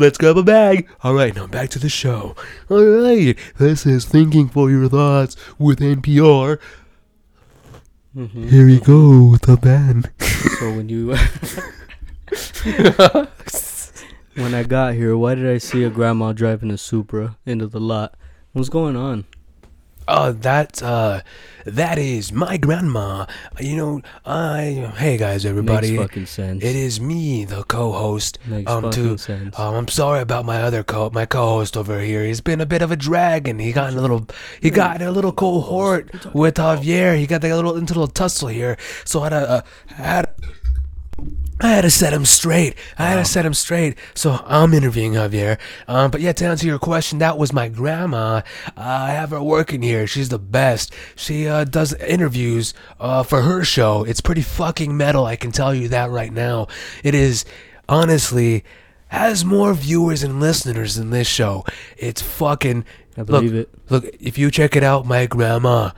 Let's 0.00 0.16
grab 0.16 0.38
a 0.38 0.42
bag. 0.42 0.88
All 1.04 1.12
right, 1.12 1.36
now 1.36 1.46
back 1.46 1.68
to 1.70 1.78
the 1.78 1.90
show. 1.90 2.34
All 2.70 2.82
right, 2.82 3.36
this 3.58 3.84
is 3.84 4.06
Thinking 4.06 4.48
for 4.48 4.70
Your 4.70 4.88
Thoughts 4.88 5.36
with 5.58 5.80
NPR. 5.80 6.58
Mhm. 8.16 8.48
Here 8.48 8.64
we 8.64 8.80
go 8.80 9.24
with 9.26 9.42
the 9.42 9.58
band. 9.58 10.10
So 10.58 10.72
when 10.74 10.88
you 10.88 11.08
when 14.42 14.54
I 14.54 14.62
got 14.62 14.94
here, 14.94 15.18
why 15.18 15.34
did 15.34 15.46
I 15.46 15.58
see 15.58 15.84
a 15.84 15.90
grandma 15.90 16.32
driving 16.32 16.70
a 16.70 16.78
Supra 16.78 17.36
into 17.44 17.66
the 17.66 17.78
lot? 17.78 18.14
What's 18.52 18.70
going 18.70 18.96
on? 18.96 19.26
Oh, 20.12 20.32
that 20.32 20.82
uh, 20.82 21.20
that 21.64 21.96
is 21.96 22.32
my 22.32 22.56
grandma. 22.56 23.26
You 23.60 23.76
know, 23.76 24.02
I. 24.26 24.92
Hey 24.96 25.16
guys, 25.16 25.46
everybody. 25.46 25.92
Makes 25.92 26.02
fucking 26.02 26.26
sense. 26.26 26.64
It 26.64 26.74
is 26.74 27.00
me, 27.00 27.44
the 27.44 27.62
co-host. 27.62 28.40
Makes 28.44 28.68
um, 28.68 28.82
fucking 28.82 29.04
to 29.04 29.18
sense. 29.18 29.56
um, 29.56 29.76
I'm 29.76 29.86
sorry 29.86 30.20
about 30.20 30.44
my 30.44 30.62
other 30.62 30.82
co, 30.82 31.10
my 31.10 31.26
co-host 31.26 31.76
over 31.76 32.00
here. 32.00 32.24
He's 32.24 32.40
been 32.40 32.60
a 32.60 32.66
bit 32.66 32.82
of 32.82 32.90
a 32.90 32.96
drag, 32.96 33.46
and 33.46 33.60
he 33.60 33.70
got 33.70 33.92
in 33.92 33.98
a 33.98 34.02
little, 34.02 34.26
he 34.60 34.70
got 34.70 35.00
in 35.00 35.06
a 35.06 35.12
little 35.12 35.32
cohort 35.32 36.10
with 36.34 36.56
Javier. 36.56 37.16
He 37.16 37.28
got 37.28 37.44
a 37.44 37.54
little 37.54 37.76
into 37.76 37.92
a 37.92 37.94
little 37.94 38.08
tussle 38.08 38.48
here. 38.48 38.76
So 39.04 39.20
I 39.20 39.24
had 39.24 39.30
to, 39.30 39.50
uh, 39.50 39.62
I 39.90 40.02
had. 40.02 40.34
I 41.60 41.68
had 41.68 41.82
to 41.82 41.90
set 41.90 42.12
him 42.12 42.24
straight. 42.24 42.74
I 42.98 43.06
had 43.06 43.16
to 43.16 43.24
set 43.24 43.44
him 43.44 43.52
straight. 43.52 43.98
So 44.14 44.42
I'm 44.46 44.72
interviewing 44.72 45.12
Javier. 45.12 45.58
Um, 45.86 46.10
but 46.10 46.22
yeah, 46.22 46.32
to 46.32 46.46
answer 46.46 46.66
your 46.66 46.78
question, 46.78 47.18
that 47.18 47.36
was 47.36 47.52
my 47.52 47.68
grandma. 47.68 48.40
Uh, 48.68 48.72
I 48.76 49.10
have 49.10 49.30
her 49.30 49.42
working 49.42 49.82
here. 49.82 50.06
She's 50.06 50.30
the 50.30 50.38
best. 50.38 50.94
She 51.16 51.46
uh, 51.46 51.64
does 51.64 51.92
interviews 51.94 52.72
uh, 52.98 53.22
for 53.22 53.42
her 53.42 53.62
show. 53.62 54.04
It's 54.04 54.22
pretty 54.22 54.42
fucking 54.42 54.96
metal. 54.96 55.26
I 55.26 55.36
can 55.36 55.52
tell 55.52 55.74
you 55.74 55.88
that 55.88 56.10
right 56.10 56.32
now. 56.32 56.66
It 57.04 57.14
is 57.14 57.44
honestly 57.88 58.64
has 59.08 59.44
more 59.44 59.74
viewers 59.74 60.22
and 60.22 60.40
listeners 60.40 60.94
than 60.94 61.10
this 61.10 61.26
show. 61.28 61.64
It's 61.98 62.22
fucking. 62.22 62.84
I 63.16 63.22
believe 63.24 63.52
look, 63.52 63.62
it. 63.62 63.90
Look, 63.90 64.16
if 64.20 64.38
you 64.38 64.50
check 64.50 64.76
it 64.76 64.84
out, 64.84 65.04
my 65.04 65.26
grandma, 65.26 65.90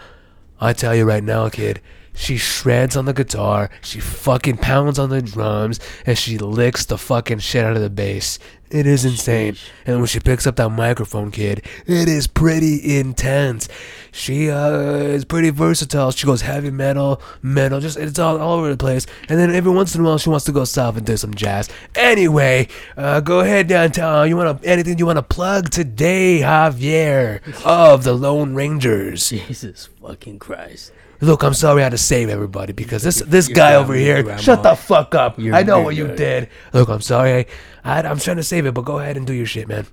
I 0.60 0.72
tell 0.72 0.94
you 0.94 1.04
right 1.04 1.22
now, 1.22 1.48
kid, 1.50 1.80
she 2.14 2.36
shreds 2.36 2.96
on 2.96 3.06
the 3.06 3.12
guitar, 3.12 3.70
she 3.82 4.00
fucking 4.00 4.58
pounds 4.58 4.98
on 4.98 5.10
the 5.10 5.22
drums, 5.22 5.80
and 6.06 6.16
she 6.16 6.38
licks 6.38 6.84
the 6.84 6.98
fucking 6.98 7.38
shit 7.38 7.64
out 7.64 7.76
of 7.76 7.82
the 7.82 7.90
bass. 7.90 8.38
It 8.72 8.86
is 8.86 9.04
insane. 9.04 9.56
And 9.84 9.98
when 9.98 10.06
she 10.06 10.18
picks 10.18 10.46
up 10.46 10.56
that 10.56 10.70
microphone, 10.70 11.30
kid, 11.30 11.62
it 11.86 12.08
is 12.08 12.26
pretty 12.26 12.96
intense. 12.96 13.68
She 14.12 14.50
uh 14.50 14.70
is 14.70 15.26
pretty 15.26 15.50
versatile. 15.50 16.10
She 16.10 16.26
goes 16.26 16.40
heavy 16.40 16.70
metal, 16.70 17.20
metal, 17.42 17.80
just 17.80 17.98
it's 17.98 18.18
all, 18.18 18.40
all 18.40 18.58
over 18.58 18.70
the 18.70 18.78
place. 18.78 19.06
And 19.28 19.38
then 19.38 19.54
every 19.54 19.70
once 19.70 19.94
in 19.94 20.00
a 20.00 20.04
while, 20.04 20.16
she 20.16 20.30
wants 20.30 20.46
to 20.46 20.52
go 20.52 20.64
south 20.64 20.96
and 20.96 21.04
do 21.04 21.18
some 21.18 21.34
jazz. 21.34 21.68
Anyway, 21.94 22.68
uh, 22.96 23.20
go 23.20 23.40
ahead 23.40 23.68
downtown. 23.68 24.30
You 24.30 24.38
want 24.38 24.62
to 24.62 24.68
anything 24.68 24.98
you 24.98 25.04
want 25.04 25.18
to 25.18 25.22
plug 25.22 25.68
today, 25.68 26.40
Javier 26.40 27.42
of 27.66 28.04
the 28.04 28.14
Lone 28.14 28.54
Rangers? 28.54 29.28
Jesus 29.28 29.90
fucking 30.00 30.38
Christ. 30.38 30.92
Look, 31.22 31.44
I'm 31.44 31.54
sorry 31.54 31.82
I 31.82 31.84
had 31.84 31.92
to 31.92 31.98
save 31.98 32.28
everybody 32.28 32.72
because 32.72 33.04
this 33.04 33.20
this 33.20 33.48
your 33.48 33.54
guy 33.54 33.76
over 33.76 33.94
here. 33.94 34.24
grandma. 34.24 34.40
Shut 34.40 34.64
the 34.64 34.74
fuck 34.74 35.14
up. 35.14 35.38
I 35.38 35.62
know 35.62 35.80
what 35.80 35.94
you 35.94 36.08
did. 36.08 36.48
Look, 36.72 36.88
I'm 36.88 37.00
sorry. 37.00 37.46
I, 37.84 38.00
I 38.00 38.02
I'm 38.02 38.18
trying 38.18 38.38
to 38.38 38.42
save 38.42 38.66
it, 38.66 38.74
but 38.74 38.84
go 38.84 38.98
ahead 38.98 39.16
and 39.16 39.24
do 39.24 39.32
your 39.32 39.46
shit, 39.46 39.68
man. 39.68 39.86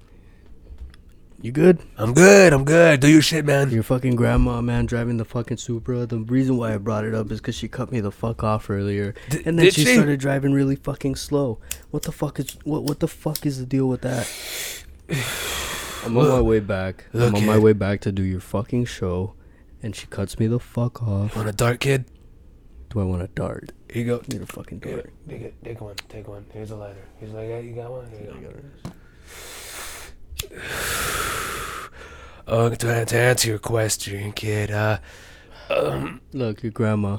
You 1.40 1.52
good? 1.52 1.80
I'm 1.98 2.14
good. 2.14 2.52
I'm 2.52 2.66
good. 2.66 3.00
Do 3.00 3.08
your 3.08 3.22
shit, 3.22 3.46
man. 3.46 3.70
Your 3.70 3.84
fucking 3.84 4.16
grandma, 4.16 4.60
man, 4.60 4.88
driving 4.88 5.18
the 5.18 5.24
fucking 5.24 5.58
Supra. 5.58 6.08
The 6.08 6.18
reason 6.18 6.58
why 6.58 6.74
I 6.74 6.78
brought 6.78 7.06
it 7.06 7.14
up 7.14 7.32
is 7.32 7.40
because 7.40 7.56
she 7.56 7.68
cut 7.68 7.92
me 7.92 8.02
the 8.02 8.12
fuck 8.12 8.44
off 8.44 8.70
earlier, 8.70 9.14
and 9.46 9.58
then 9.58 9.66
did 9.66 9.76
she, 9.76 9.86
she? 9.86 9.94
started 9.94 10.20
driving 10.20 10.52
really 10.52 10.76
fucking 10.76 11.16
slow. 11.16 11.60
What 11.92 12.04
the 12.04 12.12
fuck 12.12 12.40
is 12.40 12.58
what? 12.64 12.84
What 12.84 13.02
the 13.02 13.08
fuck 13.08 13.46
is 13.46 13.60
the 13.60 13.68
deal 13.68 13.88
with 13.88 14.02
that? 14.02 14.28
I'm 16.06 16.18
on 16.18 16.28
my 16.28 16.42
way 16.42 16.60
back. 16.60 17.06
I'm 17.14 17.36
on 17.36 17.46
my 17.46 17.60
way 17.60 17.74
back 17.74 18.02
to 18.02 18.12
do 18.12 18.24
your 18.24 18.40
fucking 18.40 18.86
show, 18.86 19.36
and 19.82 19.96
she 19.96 20.08
cuts 20.08 20.40
me 20.40 20.48
the 20.48 20.60
fuck 20.60 21.02
off. 21.04 21.36
Want 21.36 21.48
a 21.50 21.52
dart, 21.54 21.80
kid? 21.80 22.06
Do 22.90 23.00
I 23.00 23.04
want 23.04 23.22
a 23.22 23.28
dart? 23.28 23.72
Here 23.92 24.04
you 24.04 24.08
go. 24.08 24.22
Need 24.28 24.42
a 24.42 24.46
fucking 24.46 24.82
Here, 24.84 24.96
dart. 24.98 25.14
take 25.30 25.42
it. 25.42 25.54
Take 25.64 25.82
one. 25.82 25.96
Take 26.10 26.28
one. 26.28 26.46
Here's 26.54 26.72
a 26.72 26.76
lighter. 26.76 27.06
He's 27.20 27.30
like, 27.32 27.48
yeah, 27.50 27.60
you 27.60 27.74
got 27.76 27.92
one. 27.92 28.10
Here 28.10 28.32
you 28.34 28.48
go. 28.84 28.92
Oh, 32.52 32.70
to, 32.70 33.06
to 33.06 33.18
answer 33.18 33.48
your 33.48 33.60
question, 33.60 34.32
kid. 34.32 34.72
Uh, 34.72 34.98
um, 35.70 36.20
Look, 36.34 36.64
your 36.64 36.72
grandma, 36.72 37.18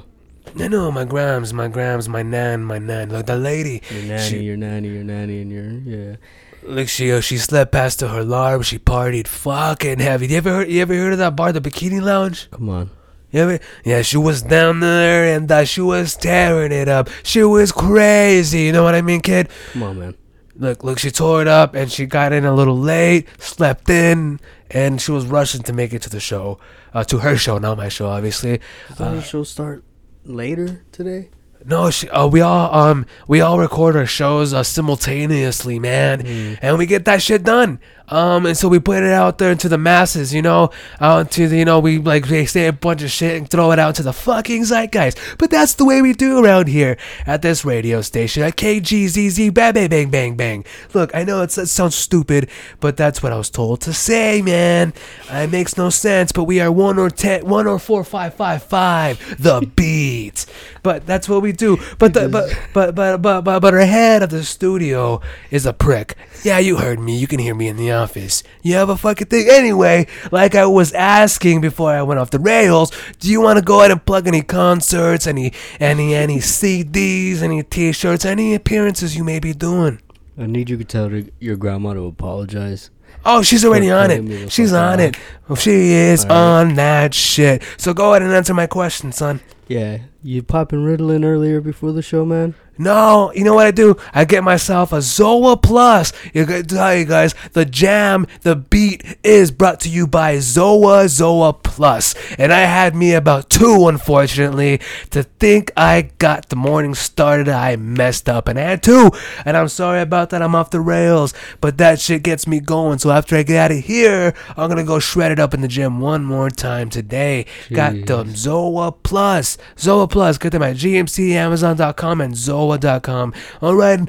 no, 0.55 0.67
no, 0.67 0.91
my 0.91 1.05
grams, 1.05 1.53
my 1.53 1.69
grams, 1.69 2.09
my 2.09 2.21
nan, 2.21 2.65
my 2.65 2.79
nan. 2.79 3.09
Look, 3.11 3.27
the 3.27 3.37
lady. 3.37 3.81
your 3.91 4.03
nanny, 4.03 4.29
She- 4.29 4.43
your 4.43 4.57
nanny, 4.57 4.89
your 4.89 5.05
nanny, 5.05 5.41
and 5.41 5.49
your 5.51 5.69
yeah. 5.71 6.15
Look, 6.63 6.89
she 6.89 7.11
uh, 7.11 7.21
she 7.21 7.37
slept 7.37 7.71
past 7.71 7.99
to 7.99 8.09
her 8.09 8.19
alarm. 8.19 8.61
She 8.61 8.77
partied 8.77 9.27
fucking 9.27 9.99
heavy. 9.99 10.27
You 10.27 10.37
ever 10.37 10.49
heard? 10.49 10.69
You 10.69 10.81
ever 10.81 10.93
heard 10.93 11.13
of 11.13 11.19
that 11.19 11.35
bar, 11.35 11.51
the 11.51 11.61
Bikini 11.61 12.01
Lounge? 12.01 12.49
Come 12.51 12.69
on. 12.69 12.89
You 13.31 13.41
ever? 13.41 13.59
Yeah, 13.83 14.01
she 14.01 14.17
was 14.17 14.41
down 14.41 14.81
there 14.81 15.35
and 15.35 15.51
uh, 15.51 15.63
she 15.63 15.81
was 15.81 16.15
tearing 16.15 16.71
it 16.71 16.87
up. 16.87 17.09
She 17.23 17.43
was 17.43 17.71
crazy. 17.71 18.59
You 18.61 18.73
know 18.73 18.83
what 18.83 18.93
I 18.93 19.01
mean, 19.01 19.21
kid? 19.21 19.49
Come 19.73 19.83
on, 19.83 19.99
man. 19.99 20.15
Look, 20.55 20.83
look, 20.83 20.99
she 20.99 21.09
tore 21.09 21.41
it 21.41 21.47
up 21.47 21.73
and 21.73 21.91
she 21.91 22.05
got 22.05 22.33
in 22.33 22.45
a 22.45 22.53
little 22.53 22.77
late, 22.77 23.27
slept 23.39 23.89
in, 23.89 24.39
and 24.69 25.01
she 25.01 25.11
was 25.11 25.25
rushing 25.25 25.63
to 25.63 25.73
make 25.73 25.93
it 25.93 26.01
to 26.03 26.09
the 26.09 26.19
show, 26.19 26.59
uh, 26.93 27.03
to 27.05 27.19
her 27.19 27.37
show, 27.37 27.57
not 27.57 27.77
my 27.77 27.89
show, 27.89 28.07
obviously. 28.09 28.59
Does 28.89 28.97
the 28.97 29.21
show 29.21 29.43
start 29.43 29.83
later 30.23 30.83
today? 30.91 31.29
No, 31.65 31.89
she, 31.91 32.09
uh, 32.09 32.27
we 32.27 32.41
all 32.41 32.73
um 32.73 33.05
we 33.27 33.41
all 33.41 33.59
record 33.59 33.95
our 33.95 34.05
shows 34.05 34.53
uh, 34.53 34.63
simultaneously, 34.63 35.79
man, 35.79 36.21
and 36.61 36.77
we 36.77 36.85
get 36.85 37.05
that 37.05 37.21
shit 37.21 37.43
done. 37.43 37.79
Um, 38.09 38.45
and 38.45 38.57
so 38.57 38.67
we 38.67 38.79
put 38.79 39.03
it 39.03 39.11
out 39.11 39.37
there 39.37 39.51
into 39.51 39.69
the 39.69 39.77
masses, 39.77 40.33
you 40.33 40.41
know, 40.41 40.69
out 40.99 41.31
to 41.31 41.47
the, 41.47 41.57
you 41.57 41.65
know, 41.65 41.79
we 41.79 41.97
like 41.97 42.27
they 42.27 42.45
say 42.45 42.67
a 42.67 42.73
bunch 42.73 43.03
of 43.03 43.11
shit 43.11 43.37
and 43.37 43.49
throw 43.49 43.71
it 43.71 43.79
out 43.79 43.95
to 43.95 44.03
the 44.03 44.13
fucking 44.13 44.63
zeitgeist. 44.63 45.17
But 45.37 45.49
that's 45.49 45.75
the 45.75 45.85
way 45.85 46.01
we 46.01 46.13
do 46.13 46.43
around 46.43 46.67
here 46.67 46.97
at 47.25 47.41
this 47.41 47.63
radio 47.63 48.01
station 48.01 48.43
at 48.43 48.57
KGZZ. 48.57 49.53
Bang 49.53 49.73
bang 49.73 49.89
bang 49.89 50.09
bang 50.09 50.35
bang. 50.35 50.65
Look, 50.93 51.15
I 51.15 51.23
know 51.23 51.41
it's, 51.41 51.57
it 51.57 51.67
sounds 51.67 51.95
stupid, 51.95 52.49
but 52.79 52.97
that's 52.97 53.23
what 53.23 53.31
I 53.31 53.37
was 53.37 53.49
told 53.49 53.81
to 53.81 53.93
say, 53.93 54.41
man. 54.41 54.93
It 55.29 55.51
makes 55.51 55.77
no 55.77 55.89
sense, 55.89 56.31
but 56.31 56.43
we 56.43 56.59
are 56.59 56.71
one 56.71 56.99
or 56.99 57.09
ten, 57.09 57.45
one 57.45 57.67
or 57.67 57.79
four, 57.79 58.03
five, 58.03 58.33
five, 58.33 58.63
five. 58.63 59.41
The 59.41 59.61
beat. 59.75 60.45
But 60.83 61.05
that's 61.05 61.29
what 61.29 61.41
we 61.41 61.51
do. 61.51 61.77
But 61.99 62.13
the, 62.13 62.27
but 62.27 62.49
but 62.73 62.95
but 62.95 63.21
but 63.21 63.41
but 63.41 63.59
but 63.59 63.73
our 63.73 63.81
head 63.81 64.23
of 64.23 64.29
the 64.29 64.43
studio 64.43 65.21
is 65.49 65.65
a 65.65 65.73
prick. 65.73 66.15
Yeah, 66.43 66.59
you 66.59 66.77
heard 66.77 66.99
me. 66.99 67.17
You 67.17 67.27
can 67.27 67.39
hear 67.39 67.53
me 67.53 67.67
in 67.67 67.77
the 67.77 67.90
office. 67.91 68.43
You 68.63 68.75
have 68.75 68.89
a 68.89 68.97
fucking 68.97 69.27
thing. 69.27 69.47
Anyway, 69.49 70.07
like 70.31 70.55
I 70.55 70.65
was 70.65 70.93
asking 70.93 71.61
before 71.61 71.91
I 71.91 72.01
went 72.01 72.19
off 72.19 72.31
the 72.31 72.39
rails, 72.39 72.91
do 73.19 73.29
you 73.29 73.41
want 73.41 73.59
to 73.59 73.65
go 73.65 73.79
ahead 73.79 73.91
and 73.91 74.03
plug 74.03 74.27
any 74.27 74.41
concerts, 74.41 75.27
any 75.27 75.53
any 75.79 76.15
any 76.15 76.37
CDs, 76.37 77.41
any 77.41 77.63
T-shirts, 77.63 78.25
any 78.25 78.55
appearances 78.55 79.15
you 79.15 79.23
may 79.23 79.39
be 79.39 79.53
doing? 79.53 80.01
I 80.37 80.45
need 80.47 80.69
you 80.69 80.77
to 80.77 80.85
tell 80.85 81.11
your 81.39 81.57
grandma 81.57 81.93
to 81.93 82.05
apologize. 82.05 82.89
Oh, 83.25 83.43
she's 83.43 83.63
already 83.63 83.91
on 83.91 84.07
cutting 84.07 84.27
me 84.27 84.35
the 84.35 84.43
it. 84.43 84.51
She's 84.51 84.73
on 84.73 84.99
it. 84.99 85.15
She 85.57 85.71
is 85.71 86.25
right. 86.25 86.31
on 86.31 86.75
that 86.75 87.13
shit. 87.13 87.61
So 87.77 87.93
go 87.93 88.11
ahead 88.11 88.23
and 88.23 88.31
answer 88.31 88.53
my 88.53 88.67
question, 88.67 89.11
son. 89.11 89.41
Yeah, 89.67 89.99
you 90.23 90.43
popping 90.43 90.79
Ritalin 90.79 91.23
earlier 91.23 91.61
before 91.61 91.91
the 91.91 92.01
show, 92.01 92.25
man. 92.25 92.55
No, 92.81 93.31
you 93.35 93.43
know 93.43 93.53
what 93.53 93.67
I 93.67 93.71
do? 93.71 93.95
I 94.11 94.25
get 94.25 94.43
myself 94.43 94.91
a 94.91 94.97
Zoa 94.97 95.61
Plus. 95.61 96.13
You 96.33 96.45
gotta 96.45 96.63
tell 96.63 96.95
you 96.95 97.05
guys, 97.05 97.35
the 97.53 97.63
jam, 97.63 98.25
the 98.41 98.55
beat 98.55 99.17
is 99.23 99.51
brought 99.51 99.79
to 99.81 99.89
you 99.89 100.07
by 100.07 100.37
Zoa 100.37 101.05
Zoa 101.05 101.61
Plus. 101.61 102.15
And 102.39 102.51
I 102.51 102.61
had 102.61 102.95
me 102.95 103.13
about 103.13 103.51
two, 103.51 103.87
unfortunately. 103.87 104.79
To 105.11 105.21
think 105.21 105.71
I 105.77 106.09
got 106.17 106.49
the 106.49 106.55
morning 106.55 106.95
started, 106.95 107.49
I 107.49 107.75
messed 107.75 108.27
up 108.27 108.47
and 108.47 108.57
I 108.57 108.63
had 108.63 108.81
two. 108.81 109.11
And 109.45 109.55
I'm 109.55 109.67
sorry 109.67 110.01
about 110.01 110.31
that. 110.31 110.41
I'm 110.41 110.55
off 110.55 110.71
the 110.71 110.81
rails. 110.81 111.35
But 111.59 111.77
that 111.77 111.99
shit 111.99 112.23
gets 112.23 112.47
me 112.47 112.59
going. 112.59 112.97
So 112.97 113.11
after 113.11 113.35
I 113.35 113.43
get 113.43 113.57
out 113.57 113.71
of 113.77 113.83
here, 113.85 114.33
I'm 114.57 114.69
gonna 114.69 114.83
go 114.83 114.97
shred 114.97 115.31
it 115.31 115.39
up 115.39 115.53
in 115.53 115.61
the 115.61 115.67
gym 115.67 115.99
one 115.99 116.25
more 116.25 116.49
time 116.49 116.89
today. 116.89 117.45
Got 117.71 117.93
the 118.07 118.23
Zoa 118.23 118.95
Plus. 119.03 119.57
Zoa 119.77 120.09
Plus. 120.09 120.39
Get 120.39 120.51
them 120.51 120.63
at 120.63 120.77
gmcamazon.com 120.77 122.21
and 122.21 122.33
zoa.com. 122.79 123.33
All 123.61 123.75
right. 123.75 123.99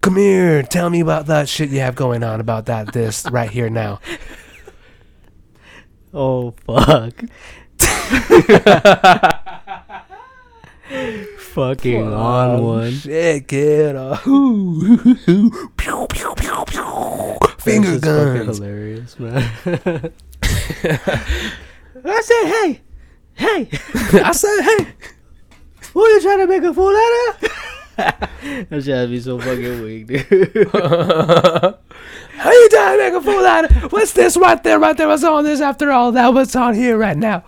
Come 0.00 0.16
here. 0.16 0.62
Tell 0.62 0.90
me 0.90 1.00
about 1.00 1.26
that 1.26 1.48
shit 1.48 1.70
you 1.70 1.80
have 1.80 1.94
going 1.94 2.22
on 2.22 2.40
about 2.40 2.66
that 2.66 2.92
this 2.92 3.24
right 3.30 3.50
here 3.50 3.70
now. 3.70 4.00
Oh 6.14 6.54
fuck. 6.64 7.22
Fucking 11.38 12.12
on 12.14 12.62
one. 12.64 12.92
Shit, 12.92 13.48
kid. 13.48 13.96
Uh, 13.96 14.14
hoo, 14.16 14.96
hoo. 14.96 15.68
Pew, 15.76 16.06
pew, 16.08 16.34
pew, 16.36 16.64
pew. 16.66 17.38
Finger 17.58 17.98
That's 17.98 18.04
just 18.04 18.04
fucking 18.04 18.46
guns. 18.46 18.58
hilarious, 18.58 19.18
man. 19.18 19.50
I 22.04 22.20
said, 22.22 22.44
hey, 22.46 22.80
hey. 23.34 23.68
I 24.24 24.32
said, 24.32 24.60
hey. 24.62 24.86
Who 25.92 26.06
you 26.06 26.20
trying 26.22 26.38
to 26.38 26.46
make 26.46 26.62
a 26.62 26.72
fool 26.72 26.94
out 26.96 27.34
of? 27.42 27.50
that 28.68 28.68
shit 28.70 28.86
had 28.86 29.10
me 29.10 29.18
so 29.18 29.40
fucking 29.40 29.82
weak, 29.82 30.06
dude. 30.06 30.70
How 30.72 32.52
you 32.52 32.68
trying 32.68 32.96
to 32.96 33.02
make 33.02 33.12
a 33.14 33.20
fool 33.20 33.44
out 33.44 33.64
of? 33.64 33.92
What's 33.92 34.12
this 34.12 34.36
right 34.36 34.62
there, 34.62 34.78
right 34.78 34.96
there? 34.96 35.08
What's 35.08 35.24
on 35.24 35.42
this 35.42 35.60
after 35.60 35.90
all 35.90 36.12
that? 36.12 36.32
What's 36.32 36.54
on 36.54 36.74
here 36.74 36.96
right 36.96 37.16
now? 37.16 37.44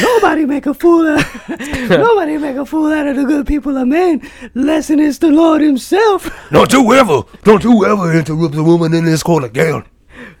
Nobody 0.00 0.46
make 0.46 0.66
a 0.66 0.74
fool 0.74 1.08
out. 1.08 1.26
Nobody 1.90 2.38
make 2.38 2.56
a 2.56 2.64
fool 2.64 2.92
out 2.92 3.08
of 3.08 3.16
the 3.16 3.24
good 3.24 3.48
people 3.48 3.76
of 3.76 3.88
man. 3.88 4.22
Lesson 4.54 5.00
is 5.00 5.18
the 5.18 5.30
Lord 5.30 5.60
Himself. 5.60 6.30
Don't 6.52 6.72
you 6.72 6.92
ever, 6.92 7.22
don't 7.42 7.64
you 7.64 7.84
ever 7.84 8.16
interrupt 8.16 8.54
the 8.54 8.62
woman 8.62 8.94
in 8.94 9.04
this 9.04 9.24
court 9.24 9.42
again. 9.42 9.84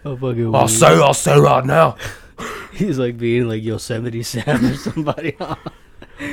Oh 0.04 0.16
fucking. 0.16 0.54
I'll 0.54 0.62
weak. 0.62 0.70
say, 0.70 0.86
I'll 0.86 1.12
say 1.12 1.38
right 1.40 1.64
now. 1.64 1.96
He's 2.72 2.98
like 2.98 3.18
being 3.18 3.48
like 3.48 3.64
Yosemite 3.64 4.22
Sam 4.22 4.64
or 4.64 4.76
somebody. 4.76 5.36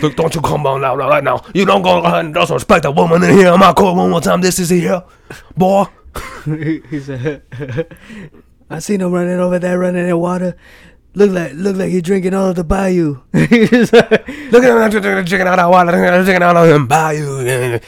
Look, 0.01 0.15
don't 0.15 0.34
you 0.34 0.41
come 0.41 0.65
on 0.65 0.84
out 0.84 0.97
right 0.97 1.23
now. 1.23 1.43
You 1.53 1.65
don't 1.65 1.81
go 1.81 2.03
ahead 2.03 2.25
and 2.25 2.34
disrespect 2.34 2.86
a 2.86 2.91
woman 2.91 3.23
in 3.23 3.38
here 3.38 3.53
in 3.53 3.60
my 3.60 3.73
court 3.73 3.95
one 3.95 4.10
more 4.10 4.21
time. 4.21 4.41
This 4.41 4.60
is 4.60 4.69
here, 4.69 5.03
boy. 5.55 5.86
he 6.45 6.99
said, 6.99 7.43
"I 8.69 8.79
seen 8.79 9.01
him 9.01 9.12
running 9.12 9.39
over 9.39 9.60
there, 9.60 9.79
running 9.79 10.07
in 10.07 10.17
water. 10.17 10.55
Look 11.13 11.31
like 11.31 11.53
look 11.53 11.75
like 11.75 11.89
he 11.89 12.01
drinking 12.01 12.34
all 12.34 12.49
of 12.49 12.55
the 12.55 12.63
bayou." 12.63 13.21
Look 13.34 13.43
at 14.63 14.93
him 14.93 15.01
drinking 15.25 15.41
out 15.41 15.60
of 15.60 15.69
water, 15.71 15.91
drinking 15.91 16.43
out 16.43 16.57
of 16.57 16.69
him 16.69 16.88
bayou. 16.88 17.79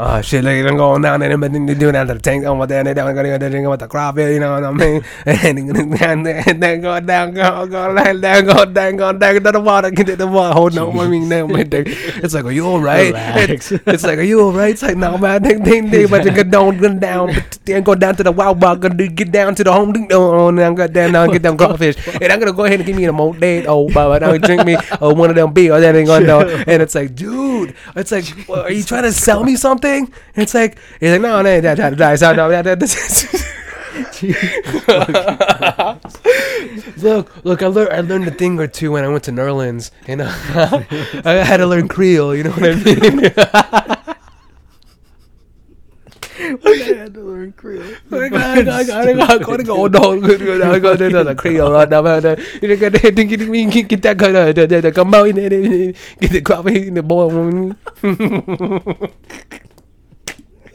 Oh 0.00 0.22
shit, 0.22 0.44
look 0.44 0.54
at 0.54 0.62
them 0.62 0.76
going 0.76 1.02
down 1.02 1.18
there, 1.18 1.36
but 1.36 1.52
then 1.52 1.66
they 1.66 1.74
doing 1.74 1.94
that 1.94 2.04
to 2.04 2.14
the 2.14 2.20
tank 2.20 2.44
over 2.44 2.68
there, 2.68 2.78
and 2.78 2.86
they 2.86 2.94
down 2.94 3.12
going 3.16 3.26
to 3.26 3.36
drinking 3.36 3.68
with 3.68 3.80
the 3.80 3.88
crawfish, 3.88 4.32
you 4.32 4.38
know 4.38 4.54
what 4.54 4.62
I 4.62 4.70
mean? 4.70 5.02
And 5.26 5.58
then 5.58 6.24
and 6.24 6.62
then 6.62 6.80
go 6.80 7.00
down, 7.00 7.34
go, 7.34 7.66
go 7.66 7.92
down, 7.92 8.20
down, 8.20 8.44
go 8.46 8.64
down, 8.64 8.94
go 8.94 9.12
down 9.12 9.34
to 9.42 9.50
the 9.50 9.58
water, 9.58 9.90
get 9.90 10.06
to 10.06 10.14
the 10.14 10.28
water, 10.28 10.54
hold 10.54 10.78
on, 10.78 10.96
I 10.96 11.08
mean, 11.08 11.28
now, 11.28 11.48
man, 11.48 11.68
it's 11.72 12.32
like, 12.32 12.44
are 12.44 12.52
you 12.52 12.64
alright? 12.66 13.12
It's, 13.50 13.72
it's 13.72 14.04
like, 14.04 14.20
are 14.20 14.22
you 14.22 14.40
alright? 14.40 14.70
It's 14.70 14.82
like, 14.82 14.96
no, 14.96 15.18
man, 15.18 15.42
ding, 15.42 15.64
ding, 15.64 15.90
ding, 15.90 16.06
but 16.06 16.24
you 16.24 16.30
go 16.30 16.44
down, 16.44 16.78
go 16.78 16.94
down, 16.94 17.34
then 17.64 17.82
go 17.82 17.96
down 17.96 18.14
to 18.14 18.22
the 18.22 18.30
wild 18.30 18.60
bar, 18.60 18.76
gonna 18.76 19.08
get 19.08 19.32
down 19.32 19.56
to 19.56 19.64
the 19.64 19.72
home, 19.72 19.90
ding, 19.92 20.06
oh, 20.12 20.46
and 20.46 20.60
I'm 20.60 20.76
go 20.76 20.86
down, 20.86 21.10
now 21.10 21.26
get 21.26 21.42
them 21.42 21.56
crawfish, 21.56 21.96
and 22.06 22.32
I'm 22.32 22.38
gonna 22.38 22.52
go 22.52 22.66
ahead 22.66 22.78
and 22.78 22.86
give 22.86 22.94
me 22.94 23.06
a 23.06 23.12
more 23.12 23.34
dead, 23.34 23.66
oh, 23.66 23.90
but 23.92 24.22
now 24.22 24.38
drink 24.38 24.64
me, 24.64 24.76
oh, 25.00 25.12
one 25.12 25.30
of 25.30 25.34
them 25.34 25.52
beer, 25.52 25.72
or 25.72 25.80
that 25.80 25.96
ain't 25.96 26.06
gonna 26.06 26.24
know, 26.24 26.42
and 26.68 26.82
it's 26.82 26.94
like, 26.94 27.16
dude, 27.16 27.74
it's 27.96 28.12
like, 28.12 28.48
are 28.48 28.70
you 28.70 28.84
trying 28.84 29.02
to 29.02 29.10
sell 29.10 29.42
me 29.42 29.56
something? 29.56 29.87
And 29.96 30.12
it's 30.34 30.54
like, 30.54 30.78
he's 31.00 31.12
like, 31.12 31.20
no, 31.20 31.42
no, 31.42 31.60
that, 31.60 31.76
that, 31.76 31.96
that, 31.96 32.18
that, 32.20 32.36
no, 32.36 32.48
that, 32.48 32.62
that, 32.64 32.80
that. 32.80 33.54
look, 36.98 37.44
look, 37.44 37.62
I 37.62 37.66
learned, 37.66 37.92
I 37.92 38.00
learned 38.00 38.28
a 38.28 38.30
thing 38.30 38.58
or 38.60 38.66
two 38.66 38.92
when 38.92 39.04
I 39.04 39.08
went 39.08 39.24
to 39.24 39.32
Nerlens, 39.32 39.90
you 40.06 40.16
know, 40.16 40.26
I 41.24 41.32
had 41.44 41.56
to 41.58 41.66
learn 41.66 41.88
Creole, 41.88 42.36
you 42.36 42.44
know 42.44 42.50
what 42.50 42.64
I 42.64 42.74
mean? 42.74 43.32
I 46.40 46.76
had 46.96 47.14
to 47.14 47.20
learn 47.22 47.52
Creole. 47.52 47.82
I 48.12 48.16
I 48.16 48.28
got, 48.28 48.58
I 48.58 48.62
got, 48.62 49.30
I 49.30 49.38
gotta 49.38 49.64
go, 49.64 49.86
no, 49.86 50.20
good, 50.20 50.38
good, 50.40 50.62
I 50.62 50.78
got 50.78 50.98
to 50.98 51.10
the 51.24 51.34
Creole 51.34 51.72
right 51.72 51.88
now, 51.88 52.02
man. 52.02 52.22
You 52.62 52.76
got 52.76 52.92
to 52.92 53.00
get, 53.00 54.02
that, 54.02 54.22
uh, 54.22 54.52
the, 54.52 54.92
come 54.94 55.14
out, 55.14 55.34
get 55.34 56.30
the 56.30 56.40
crop 56.40 56.66
in 56.68 56.94
the 56.94 57.02
boy. 57.02 57.74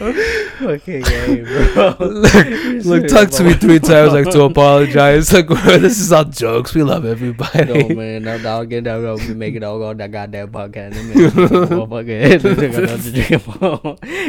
Fucking 0.00 1.02
game, 1.02 1.44
bro. 1.44 1.94
Look, 2.00 2.84
look, 2.86 3.06
talk 3.06 3.28
to 3.32 3.44
me 3.44 3.52
three 3.52 3.78
times 3.78 4.14
like 4.14 4.30
to 4.30 4.44
apologize. 4.44 5.30
Like, 5.30 5.48
this 5.48 6.00
is 6.00 6.10
all 6.10 6.24
jokes. 6.24 6.74
We 6.74 6.82
love 6.82 7.04
everybody. 7.04 7.64
No 7.66 7.94
man, 7.94 8.22
dog 8.42 8.70
get 8.70 8.84
down. 8.84 9.02
We 9.16 9.34
make 9.34 9.54
it 9.56 9.62
all 9.62 9.82
on 9.84 9.98
that 9.98 10.10
goddamn 10.10 10.48
podcast. 10.48 10.94
Motherfucker, 10.94 12.40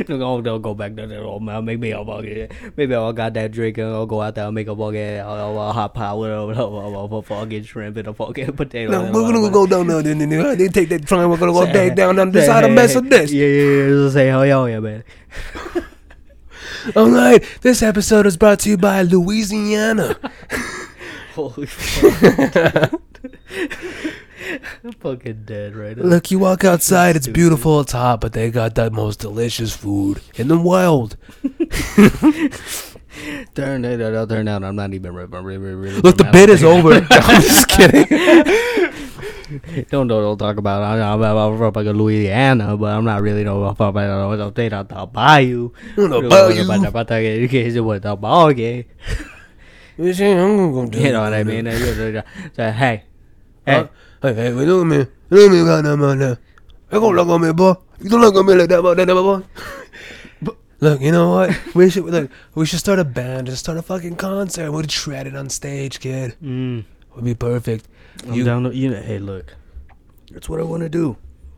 Look, 0.10 0.22
I'll 0.22 0.60
go 0.60 0.74
back 0.74 0.96
to 0.98 1.08
that 1.08 1.22
old 1.22 1.42
man. 1.44 1.64
Maybe 1.64 1.94
I'll 1.94 2.06
fucking, 2.06 2.50
maybe 2.76 2.94
I'll 2.94 3.14
that 3.14 3.52
drink 3.52 3.78
and 3.78 3.88
I'll 3.88 4.06
go 4.06 4.22
out 4.22 4.36
there 4.36 4.48
and 4.48 4.56
make 4.56 4.68
a 4.68 4.76
fucking, 4.76 5.20
I'll, 5.22 5.58
I'll 5.58 5.72
hot 5.72 5.94
pot 5.94 6.20
with 6.20 6.32
a, 6.32 7.22
fucking 7.26 7.64
shrimp 7.64 7.96
and 7.96 8.10
a 8.10 8.14
fucking 8.14 8.52
potato. 8.58 8.92
No, 8.92 9.04
we're 9.12 9.32
gonna 9.32 9.50
go 9.50 9.66
down 9.66 9.88
there. 9.88 10.02
Then, 10.02 10.20
they 10.58 10.68
take 10.68 10.90
that 10.90 11.08
train. 11.08 11.30
We're 11.30 11.38
gonna 11.38 11.54
go 11.54 11.66
down, 11.72 11.96
down 11.96 12.20
on 12.20 12.32
the 12.32 12.46
side 12.46 12.66
of 12.66 12.72
mess 12.72 12.96
of 12.96 13.10
this. 13.10 13.32
Yeah, 13.32 13.46
yeah, 13.46 13.64
yeah. 13.64 13.88
Just 13.88 14.14
say, 14.16 14.28
hell 14.28 14.46
yeah, 14.46 14.80
man. 14.80 15.04
All 16.96 17.10
right, 17.12 17.44
this 17.62 17.82
episode 17.84 18.26
is 18.26 18.38
brought 18.38 18.60
to 18.62 18.70
you 18.70 18.78
by 18.78 19.04
Louisiana. 19.04 20.18
Holy 21.36 21.68
fuck. 21.68 22.94
I'm 24.84 24.92
fucking 24.94 25.44
dead 25.46 25.76
right 25.76 25.96
now. 25.96 26.04
Look, 26.04 26.32
you 26.32 26.40
walk 26.40 26.64
outside, 26.64 27.16
it's 27.16 27.28
beautiful, 27.28 27.82
it's 27.82 27.92
hot, 27.92 28.22
but 28.22 28.34
they 28.34 28.50
got 28.50 28.74
the 28.76 28.90
most 28.90 29.20
delicious 29.20 29.76
food 29.76 30.22
in 30.36 30.48
the 30.48 30.58
world. 30.58 31.18
Turn 33.54 33.86
it 33.86 34.02
out, 34.02 34.30
turn 34.30 34.48
out. 34.48 34.64
I'm 34.64 34.76
not 34.76 34.94
even 34.94 35.14
really, 35.14 35.28
really, 35.28 35.76
really. 35.76 36.02
Look, 36.02 36.18
the 36.18 36.24
bit 36.32 36.50
is 36.50 36.64
over. 36.64 36.94
I'm 37.12 37.42
just 37.42 37.68
kidding. 37.68 38.08
Don't, 39.90 40.08
don't, 40.08 40.22
don't 40.24 40.38
talk 40.38 40.58
about. 40.58 40.84
I'm, 40.84 41.22
I'm, 41.22 41.38
I'm 41.38 41.58
from 41.58 41.74
like 41.74 41.96
Louisiana, 41.96 42.78
but 42.78 42.88
I'm 42.96 43.04
not 43.04 43.22
really 43.22 43.44
know 43.44 43.64
about 43.66 43.94
the 43.94 44.52
state 44.52 44.74
of 44.74 44.88
the 44.88 45.06
bayou. 45.06 45.72
No, 45.98 46.08
the 46.08 46.16
You 46.16 46.22
know, 46.22 46.30
bayou. 46.30 46.62
About 46.88 47.08
the 47.08 47.48
say 47.72 47.80
what 47.80 48.02
the 48.02 48.16
ball 48.16 48.54
game. 48.54 48.86
You 49.98 50.14
see, 50.14 50.32
I'm 50.32 50.72
gonna 50.72 50.90
go 50.90 50.98
You 51.00 51.12
know 51.12 51.22
what 51.22 51.34
I 51.34 51.44
mean? 51.44 51.66
Say, 51.66 52.72
hey, 52.72 53.04
hey? 53.66 53.90
Hey, 54.22 54.34
hey, 54.34 54.52
do 54.66 54.78
you 54.78 54.86
mean? 54.86 55.08
What 55.30 55.38
do 55.38 55.44
you 55.44 55.50
mean 55.50 55.66
right 55.66 55.84
now, 55.84 55.96
man? 55.96 56.38
You 56.92 57.00
gonna 57.00 57.22
look 57.24 57.30
at 57.30 57.46
me, 57.48 57.54
boy? 57.54 57.74
You 58.00 58.10
don't 58.10 58.22
look 58.22 58.36
at 58.36 58.46
me 58.46 58.54
like 58.56 58.70
that, 58.70 58.82
boy, 58.82 58.96
that, 58.96 59.08
boy. 59.08 59.44
Look, 60.82 61.00
you 61.00 61.12
know 61.12 61.30
what? 61.30 61.56
We 61.76 61.92
should 61.92 62.06
look. 62.06 62.32
We 62.56 62.66
should 62.66 62.80
start 62.80 62.98
a 62.98 63.04
band 63.06 63.48
and 63.48 63.56
start 63.58 63.78
a 63.78 63.84
fucking 63.84 64.16
concert. 64.16 64.72
We'd 64.72 64.92
shred 64.92 65.28
it 65.28 65.36
on 65.36 65.50
stage, 65.50 66.00
kid. 66.00 66.36
mm, 66.42 66.84
Would 67.16 67.24
be 67.24 67.36
perfect. 67.36 67.88
I'm 68.28 68.34
You- 68.34 68.44
down. 68.44 68.64
To, 68.64 68.76
you 68.76 68.90
know, 68.90 69.02
hey, 69.02 69.20
look, 69.20 69.56
that's 70.32 70.48
what 70.50 70.60
I 70.60 70.64
want 70.64 70.84
to 70.84 70.90
do. 70.90 71.18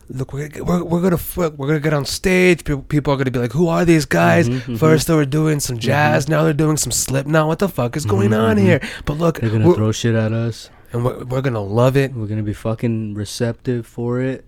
Look, 0.09 0.33
we're 0.33 0.39
gonna, 0.49 0.49
get- 0.49 0.65
we're, 0.65 0.83
we're 0.83 1.01
gonna 1.01 1.19
we're 1.57 1.67
gonna 1.67 1.79
get 1.79 1.93
on 1.93 2.05
stage. 2.05 2.63
People, 2.65 2.83
people 2.83 3.13
are 3.13 3.17
gonna 3.17 3.31
be 3.31 3.39
like, 3.39 3.53
"Who 3.53 3.67
are 3.69 3.85
these 3.85 4.05
guys?" 4.05 4.49
Mhm, 4.49 4.59
mhm. 4.61 4.77
First 4.77 5.07
they 5.07 5.15
were 5.15 5.25
doing 5.25 5.59
some 5.61 5.77
jazz. 5.79 6.27
Now 6.27 6.43
they're 6.43 6.53
doing 6.53 6.77
some 6.77 6.91
Slipknot. 6.91 7.47
What 7.47 7.59
the 7.59 7.69
fuck 7.69 7.95
is 7.95 8.05
going 8.05 8.33
on 8.33 8.57
mhm. 8.57 8.61
here? 8.61 8.81
But 9.05 9.17
look, 9.17 9.39
They're 9.39 9.49
gonna 9.49 9.73
throw 9.73 9.91
shit 9.93 10.13
at 10.13 10.33
us. 10.33 10.69
and 10.91 11.05
we're, 11.05 11.23
we're 11.23 11.41
gonna 11.41 11.63
love 11.63 11.95
it. 11.97 12.13
We're 12.13 12.27
gonna 12.27 12.43
be 12.43 12.53
fucking 12.53 13.13
receptive 13.15 13.87
for 13.87 14.19
it, 14.21 14.45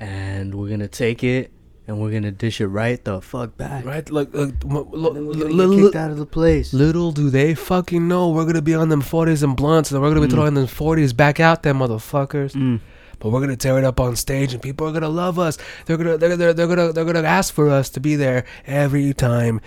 and 0.00 0.54
we're 0.54 0.70
gonna 0.70 0.88
take 0.88 1.22
it, 1.22 1.52
and 1.86 2.00
we're 2.00 2.10
gonna 2.12 2.30
dish 2.30 2.60
it 2.60 2.68
right 2.68 3.02
the 3.04 3.20
fuck 3.20 3.56
back. 3.56 3.84
Right? 3.84 4.08
Look, 4.10 4.32
look, 4.34 4.52
And 4.52 4.60
then 4.62 4.90
we're 4.90 5.34
gonna 5.34 5.34
get 5.36 5.50
little, 5.52 5.76
kicked 5.76 5.96
out 5.96 6.10
of 6.10 6.16
the 6.18 6.26
place. 6.26 6.72
little 6.72 7.12
do 7.12 7.28
they 7.30 7.54
fucking 7.54 8.06
know 8.08 8.30
we're 8.30 8.44
gonna 8.46 8.62
be 8.62 8.74
on 8.74 8.88
them 8.88 9.00
forties 9.00 9.42
and 9.42 9.56
blunts, 9.56 9.90
and 9.92 10.00
we're 10.00 10.08
gonna 10.10 10.20
be 10.20 10.26
Mm. 10.28 10.32
throwing 10.32 10.54
them 10.54 10.66
forties 10.66 11.12
back 11.12 11.40
out 11.40 11.62
them 11.62 11.78
motherfuckers. 11.78 12.52
Mm. 12.52 12.80
But 13.18 13.30
we're 13.30 13.40
gonna 13.40 13.56
tear 13.56 13.78
it 13.78 13.84
up 13.84 14.00
on 14.00 14.16
stage, 14.16 14.52
and 14.52 14.60
people 14.62 14.86
are 14.88 14.92
gonna 14.92 15.08
love 15.08 15.38
us. 15.38 15.58
They're 15.86 15.96
gonna 15.96 16.18
they're, 16.18 16.36
they're, 16.36 16.52
they're 16.52 16.66
gonna 16.66 16.92
they're 16.92 17.04
gonna 17.04 17.22
ask 17.22 17.52
for 17.54 17.68
us 17.70 17.88
to 17.90 18.00
be 18.00 18.16
there 18.16 18.44
every 18.66 19.12
time 19.14 19.60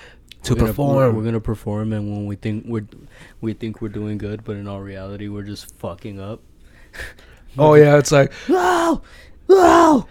to 0.44 0.54
We're 0.54 0.60
gonna- 0.60 0.72
perform. 0.74 1.16
We're 1.16 1.24
gonna 1.24 1.40
perform, 1.40 1.94
and 1.94 2.12
when 2.12 2.26
we 2.26 2.36
think 2.36 2.66
we're 2.68 2.86
we 3.42 3.54
think 3.54 3.82
we're 3.82 3.90
doing 3.90 4.18
good, 4.18 4.44
but 4.44 4.56
in 4.58 4.68
all 4.68 4.82
reality, 4.82 5.28
we're 5.28 5.44
just 5.44 5.74
fucking 5.80 6.20
up. 6.20 6.42
Oh 7.58 7.74
yeah, 7.76 7.98
it's 7.98 8.12
like 8.12 8.32
No, 8.50 9.02
no, 9.50 10.08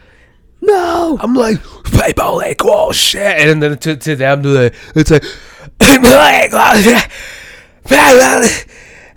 no. 0.66 1.18
I'm 1.20 1.34
like 1.34 1.62
people 1.84 2.36
like 2.36 2.60
oh 2.64 2.92
shit, 2.92 3.20
and 3.48 3.62
then 3.62 3.78
to, 3.78 3.96
to 3.96 4.16
them 4.16 4.42
to 4.42 4.48
the 4.48 4.74
it's 4.94 5.10
like 5.10 5.24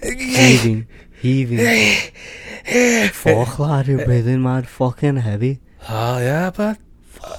Heaving, 0.03 0.87
heaving. 1.21 2.11
Fuck, 3.11 3.59
lad, 3.59 3.87
you're 3.87 4.05
breathing 4.05 4.41
mad 4.41 4.67
fucking 4.67 5.17
heavy. 5.17 5.59
Oh 5.89 6.17
yeah, 6.19 6.51
but 6.55 6.77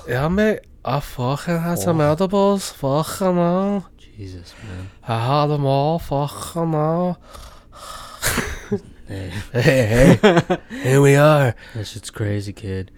yeah, 0.08 0.28
mate, 0.28 0.60
I 0.84 1.00
fucking 1.00 1.58
had 1.58 1.78
some 1.78 2.00
edibles. 2.00 2.70
Fucking 2.72 3.36
hell. 3.36 3.88
Jesus, 3.98 4.54
man. 4.64 4.90
I 5.06 5.42
had 5.42 5.46
them 5.46 5.64
all. 5.66 5.98
Fucking 5.98 6.72
hell. 6.72 7.20
Hey, 9.08 9.32
Hey, 9.54 10.18
hey, 10.20 10.58
here 10.82 11.00
we 11.00 11.14
are. 11.16 11.54
that 11.74 11.86
shit's 11.86 12.10
crazy, 12.10 12.52
kid. 12.52 12.90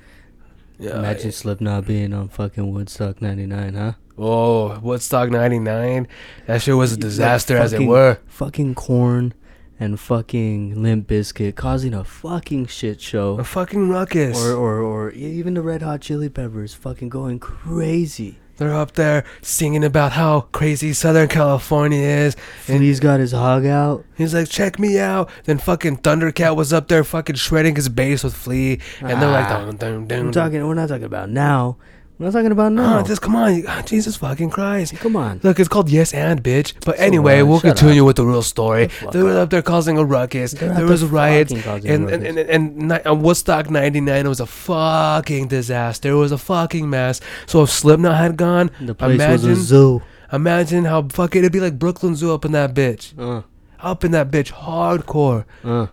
Yeah, 0.80 0.98
Imagine 0.98 1.32
Slipknot 1.32 1.86
being 1.86 2.12
on 2.12 2.28
fucking 2.28 2.72
Woodstock 2.72 3.20
99, 3.20 3.74
huh? 3.74 3.92
Whoa, 4.16 4.78
Woodstock 4.82 5.30
'99. 5.30 6.06
That 6.46 6.60
shit 6.60 6.76
was 6.76 6.92
a 6.92 6.94
Like 6.96 7.00
disaster 7.00 7.56
as 7.56 7.72
it 7.72 7.86
were. 7.86 8.18
Fucking 8.26 8.74
Korn 8.74 9.32
and 9.78 9.98
fucking 9.98 10.82
Limp 10.82 11.08
Bizkit 11.08 11.54
causing 11.56 11.94
a 11.94 12.04
fucking 12.04 12.66
shit 12.66 13.00
show, 13.00 13.38
A 13.38 13.44
fucking 13.44 13.88
ruckus. 13.88 14.38
Or, 14.38 14.52
or, 14.52 14.78
or 14.80 15.10
even 15.12 15.54
the 15.54 15.62
Red 15.62 15.80
Hot 15.80 16.02
Chili 16.02 16.28
Peppers 16.28 16.74
fucking 16.74 17.08
going 17.08 17.38
crazy. 17.38 18.38
They're 18.60 18.74
up 18.74 18.92
there 18.92 19.24
singing 19.40 19.82
about 19.84 20.12
how 20.12 20.42
crazy 20.52 20.92
Southern 20.92 21.28
California 21.28 21.98
is. 22.06 22.36
And 22.68 22.82
he's 22.82 23.00
got 23.00 23.18
his 23.18 23.32
hog 23.32 23.64
out. 23.64 24.04
he's 24.18 24.34
like, 24.34 24.50
check 24.50 24.78
me 24.78 24.98
out. 24.98 25.30
Then 25.44 25.56
fucking 25.56 25.96
Thundercat 25.96 26.54
was 26.56 26.70
up 26.70 26.88
there 26.88 27.02
fucking 27.02 27.36
shredding 27.36 27.74
his 27.74 27.88
bass 27.88 28.22
with 28.22 28.34
Flea. 28.36 28.78
And 29.00 29.22
they're 29.22 29.30
like, 29.30 29.46
Ah. 29.46 29.70
dun, 29.70 30.06
dun, 30.06 30.18
I'm 30.26 30.30
talking. 30.32 30.66
We're 30.68 30.74
not 30.74 30.90
talking 30.90 31.04
about 31.04 31.30
now. 31.30 31.78
Not 32.20 32.32
talking 32.34 32.52
about 32.52 32.72
No, 32.72 32.82
now. 32.98 33.02
just 33.02 33.22
come 33.22 33.34
on. 33.34 33.64
Ah, 33.66 33.80
Jesus 33.86 34.14
fucking 34.16 34.50
Christ. 34.50 34.94
Come 34.96 35.16
on. 35.16 35.40
Look, 35.42 35.58
it's 35.58 35.70
called 35.70 35.88
Yes 35.88 36.12
and 36.12 36.42
Bitch. 36.44 36.74
But 36.84 36.98
anyway, 37.00 37.40
what? 37.40 37.48
we'll 37.48 37.60
Shut 37.60 37.78
continue 37.78 38.04
with 38.04 38.16
the 38.16 38.26
real 38.26 38.42
story. 38.42 38.88
Fuck 38.88 39.12
They 39.12 39.22
were 39.22 39.38
up. 39.38 39.48
there 39.48 39.62
causing 39.62 39.96
a 39.96 40.04
ruckus. 40.04 40.52
They're 40.52 40.74
there 40.74 40.84
was 40.84 41.02
riots. 41.02 41.50
fucking 41.54 41.88
And, 41.90 42.10
a 42.10 42.12
and, 42.12 42.26
and, 42.26 42.36
ruckus. 42.36 42.54
and, 42.54 42.78
ni- 42.88 42.94
uh, 43.10 43.14
Woodstock 43.14 43.70
99 43.70 44.28
was 44.28 44.38
a 44.40 44.44
fucking 44.46 45.48
disaster. 45.48 46.10
It 46.10 46.14
was 46.14 46.30
a 46.30 46.36
fucking 46.38 46.90
mess. 46.90 47.22
So 47.46 47.62
if 47.62 47.70
Slipknot 47.70 48.14
had 48.16 48.36
gone, 48.36 48.70
The 48.82 48.94
place 48.94 49.14
imagine, 49.14 49.48
was 49.48 49.58
a 49.58 49.62
zoo. 49.64 50.02
imagine 50.30 50.84
how 50.84 51.02
fucking, 51.08 51.38
it'd 51.38 51.52
be 51.52 51.60
like 51.60 51.78
Brooklyn 51.78 52.16
Zoo 52.16 52.34
up 52.34 52.44
in 52.44 52.52
that 52.52 52.74
bitch. 52.74 53.18
Uh, 53.18 53.42
Up 53.80 54.04
in 54.04 54.10
that 54.10 54.30
bitch, 54.30 54.52
hardcore. 54.52 55.46
uh. 55.64 55.86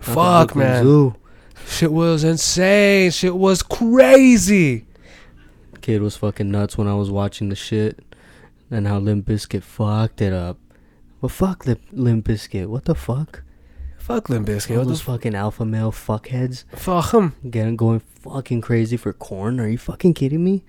Fuck, 0.00 0.48
Brooklyn 0.52 0.66
man. 0.68 0.84
Zoo. 0.84 1.14
Shit 1.66 1.92
was 1.92 2.24
insane. 2.24 3.10
Shit 3.10 3.34
was 3.34 3.62
crazy. 3.62 4.84
Kid 5.82 6.00
was 6.00 6.16
fucking 6.16 6.50
nuts 6.50 6.78
when 6.78 6.86
I 6.86 6.94
was 6.94 7.10
watching 7.10 7.48
the 7.48 7.56
shit, 7.56 8.00
and 8.70 8.86
how 8.86 8.98
Limp 8.98 9.26
Bizkit 9.26 9.62
fucked 9.62 10.20
it 10.20 10.32
up. 10.32 10.58
Well, 11.20 11.28
fuck 11.28 11.66
Limp, 11.66 11.82
Limp 11.92 12.26
Bizkit. 12.26 12.68
What 12.68 12.84
the 12.84 12.94
fuck? 12.94 13.42
Fuck 13.98 14.28
Limp 14.28 14.48
Bizkit. 14.48 14.78
All 14.78 14.84
those 14.84 15.02
fucking 15.02 15.34
alpha 15.34 15.64
male 15.64 15.92
fuckheads 15.92 16.64
fuck 16.74 17.12
him? 17.12 17.34
getting 17.48 17.76
going 17.76 18.00
fucking 18.00 18.60
crazy 18.60 18.96
for 18.96 19.12
Korn. 19.12 19.60
Are 19.60 19.68
you 19.68 19.78
fucking 19.78 20.14
kidding 20.14 20.42
me? 20.42 20.64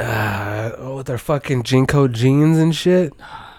Uh, 0.00 0.70
oh, 0.78 0.96
with 0.96 1.06
their 1.06 1.18
fucking 1.18 1.64
JNCO 1.64 2.12
jeans 2.12 2.58
and 2.58 2.74
shit. 2.74 3.12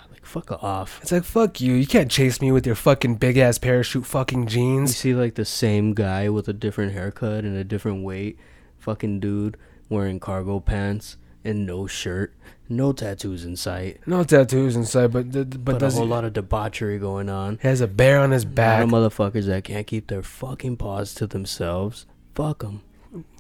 Like 0.10 0.26
fuck 0.26 0.52
off. 0.64 1.00
It's 1.02 1.12
like, 1.12 1.24
fuck 1.26 1.60
you. 1.60 1.74
You 1.74 1.88
can't 1.88 2.10
chase 2.10 2.42
me 2.42 2.52
with 2.52 2.66
your 2.66 2.76
fucking 2.76 3.16
big 3.16 3.38
ass 3.38 3.58
parachute 3.58 4.06
fucking 4.06 4.48
jeans. 4.48 4.92
You 4.92 4.96
see 4.96 5.14
like 5.14 5.36
the 5.36 5.46
same 5.46 5.94
guy 5.94 6.30
with 6.30 6.48
a 6.48 6.54
different 6.54 6.94
haircut 6.94 7.44
and 7.44 7.58
a 7.58 7.64
different 7.64 8.04
weight, 8.04 8.38
fucking 8.78 9.20
dude 9.20 9.58
wearing 9.90 10.20
cargo 10.20 10.60
pants 10.60 11.18
and 11.44 11.66
no 11.66 11.88
shirt, 11.88 12.34
no 12.68 12.92
tattoos 12.92 13.46
in 13.46 13.56
sight, 13.56 14.00
No 14.06 14.24
tattoos 14.24 14.76
inside, 14.76 15.12
but 15.12 15.32
th- 15.34 15.50
but, 15.50 15.80
but, 15.80 15.84
a 15.84 15.90
whole 15.90 16.04
he, 16.04 16.10
lot 16.10 16.26
of 16.26 16.34
debauchery 16.34 17.00
going 17.00 17.30
on. 17.30 17.58
he 17.62 17.68
has 17.68 17.82
a 17.82 17.88
bear 17.88 18.20
on 18.20 18.32
his 18.32 18.46
back. 18.46 18.86
motherfuckers 18.86 19.46
that 19.46 19.64
can't 19.64 19.88
keep 19.88 20.08
their 20.08 20.22
fucking 20.22 20.78
paws 20.78 21.14
to 21.16 21.28
themselves. 21.28 22.06
Fuck 22.36 22.60
them. 22.60 22.82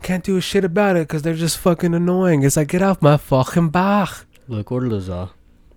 Can't 0.01 0.23
do 0.23 0.35
a 0.37 0.41
shit 0.41 0.63
about 0.65 0.95
it 0.95 1.07
because 1.07 1.21
they're 1.21 1.35
just 1.35 1.57
fucking 1.59 1.93
annoying. 1.93 2.41
It's 2.43 2.57
like, 2.57 2.69
get 2.69 2.81
off 2.81 3.01
my 3.01 3.17
fucking 3.17 3.69
back. 3.69 4.25
Look, 4.47 4.71
order 4.71 4.89
the 4.89 4.99
za. 5.01 5.29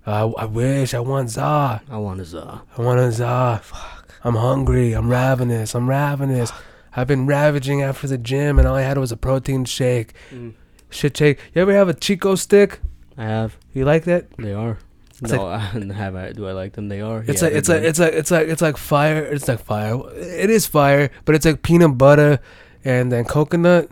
I, 0.07 0.23
I 0.23 0.47
wish 0.47 0.95
I 0.95 1.01
want 1.01 1.29
za. 1.31 1.83
I 1.91 1.97
want 1.99 2.21
a 2.21 2.25
za. 2.25 2.63
I 2.77 2.81
want 2.81 3.01
a 3.01 3.13
za. 3.13 3.61
Fuck. 3.63 4.09
I'm 4.25 4.37
hungry. 4.37 4.95
I'm 4.95 5.11
ravenous. 5.11 5.75
I'm 5.75 5.91
ravenous. 5.91 6.53
I've 6.97 7.07
been 7.07 7.27
ravaging 7.27 7.83
after 7.83 8.07
the 8.07 8.19
gym, 8.19 8.59
and 8.59 8.67
all 8.67 8.77
I 8.77 8.83
had 8.83 8.97
was 8.99 9.13
a 9.13 9.17
protein 9.17 9.65
shake. 9.65 10.15
Mm. 10.31 10.55
Shit 10.93 11.17
shake. 11.17 11.39
You 11.55 11.63
ever 11.63 11.73
have 11.75 11.89
a 11.89 11.95
Chick-O-Stick? 11.95 12.81
I 13.17 13.25
have. 13.25 13.57
You 13.73 13.85
like 13.85 14.05
that? 14.05 14.27
They 14.39 14.53
are. 14.53 14.79
It's 15.21 15.33
no, 15.33 15.47
I 15.49 15.59
have 15.59 16.15
I. 16.17 16.33
Do 16.33 16.47
I 16.49 16.53
like 16.53 16.73
them? 16.75 16.89
They 16.89 17.01
are. 17.01 17.25
It's 17.27 17.43
Yeah, 17.43 17.49
like 17.49 17.57
it's 17.57 17.69
like 17.69 17.83
it's 17.83 17.99
like 18.01 18.13
it's 18.15 18.31
like 18.31 18.49
it's 18.49 18.63
like 18.63 18.77
fire. 18.77 19.23
It's 19.25 19.47
like 19.49 19.61
fire. 19.61 19.99
It 20.15 20.51
is 20.51 20.67
fire, 20.67 21.11
but 21.25 21.35
it's 21.35 21.47
like 21.47 21.63
peanut 21.63 21.97
butter 21.99 22.41
and 22.85 23.13
then 23.13 23.25
coconut. 23.25 23.91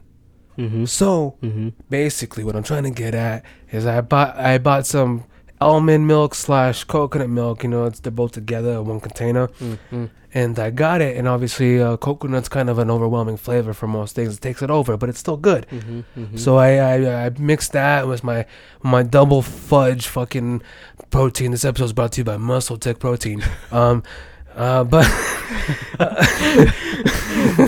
Mhm. 0.58 0.88
So 0.88 1.36
Mhm. 1.42 1.72
basically, 1.88 2.42
what 2.44 2.56
I'm 2.56 2.62
trying 2.64 2.82
to 2.84 2.90
get 2.90 3.14
at 3.14 3.44
is 3.70 3.86
I 3.86 4.00
bought 4.00 4.36
I 4.36 4.58
bought 4.58 4.86
some 4.86 5.24
almond 5.60 6.06
milk 6.06 6.34
slash 6.34 6.84
coconut 6.84 7.28
milk. 7.30 7.62
You 7.62 7.68
know, 7.70 7.84
it's 7.84 8.00
they're 8.00 8.10
both 8.12 8.32
together 8.32 8.72
in 8.72 8.84
one 8.86 9.00
container, 9.00 9.48
Mhm. 9.92 10.10
and 10.32 10.58
I 10.58 10.70
got 10.70 11.00
it. 11.02 11.16
And 11.16 11.26
obviously, 11.28 11.80
uh, 11.82 11.96
coconut's 11.96 12.48
kind 12.48 12.70
of 12.70 12.78
an 12.78 12.90
overwhelming 12.90 13.36
flavor 13.36 13.72
for 13.72 13.86
most 13.86 14.14
things. 14.14 14.36
It 14.36 14.40
takes 14.40 14.62
it 14.62 14.70
over, 14.70 14.96
but 14.96 15.08
it's 15.08 15.18
still 15.18 15.36
good. 15.36 15.66
Mhm. 15.70 16.04
Mhm. 16.18 16.38
So 16.38 16.56
I, 16.56 16.76
I 16.76 17.26
I 17.26 17.30
mixed 17.38 17.72
that 17.72 18.06
with 18.08 18.22
my 18.24 18.46
my 18.82 19.02
double 19.02 19.42
fudge 19.42 20.06
fucking 20.06 20.62
protein. 21.10 21.50
This 21.50 21.64
episode 21.64 21.84
is 21.86 21.92
brought 21.92 22.12
to 22.12 22.20
you 22.20 22.24
by 22.24 22.36
MuscleTech 22.36 22.98
Protein. 22.98 23.42
Um, 23.72 24.02
uh, 24.56 24.82
but 24.84 25.06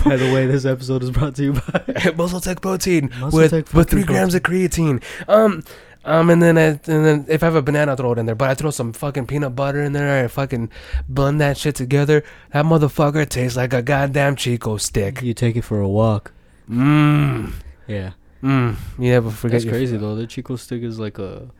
By 0.04 0.16
the 0.16 0.30
way, 0.34 0.46
this 0.46 0.64
episode 0.64 1.02
is 1.02 1.10
brought 1.10 1.34
to 1.36 1.42
you 1.44 1.52
by. 1.52 1.60
MuscleTech 2.16 2.60
Protein 2.60 3.10
Muscle 3.20 3.38
with 3.38 3.50
Tech 3.50 3.72
with 3.72 3.90
three 3.90 4.02
grams 4.04 4.34
of 4.34 4.42
creatine. 4.42 5.02
Um. 5.28 5.62
Um 6.04 6.30
and 6.30 6.42
then 6.42 6.58
I, 6.58 6.62
and 6.62 6.80
then 6.84 7.26
if 7.28 7.42
I 7.42 7.46
have 7.46 7.54
a 7.54 7.62
banana, 7.62 7.92
I 7.92 7.96
throw 7.96 8.12
it 8.12 8.18
in 8.18 8.26
there. 8.26 8.34
But 8.34 8.50
I 8.50 8.54
throw 8.54 8.70
some 8.70 8.92
fucking 8.92 9.26
peanut 9.26 9.54
butter 9.54 9.82
in 9.82 9.92
there. 9.92 10.24
I 10.24 10.28
fucking 10.28 10.70
blend 11.08 11.40
that 11.40 11.56
shit 11.56 11.76
together. 11.76 12.24
That 12.52 12.64
motherfucker 12.64 13.28
tastes 13.28 13.56
like 13.56 13.72
a 13.72 13.82
goddamn 13.82 14.36
Chick-O-Stick. 14.36 15.22
You 15.22 15.32
take 15.32 15.54
it 15.56 15.62
for 15.62 15.80
a 15.80 15.88
walk. 15.88 16.32
Mmm. 16.68 17.52
Yeah. 17.86 18.12
Mmm. 18.42 18.76
You 18.98 19.10
never 19.10 19.30
forget. 19.30 19.62
That's 19.62 19.70
crazy 19.70 19.96
though. 19.96 20.16
The 20.16 20.26
Chick-O-Stick 20.26 20.82
is 20.82 20.98
like 20.98 21.18
a, 21.18 21.50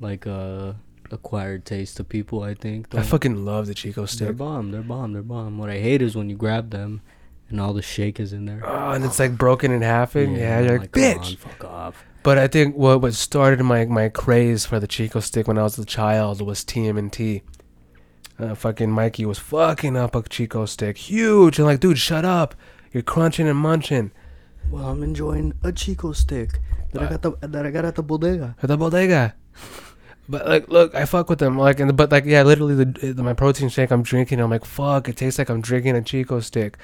like 0.00 0.26
a 0.26 0.76
acquired 1.10 1.64
taste 1.64 1.96
to 1.96 2.04
people. 2.04 2.42
I 2.42 2.52
think. 2.54 2.94
I 2.94 3.02
fucking 3.02 3.44
love 3.44 3.66
the 3.68 3.74
Chick-O-Stick. 3.74 4.26
They're 4.26 4.32
bomb. 4.34 4.70
They're 4.70 4.82
bomb. 4.82 5.14
They're 5.14 5.22
bomb. 5.22 5.56
What 5.56 5.70
I 5.70 5.78
hate 5.78 6.02
is 6.02 6.14
when 6.14 6.28
you 6.28 6.36
grab 6.36 6.70
them, 6.70 7.00
and 7.52 7.60
all 7.60 7.72
the 7.72 7.82
shake 7.82 8.18
is 8.18 8.32
in 8.32 8.46
there. 8.46 8.62
Oh, 8.64 8.90
and 8.90 9.04
it's 9.04 9.18
like 9.18 9.38
broken 9.38 9.70
in 9.70 9.82
half. 9.82 10.16
And 10.16 10.36
yeah, 10.36 10.58
I'm 10.58 10.64
you're 10.64 10.78
like, 10.80 10.92
come 10.92 11.02
bitch. 11.02 11.18
on, 11.18 11.36
fuck 11.36 11.64
off. 11.64 12.04
But 12.24 12.38
I 12.38 12.48
think 12.48 12.76
what 12.76 13.00
what 13.00 13.14
started 13.14 13.62
my 13.62 13.84
my 13.86 14.08
craze 14.08 14.64
for 14.66 14.80
the 14.80 14.86
Chick-O-Stick 14.86 15.46
when 15.46 15.58
I 15.58 15.62
was 15.62 15.78
a 15.78 15.84
child 15.84 16.40
was 16.40 16.64
TMNT. 16.64 17.42
Uh, 18.38 18.54
fucking 18.54 18.90
Mikey 18.90 19.24
was 19.26 19.38
fucking 19.38 19.96
up 19.96 20.16
a 20.16 20.22
Chick-O-Stick, 20.22 20.96
huge, 20.96 21.58
and 21.58 21.66
like, 21.66 21.80
dude, 21.80 21.98
shut 21.98 22.24
up! 22.24 22.54
You're 22.92 23.02
crunching 23.02 23.46
and 23.46 23.58
munching. 23.58 24.10
Well, 24.70 24.88
I'm 24.88 25.02
enjoying 25.02 25.54
a 25.62 25.70
Chick-O-Stick 25.72 26.58
that 26.92 27.02
I 27.02 27.08
got 27.08 27.22
the 27.22 27.32
that 27.40 27.66
I 27.66 27.70
got 27.70 27.84
at 27.84 27.94
the 27.94 28.02
bodega. 28.02 28.56
At 28.62 28.68
the 28.68 28.76
bodega. 28.76 29.34
But 30.28 30.46
like, 30.46 30.68
look, 30.68 30.94
I 30.94 31.04
fuck 31.04 31.28
with 31.28 31.40
them. 31.40 31.58
Like, 31.58 31.80
and 31.80 31.96
but 31.96 32.12
like, 32.12 32.24
yeah, 32.24 32.42
literally, 32.42 32.76
the, 32.76 33.12
the 33.12 33.22
my 33.22 33.32
protein 33.32 33.68
shake 33.68 33.90
I'm 33.90 34.02
drinking, 34.02 34.40
I'm 34.40 34.50
like, 34.50 34.64
fuck, 34.64 35.08
it 35.08 35.16
tastes 35.16 35.38
like 35.38 35.48
I'm 35.48 35.60
drinking 35.60 35.96
a 35.96 36.02
Chick-O-Stick. 36.02 36.78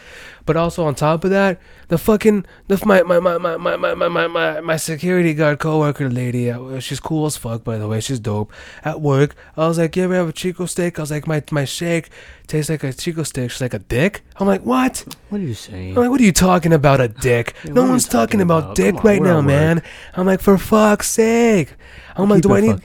But 0.45 0.57
also 0.57 0.85
on 0.85 0.97
top 0.97 1.23
of 1.23 1.31
that, 1.31 1.61
the 1.87 1.99
fucking 1.99 2.47
the 2.67 2.83
my 2.85 3.03
my 3.03 3.21
my 3.21 3.39
my 3.39 3.57
my 3.57 3.77
my 3.77 4.09
my 4.09 4.27
my, 4.27 4.61
my, 4.61 4.77
security 4.77 5.35
guard 5.35 5.61
coworker 5.61 6.11
lady, 6.11 6.51
uh, 6.51 6.81
she's 6.81 6.99
cool 6.99 7.27
as 7.27 7.37
fuck 7.37 7.63
by 7.63 7.79
the 7.79 7.87
way, 7.87 8.01
she's 8.01 8.19
dope. 8.19 8.53
At 8.85 9.01
work, 9.01 9.37
I 9.57 9.69
was 9.69 9.79
like, 9.79 9.95
you 9.95 10.03
ever 10.05 10.15
have 10.15 10.29
a 10.29 10.33
Chick-O-Stick? 10.33 10.99
I 10.99 11.03
was 11.03 11.11
like, 11.13 11.27
my 11.29 11.43
my 11.53 11.65
shake 11.65 12.11
tastes 12.49 12.71
like 12.71 12.83
a 12.83 12.93
Chick-O-Stick. 12.93 13.51
She's 13.53 13.61
like, 13.61 13.75
a 13.75 13.79
dick? 13.79 14.25
I'm 14.37 14.47
like, 14.47 14.63
what? 14.63 15.05
What 15.29 15.41
are 15.41 15.45
you 15.45 15.55
saying? 15.55 15.97
I'm 15.97 16.03
like, 16.03 16.11
what 16.11 16.21
are 16.21 16.25
you 16.25 16.33
talking 16.33 16.73
about, 16.73 17.01
a 17.01 17.09
dick? 17.09 17.55
Yeah, 17.63 17.73
no 17.73 17.75
what 17.75 17.79
are 17.83 17.87
you 17.87 17.91
one's 17.93 18.05
talking 18.05 18.19
talking 18.19 18.41
about, 18.41 18.65
about? 18.65 18.77
dick 18.77 18.95
on, 18.97 19.03
right 19.03 19.23
now, 19.23 19.41
man. 19.41 19.83
I'm 20.15 20.27
like, 20.27 20.41
for 20.41 20.59
fuck's 20.59 21.09
sake. 21.09 21.75
I'm 22.17 22.29
like, 22.29 22.43
do 22.43 22.53
I 22.53 22.61
need? 22.61 22.83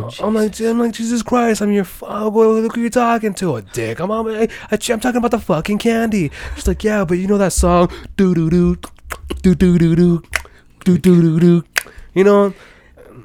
Fucking 0.00 0.10
civil? 0.10 0.28
I'm 0.28 0.34
like, 0.34 0.60
I'm 0.60 0.78
like, 0.78 0.92
Jesus 0.92 1.22
Christ, 1.22 1.60
I'm 1.62 1.72
your. 1.72 1.82
F- 1.84 2.02
oh, 2.06 2.28
what- 2.30 2.46
look 2.48 2.74
who 2.74 2.80
you're 2.80 2.90
talking 2.90 3.34
to, 3.34 3.56
a 3.56 3.62
dick. 3.62 3.98
I'm, 4.00 4.10
I'm, 4.10 4.26
I, 4.26 4.48
I'm 4.70 4.78
talking 5.00 5.16
about 5.16 5.30
the 5.30 5.38
fucking 5.38 5.78
candy. 5.78 6.30
She's 6.54 6.66
like, 6.66 6.82
yeah, 6.84 7.04
but 7.04 7.14
you 7.18 7.26
know 7.26 7.38
that 7.38 7.52
song, 7.52 7.90
do 8.16 8.34
do 8.34 8.48
do, 8.50 8.76
do 9.42 9.54
do 9.54 9.78
do 9.78 9.94
do, 9.96 10.22
do 10.84 10.98
do 10.98 11.20
do 11.22 11.40
do. 11.40 11.64
You 12.14 12.24
know, 12.24 12.54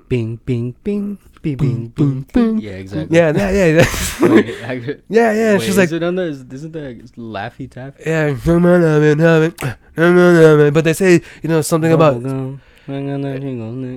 Bing, 0.09 0.38
bing, 0.45 0.76
bing. 0.84 1.18
Bing, 1.41 1.55
boom, 1.55 1.88
bing, 1.88 1.88
boom, 1.89 2.26
bing. 2.34 2.57
Yeah, 2.59 2.72
exactly. 2.72 3.15
Yeah, 3.15 3.32
yeah, 3.34 3.51
yeah, 3.51 3.65
yeah. 3.68 3.86
Wait, 4.28 4.63
I- 4.63 4.74
yeah, 5.07 5.32
yeah. 5.32 5.53
Wait, 5.53 5.61
She's 5.61 5.70
is 5.70 5.78
like, 5.78 5.91
it 5.91 6.03
on 6.03 6.15
the? 6.15 6.24
is- 6.24 6.41
Isn't 6.51 6.72
that 6.74 7.11
Laffy 7.15 7.70
Taffy? 7.72 8.03
yeah, 8.05 8.34
but 10.72 10.84
they 10.84 10.93
say, 10.93 11.22
you 11.41 11.47
know, 11.49 11.61
something 11.61 11.91
about. 11.93 12.22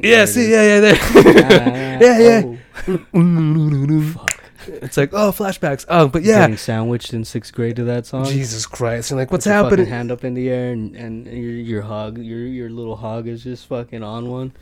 Yeah, 0.02 0.24
see, 0.24 0.50
yeah, 0.50 0.62
yeah, 0.62 0.80
there. 0.80 0.96
yeah, 2.00 2.18
yeah. 2.18 2.98
Oh, 3.14 4.02
fuck. 4.12 4.40
It's 4.66 4.96
like, 4.96 5.10
oh, 5.12 5.32
flashbacks. 5.32 5.84
Oh, 5.88 6.08
but 6.08 6.22
yeah. 6.22 6.40
Getting 6.40 6.56
sandwiched 6.56 7.12
in 7.12 7.24
sixth 7.24 7.52
grade 7.52 7.76
to 7.76 7.84
that 7.84 8.06
song. 8.06 8.26
Jesus 8.26 8.66
Christ! 8.66 9.10
And 9.10 9.18
like, 9.18 9.30
what's 9.30 9.46
With 9.46 9.52
your 9.54 9.62
fucking 9.62 9.70
happening? 9.78 9.92
Hand 9.92 10.12
up 10.12 10.24
in 10.24 10.34
the 10.34 10.50
air, 10.50 10.72
and 10.72 10.94
and 10.96 11.26
your 11.26 11.52
your 11.52 11.82
hog, 11.82 12.18
your 12.18 12.40
your 12.40 12.70
little 12.70 12.96
hog 12.96 13.26
is 13.26 13.42
just 13.42 13.66
fucking 13.66 14.02
on 14.02 14.28
one. 14.28 14.52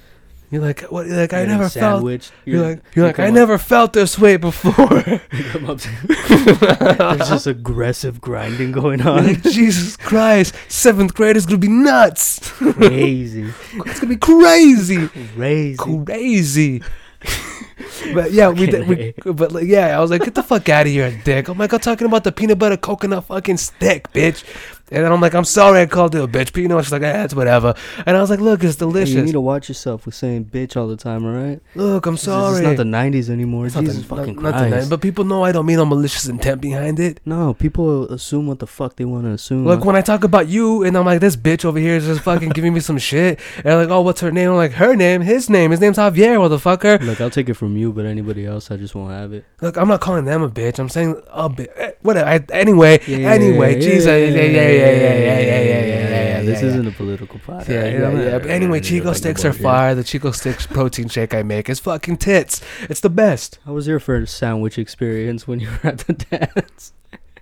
You're 0.51 0.62
like, 0.62 0.80
what? 0.82 1.07
You're 1.07 1.16
like, 1.16 1.34
I 1.34 1.44
never 1.44 1.68
felt. 1.68 1.72
sandwiched. 1.72 2.32
You're 2.46 2.62
like, 2.66 2.82
you're 2.94 3.07
like, 3.07 3.18
I 3.18 3.28
up- 3.28 3.34
never 3.34 3.59
felt 3.59 3.92
this 3.92 4.18
way 4.18 4.38
before. 4.38 4.74
come 5.53 5.68
up 5.68 5.78
to- 5.78 5.90
There's 7.18 7.28
just 7.28 7.46
aggressive 7.46 8.20
grinding 8.20 8.72
going 8.72 9.03
on. 9.03 9.26
like, 9.26 9.42
Jesus 9.42 9.96
Christ! 9.99 10.55
Seventh 10.68 11.14
grade 11.14 11.36
is 11.36 11.44
gonna 11.44 11.59
be 11.59 11.68
nuts. 11.68 12.51
Crazy, 12.53 13.53
It's 13.86 14.01
gonna 14.01 14.14
be 14.14 14.16
crazy, 14.16 15.09
crazy. 15.36 15.76
crazy. 15.76 16.82
but 18.14 18.32
yeah, 18.32 18.49
we 18.49 18.66
did. 18.66 18.88
We, 18.88 19.12
but 19.32 19.53
like, 19.53 19.66
yeah, 19.66 19.96
I 19.99 20.01
was 20.01 20.11
like, 20.11 20.24
get 20.24 20.34
the 20.34 20.42
fuck 20.42 20.68
out 20.68 20.86
of 20.86 20.92
here, 20.92 21.11
dick. 21.24 21.49
I'm 21.49 21.59
like, 21.59 21.72
I'm 21.72 21.80
talking 21.80 22.07
about 22.07 22.24
the 22.24 22.32
peanut 22.32 22.59
butter 22.59 22.76
coconut 22.76 23.24
fucking 23.24 23.57
stick, 23.59 24.11
bitch. 24.12 24.44
And 24.91 25.05
then 25.05 25.12
I'm 25.12 25.20
like, 25.20 25.34
I'm 25.34 25.45
sorry 25.45 25.80
I 25.80 25.86
called 25.86 26.14
you 26.14 26.22
a 26.22 26.28
bitch, 26.28 26.53
but 26.53 26.62
you 26.62 26.68
know, 26.68 26.80
she's 26.82 26.93
like, 26.93 27.03
eh, 27.03 27.24
it's 27.24 27.34
whatever. 27.34 27.74
And 28.07 28.16
I 28.16 28.20
was 28.20 28.30
like, 28.30 28.41
look, 28.41 28.64
it's 28.64 28.78
Hey, 28.80 29.05
you 29.05 29.22
need 29.22 29.32
to 29.32 29.41
watch 29.41 29.68
yourself 29.68 30.07
with 30.07 30.14
saying 30.14 30.47
bitch 30.47 30.76
all 30.76 30.89
the 30.89 30.97
time, 30.97 31.24
all 31.26 31.32
right? 31.32 31.61
Look, 31.74 32.07
I'm 32.07 32.16
sorry. 32.16 32.57
is 32.57 32.61
not 32.62 32.76
the 32.76 32.84
'90s 32.84 33.28
anymore. 33.30 33.66
It's 33.66 33.74
not 33.74 33.84
the- 33.84 33.91
Jesus 33.91 34.07
fucking 34.07 34.36
not- 34.36 34.43
not 34.43 34.62
the 34.64 34.68
Christ. 34.70 34.91
but 34.91 35.01
people 35.01 35.24
know 35.24 35.45
I 35.45 35.53
don't 35.53 35.66
mean 35.66 35.78
a 35.78 35.84
malicious 35.86 36.26
intent 36.26 36.61
behind 36.61 36.99
it. 37.01 37.20
no, 37.26 37.55
people 37.55 38.11
assume 38.12 38.47
what 38.47 38.59
the 38.61 38.66
fuck 38.66 38.97
they 38.97 39.05
want 39.05 39.24
to 39.24 39.30
assume. 39.32 39.64
Like, 39.64 39.84
when 39.84 39.97
I 39.97 40.01
talk 40.01 40.24
about 40.24 40.49
you 40.49 40.82
and 40.84 40.97
I'm 40.97 41.05
like, 41.05 41.20
this 41.20 41.36
bitch 41.36 41.64
over 41.64 41.78
here 41.78 41.95
is 41.97 42.07
just 42.07 42.20
fucking 42.20 42.51
giving 42.51 42.72
me 42.72 42.80
some 42.80 42.99
shit. 42.99 43.39
And 43.57 43.64
they're 43.64 43.76
like, 43.76 43.91
oh, 43.91 44.01
what's 44.01 44.20
her 44.20 44.30
name? 44.32 44.51
I'm 44.51 44.57
like, 44.57 44.72
her 44.72 44.95
name, 44.97 45.20
his 45.22 45.51
name, 45.51 45.70
his 45.70 45.80
name's 45.80 45.99
Javier, 45.99 46.36
motherfucker. 46.39 47.01
Look, 47.03 47.20
I'll 47.20 47.30
take 47.30 47.49
it 47.49 47.55
from 47.55 47.76
you, 47.76 47.93
but 47.93 48.07
anybody 48.07 48.47
else, 48.47 48.70
I 48.70 48.76
just 48.76 48.95
won't 48.95 49.11
have 49.12 49.32
it. 49.32 49.45
Look, 49.61 49.76
I'm 49.76 49.89
not 49.89 50.01
calling 50.01 50.24
them 50.24 50.43
a 50.43 50.49
bitch. 50.49 50.78
I'm 50.78 50.89
saying 50.89 51.20
a 51.32 51.51
bitch. 51.51 51.68
Eh, 51.76 51.93
Whatever. 52.03 52.28
I, 52.28 52.41
anyway, 52.53 53.01
yeah, 53.07 53.30
anyway, 53.30 53.74
yeah, 53.74 53.80
Jesus. 53.80 54.07
yeah, 54.07 54.26
Yeah, 54.43 54.43
yeah, 54.43 54.70
yeah, 54.78 54.90
yeah, 54.90 55.18
yeah, 55.18 55.40
yeah, 55.40 55.60
yeah, 55.60 55.84
yeah, 55.84 56.28
yeah. 56.38 56.42
This 56.42 56.62
isn't 56.62 56.86
a 56.86 56.92
political 56.92 57.38
podcast. 57.38 57.68
Yeah, 57.68 57.86
yeah, 57.86 58.22
yeah. 58.30 58.38
But 58.38 58.50
anyway, 58.50 58.80
Chick-O-Sticks 58.80 59.44
are 59.44 59.52
fire. 59.52 59.94
The 59.94 60.04
Chick-O-Sticks 60.04 60.66
protein 60.66 61.08
shake 61.08 61.34
I 61.34 61.42
make 61.42 61.68
is 61.68 61.80
fucking 61.80 62.16
tits. 62.18 62.60
It's 62.82 63.00
the 63.00 63.10
best. 63.10 63.58
How 63.66 63.72
was 63.74 63.86
your 63.86 64.00
first 64.00 64.36
sandwich 64.36 64.78
experience 64.78 65.46
when 65.46 65.60
you 65.60 65.68
were 65.70 65.90
at 65.90 65.98
the 65.98 66.12
dance? 66.30 66.92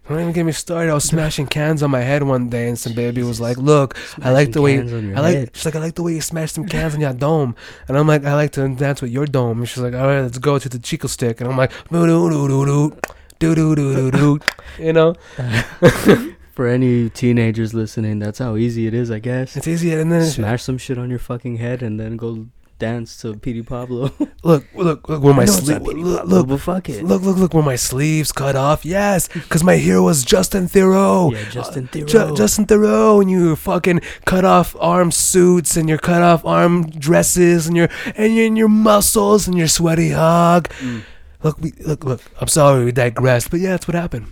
Don't 0.09 0.21
even 0.21 0.33
get 0.33 0.45
me 0.45 0.53
started. 0.53 0.91
I 0.91 0.95
was 0.95 1.03
smashing 1.05 1.47
cans 1.49 1.83
on 1.83 1.91
my 1.91 2.01
head 2.01 2.23
one 2.23 2.49
day, 2.49 2.69
and 2.69 2.79
some 2.79 2.93
baby 2.95 3.25
was 3.25 3.41
like, 3.41 3.57
"Look, 3.57 3.97
I 4.23 4.31
like 4.31 4.53
the 4.53 4.63
way 4.63 4.77
Smashing 4.79 5.09
your 5.09 5.19
I 5.19 5.21
like." 5.21 5.35
head. 5.35 5.51
She's 5.53 5.65
like, 5.65 5.75
"I 5.75 5.81
like 5.81 5.95
the 5.97 6.05
way 6.05 6.13
you 6.15 6.21
smash 6.21 6.53
some 6.53 6.65
cans 6.67 6.95
on 6.95 7.01
your 7.01 7.13
dome," 7.13 7.57
and 7.89 7.99
I'm 7.99 8.07
like, 8.07 8.25
"I 8.25 8.35
like 8.35 8.53
to 8.53 8.69
dance 8.69 9.03
with 9.03 9.11
your 9.11 9.27
dome." 9.27 9.59
And 9.59 9.69
she's 9.69 9.83
like, 9.83 9.95
"All 9.95 10.07
right, 10.07 10.21
let's 10.21 10.39
go 10.39 10.61
to 10.61 10.69
the 10.69 10.79
Chick-O-Stick," 10.79 11.41
and 11.41 11.51
I'm 11.51 11.57
like, 11.57 11.73
"Doo 11.91 12.07
doo 12.07 12.31
doo 12.31 12.47
doo 12.49 12.65
doo." 12.65 12.97
Do 13.39 13.55
do 13.55 13.75
do 13.75 13.95
do 13.95 14.11
do, 14.13 14.41
you 14.79 14.93
know. 14.95 15.15
For 16.57 16.67
any 16.67 17.11
teenagers 17.11 17.75
listening, 17.75 18.19
that's 18.19 18.39
how 18.39 18.57
easy 18.57 18.87
it 18.87 18.95
is, 18.95 19.11
I 19.11 19.19
guess. 19.19 19.59
It's 19.59 19.69
easy, 19.69 19.93
and 19.93 20.11
then 20.11 20.25
Smash 20.25 20.63
some 20.63 20.79
shit 20.79 20.97
on 20.97 21.11
your 21.11 21.19
fucking 21.19 21.59
head 21.59 21.83
and 21.83 22.01
then 22.01 22.17
go 22.17 22.47
dance 22.79 23.21
to 23.21 23.37
Petey 23.37 23.61
Pablo. 23.63 24.11
look, 24.43 24.65
look, 24.75 25.07
look 25.07 25.23
where 25.23 25.35
my 25.35 25.45
sleeve. 25.45 25.83
Look, 25.83 26.25
look, 26.25 26.49
but 26.49 26.61
fuck 26.63 26.89
it. 26.89 27.05
look, 27.05 27.21
look, 27.21 27.37
look 27.37 27.53
where 27.53 27.63
my 27.63 27.77
sleeves 27.77 28.33
cut 28.33 28.57
off. 28.57 28.87
Yes, 28.87 29.29
because 29.29 29.63
my 29.65 29.77
hero 29.77 30.03
was 30.03 30.25
Justin 30.25 30.67
Theroux. 30.67 31.31
yeah, 31.33 31.51
Justin 31.51 31.91
Ju- 31.93 32.07
Theroux. 32.07 32.35
Justin 32.35 32.65
Theroux, 32.65 33.21
and 33.21 33.31
you 33.31 33.55
fucking 33.55 34.01
cut 34.25 34.47
off 34.47 34.75
arm 34.81 35.11
suits 35.11 35.77
and 35.77 35.91
your 35.91 35.99
cut 35.99 36.23
off 36.23 36.43
arm 36.47 36.89
dresses 36.89 37.67
and 37.67 37.77
your 37.77 37.91
and 38.17 38.35
your, 38.35 38.47
and 38.47 38.57
your 38.57 38.69
muscles 38.69 39.47
and 39.47 39.59
your 39.59 39.69
sweaty 39.69 40.09
hog. 40.13 40.71
Mm. 40.81 41.03
Look, 41.43 41.61
we, 41.61 41.73
look, 41.85 42.03
look. 42.03 42.23
I'm 42.41 42.49
sorry 42.49 42.87
we 42.87 42.93
digressed, 42.93 43.51
but 43.51 43.61
yeah, 43.61 43.73
that's 43.73 43.87
what 43.87 43.95
happened. 43.95 44.29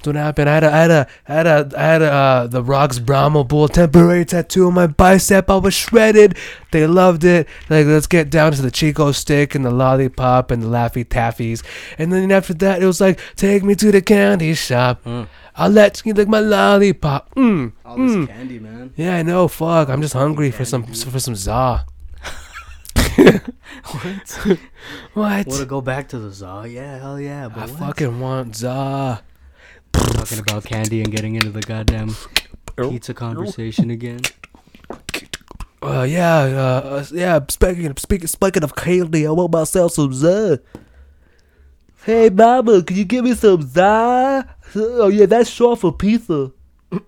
That's 0.00 0.06
what 0.06 0.16
happened. 0.16 0.48
I 0.48 0.54
had 0.54 0.64
a, 0.64 0.72
I 0.72 0.78
had 0.78 0.90
a, 0.90 1.06
I 1.28 1.32
had 1.34 1.46
a, 1.46 1.70
I 1.76 1.82
had 1.82 2.02
a, 2.02 2.10
uh, 2.12 2.46
the 2.46 2.62
Rocks 2.62 2.98
Brahma 2.98 3.44
Bull 3.44 3.68
temporary 3.68 4.24
tattoo 4.24 4.66
on 4.68 4.72
my 4.72 4.86
bicep. 4.86 5.50
I 5.50 5.56
was 5.56 5.74
shredded. 5.74 6.38
They 6.70 6.86
loved 6.86 7.22
it. 7.22 7.46
Like, 7.68 7.84
let's 7.84 8.06
get 8.06 8.30
down 8.30 8.52
to 8.52 8.62
the 8.62 8.70
Chick-O-Stick 8.70 9.54
and 9.54 9.62
the 9.62 9.70
lollipop 9.70 10.50
and 10.50 10.62
the 10.62 10.68
Laffy 10.68 11.04
Taffies. 11.04 11.62
And 11.98 12.10
then 12.10 12.32
after 12.32 12.54
that, 12.54 12.82
it 12.82 12.86
was 12.86 12.98
like, 12.98 13.20
take 13.36 13.62
me 13.62 13.74
to 13.74 13.92
the 13.92 14.00
candy 14.00 14.54
shop. 14.54 15.02
Huh. 15.04 15.26
I'll 15.54 15.68
let 15.68 16.00
you 16.06 16.14
lick 16.14 16.28
my 16.28 16.40
lollipop. 16.40 17.34
Mm. 17.34 17.72
All 17.84 17.98
this 17.98 18.12
Mm. 18.12 18.26
candy, 18.28 18.58
man. 18.58 18.94
Yeah, 18.96 19.16
I 19.16 19.22
know. 19.22 19.48
Fuck. 19.48 19.90
I'm 19.90 20.00
just 20.00 20.14
hungry 20.14 20.50
for 20.50 20.64
some 20.64 20.84
for 20.84 21.20
some 21.20 21.34
za. 21.36 21.84
What? 23.92 24.58
What? 25.14 25.46
Want 25.46 25.60
to 25.60 25.66
go 25.66 25.80
back 25.80 26.08
to 26.10 26.18
the 26.18 26.30
za? 26.30 26.64
Yeah, 26.68 26.98
hell 26.98 27.20
yeah. 27.20 27.48
But 27.48 27.58
I 27.58 27.66
what? 27.66 27.78
fucking 27.78 28.18
want 28.20 28.56
za. 28.56 29.22
Talking 30.06 30.38
about 30.38 30.64
candy 30.64 31.02
and 31.02 31.10
getting 31.10 31.34
into 31.34 31.50
the 31.50 31.60
goddamn 31.60 32.14
pizza 32.76 33.14
conversation 33.14 33.90
again. 33.90 34.20
Uh, 35.82 36.02
yeah, 36.02 36.38
uh, 36.40 36.80
uh, 36.84 37.04
yeah. 37.12 37.40
Speaking 37.48 37.86
of, 37.86 37.98
speaking 37.98 38.26
speaking 38.26 38.62
of 38.62 38.76
candy, 38.76 39.26
I 39.26 39.30
want 39.30 39.52
myself 39.52 39.92
some 39.92 40.12
za. 40.12 40.60
Hey, 42.04 42.28
mama, 42.28 42.82
can 42.82 42.96
you 42.96 43.04
give 43.04 43.24
me 43.24 43.34
some 43.34 43.62
za? 43.62 44.46
Oh 44.74 45.08
yeah, 45.08 45.26
that's 45.26 45.48
short 45.48 45.80
for 45.80 45.92
pizza. 45.92 46.52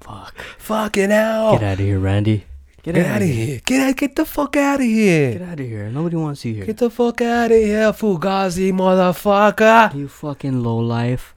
Fuck. 0.00 0.34
Fucking 0.58 1.10
hell. 1.10 1.58
Get 1.58 1.62
out 1.62 1.72
of 1.74 1.78
here, 1.80 1.98
Randy. 1.98 2.44
Get, 2.82 2.96
out 2.96 3.20
of 3.20 3.28
here. 3.28 3.60
Get 3.66 3.88
out. 3.90 3.96
Get 3.96 4.16
the 4.16 4.24
fuck 4.24 4.56
out 4.56 4.80
of 4.80 4.86
here. 4.86 5.32
Get 5.32 5.42
out 5.42 5.60
of 5.60 5.66
here. 5.66 5.90
Nobody 5.90 6.16
wants 6.16 6.44
you 6.46 6.54
here. 6.54 6.64
Get 6.64 6.78
the 6.78 6.88
fuck 6.88 7.20
out 7.20 7.50
of 7.50 7.58
here, 7.58 7.92
Fugazi 7.92 8.72
motherfucker. 8.72 9.94
You 9.94 10.08
fucking 10.08 10.62
lowlife. 10.62 11.34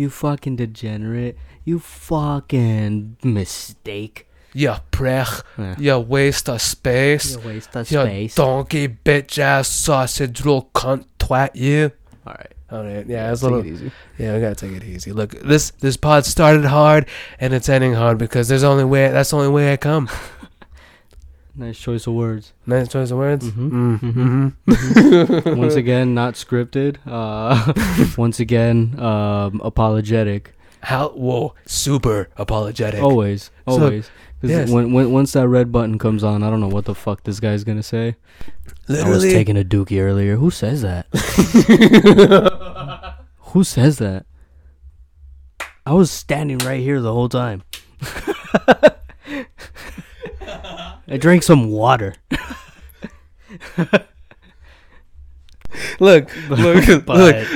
You 0.00 0.08
fucking 0.08 0.56
degenerate. 0.56 1.36
You 1.62 1.78
fucking 1.78 3.18
mistake. 3.22 4.26
You 4.54 4.76
prick. 4.90 5.28
Yeah. 5.58 5.74
You 5.78 5.98
waste 5.98 6.48
of 6.48 6.62
space. 6.62 7.36
You 7.36 7.40
waste 7.46 7.76
of 7.76 7.90
You 7.90 8.00
space. 8.00 8.34
donkey 8.34 8.88
bitch 8.88 9.38
ass 9.38 9.68
sausage 9.68 10.40
roll 10.42 10.70
cunt 10.74 11.04
twat 11.18 11.50
you. 11.54 11.92
Alright. 12.26 12.52
All 12.72 12.82
right, 12.82 13.06
yeah, 13.06 13.30
it's 13.30 13.42
a 13.42 13.44
little. 13.44 13.60
it 13.60 13.66
easy. 13.66 13.92
Yeah, 14.16 14.34
we 14.36 14.40
gotta 14.40 14.54
take 14.54 14.72
it 14.72 14.84
easy. 14.84 15.12
Look, 15.12 15.32
this 15.42 15.70
this 15.80 15.98
pod 15.98 16.24
started 16.24 16.64
hard 16.64 17.06
and 17.38 17.52
it's 17.52 17.68
ending 17.68 17.92
hard 17.92 18.16
because 18.16 18.48
there's 18.48 18.62
only 18.64 18.84
way. 18.84 19.08
That's 19.10 19.30
the 19.30 19.36
only 19.36 19.48
way 19.48 19.70
I 19.72 19.76
come. 19.76 20.08
Nice 21.60 21.78
choice 21.78 22.06
of 22.06 22.14
words. 22.14 22.54
Nice 22.66 22.88
choice 22.88 23.10
of 23.10 23.18
words. 23.18 23.50
Mhm, 23.50 24.00
Mm, 24.00 24.52
mhm. 24.66 25.56
once 25.58 25.74
again, 25.74 26.14
not 26.14 26.34
scripted. 26.34 26.96
Uh, 27.06 27.74
once 28.16 28.40
again, 28.40 28.98
um, 28.98 29.60
apologetic. 29.62 30.54
How? 30.80 31.10
Whoa, 31.10 31.54
super 31.66 32.30
apologetic. 32.38 33.02
Always, 33.02 33.50
So, 33.68 33.74
always. 33.74 34.10
'Cause 34.40 34.48
yes. 34.50 34.70
when, 34.70 34.94
when 34.94 35.12
once 35.12 35.34
that 35.34 35.48
red 35.48 35.70
button 35.70 35.98
comes 35.98 36.24
on, 36.24 36.42
I 36.42 36.48
don't 36.48 36.60
know 36.60 36.68
what 36.68 36.86
the 36.86 36.94
fuck 36.94 37.24
this 37.24 37.40
guy's 37.40 37.62
gonna 37.62 37.82
say. 37.82 38.16
Literally, 38.88 39.10
I 39.10 39.14
was 39.14 39.22
taking 39.24 39.58
a 39.58 39.64
dookie 39.64 40.00
earlier. 40.00 40.36
Who 40.36 40.50
says 40.50 40.80
that? 40.80 41.08
Who 43.52 43.64
says 43.64 43.98
that? 43.98 44.24
I 45.84 45.92
was 45.92 46.10
standing 46.10 46.56
right 46.58 46.80
here 46.80 47.02
the 47.02 47.12
whole 47.12 47.28
time. 47.28 47.64
I 51.10 51.16
drank 51.16 51.42
some 51.42 51.68
water. 51.70 52.14
look, 56.00 56.30
look, 56.48 56.86
look, 56.88 57.06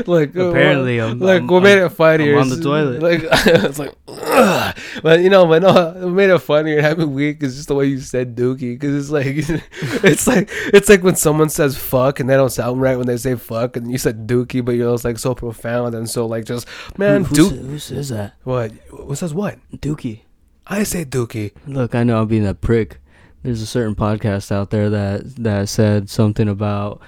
look. 0.06 0.36
uh, 0.36 0.40
apparently 0.48 1.00
I'm- 1.00 1.18
look. 1.18 1.30
I'm- 1.30 1.46
what 1.46 1.62
made 1.62 1.78
it 1.78 1.88
funnier? 1.90 2.34
I'm 2.36 2.42
on 2.42 2.48
the 2.48 2.60
toilet. 2.60 3.02
Like 3.02 3.20
it's 3.46 3.78
like, 3.78 3.94
ugh. 4.08 4.76
but 5.02 5.20
you 5.20 5.30
know, 5.30 5.46
but 5.46 5.62
no, 5.62 5.72
what 5.72 6.08
made 6.12 6.30
it 6.30 6.38
funnier 6.38 6.76
and 6.76 6.86
having 6.86 7.12
weak 7.12 7.42
is 7.42 7.56
just 7.56 7.68
the 7.68 7.74
way 7.74 7.86
you 7.86 7.98
said 8.00 8.36
dookie. 8.36 8.78
Because 8.78 8.94
it's 8.94 9.10
like, 9.10 9.26
it's 10.04 10.26
like, 10.26 10.48
it's 10.72 10.88
like 10.88 11.02
when 11.02 11.16
someone 11.16 11.48
says 11.48 11.76
fuck 11.76 12.20
and 12.20 12.28
they 12.28 12.34
don't 12.36 12.50
sound 12.50 12.80
right 12.80 12.96
when 12.96 13.06
they 13.06 13.16
say 13.16 13.34
fuck, 13.34 13.76
and 13.76 13.90
you 13.90 13.98
said 13.98 14.26
dookie, 14.26 14.64
but 14.64 14.72
you're 14.72 14.92
just 14.94 15.04
like 15.04 15.18
so 15.18 15.34
profound 15.34 15.94
and 15.94 16.08
so 16.08 16.26
like 16.26 16.44
just 16.44 16.66
man, 16.98 17.24
who, 17.24 17.34
duke. 17.34 17.50
sa- 17.50 17.56
who 17.56 17.78
says 17.78 18.08
that? 18.10 18.34
What? 18.44 18.72
Who 18.90 19.14
says 19.14 19.34
what? 19.34 19.58
Dookie. 19.76 20.20
I 20.66 20.84
say 20.84 21.04
dookie. 21.04 21.52
Look, 21.66 21.94
I 21.94 22.04
know 22.04 22.20
I'm 22.22 22.28
being 22.28 22.46
a 22.46 22.54
prick. 22.54 23.00
There's 23.44 23.60
a 23.60 23.66
certain 23.66 23.94
podcast 23.94 24.50
out 24.50 24.70
there 24.70 24.88
that 24.90 25.36
that 25.36 25.68
said 25.68 26.08
something 26.08 26.48
about 26.48 27.00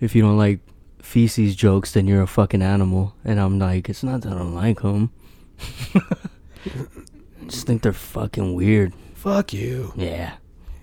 if 0.00 0.14
you 0.16 0.22
don't 0.22 0.36
like 0.36 0.58
feces 1.00 1.54
jokes, 1.54 1.92
then 1.92 2.08
you're 2.08 2.22
a 2.22 2.26
fucking 2.26 2.60
animal. 2.60 3.14
And 3.24 3.38
I'm 3.40 3.58
like, 3.58 3.88
it's 3.88 4.02
not 4.02 4.22
that 4.22 4.32
I 4.32 4.38
don't 4.38 4.54
like 4.54 4.82
them. 4.82 5.12
I 5.94 6.02
just 7.46 7.66
think 7.68 7.82
they're 7.82 7.92
fucking 7.92 8.54
weird. 8.54 8.92
Fuck 9.14 9.52
you. 9.52 9.92
Yeah. 9.96 10.34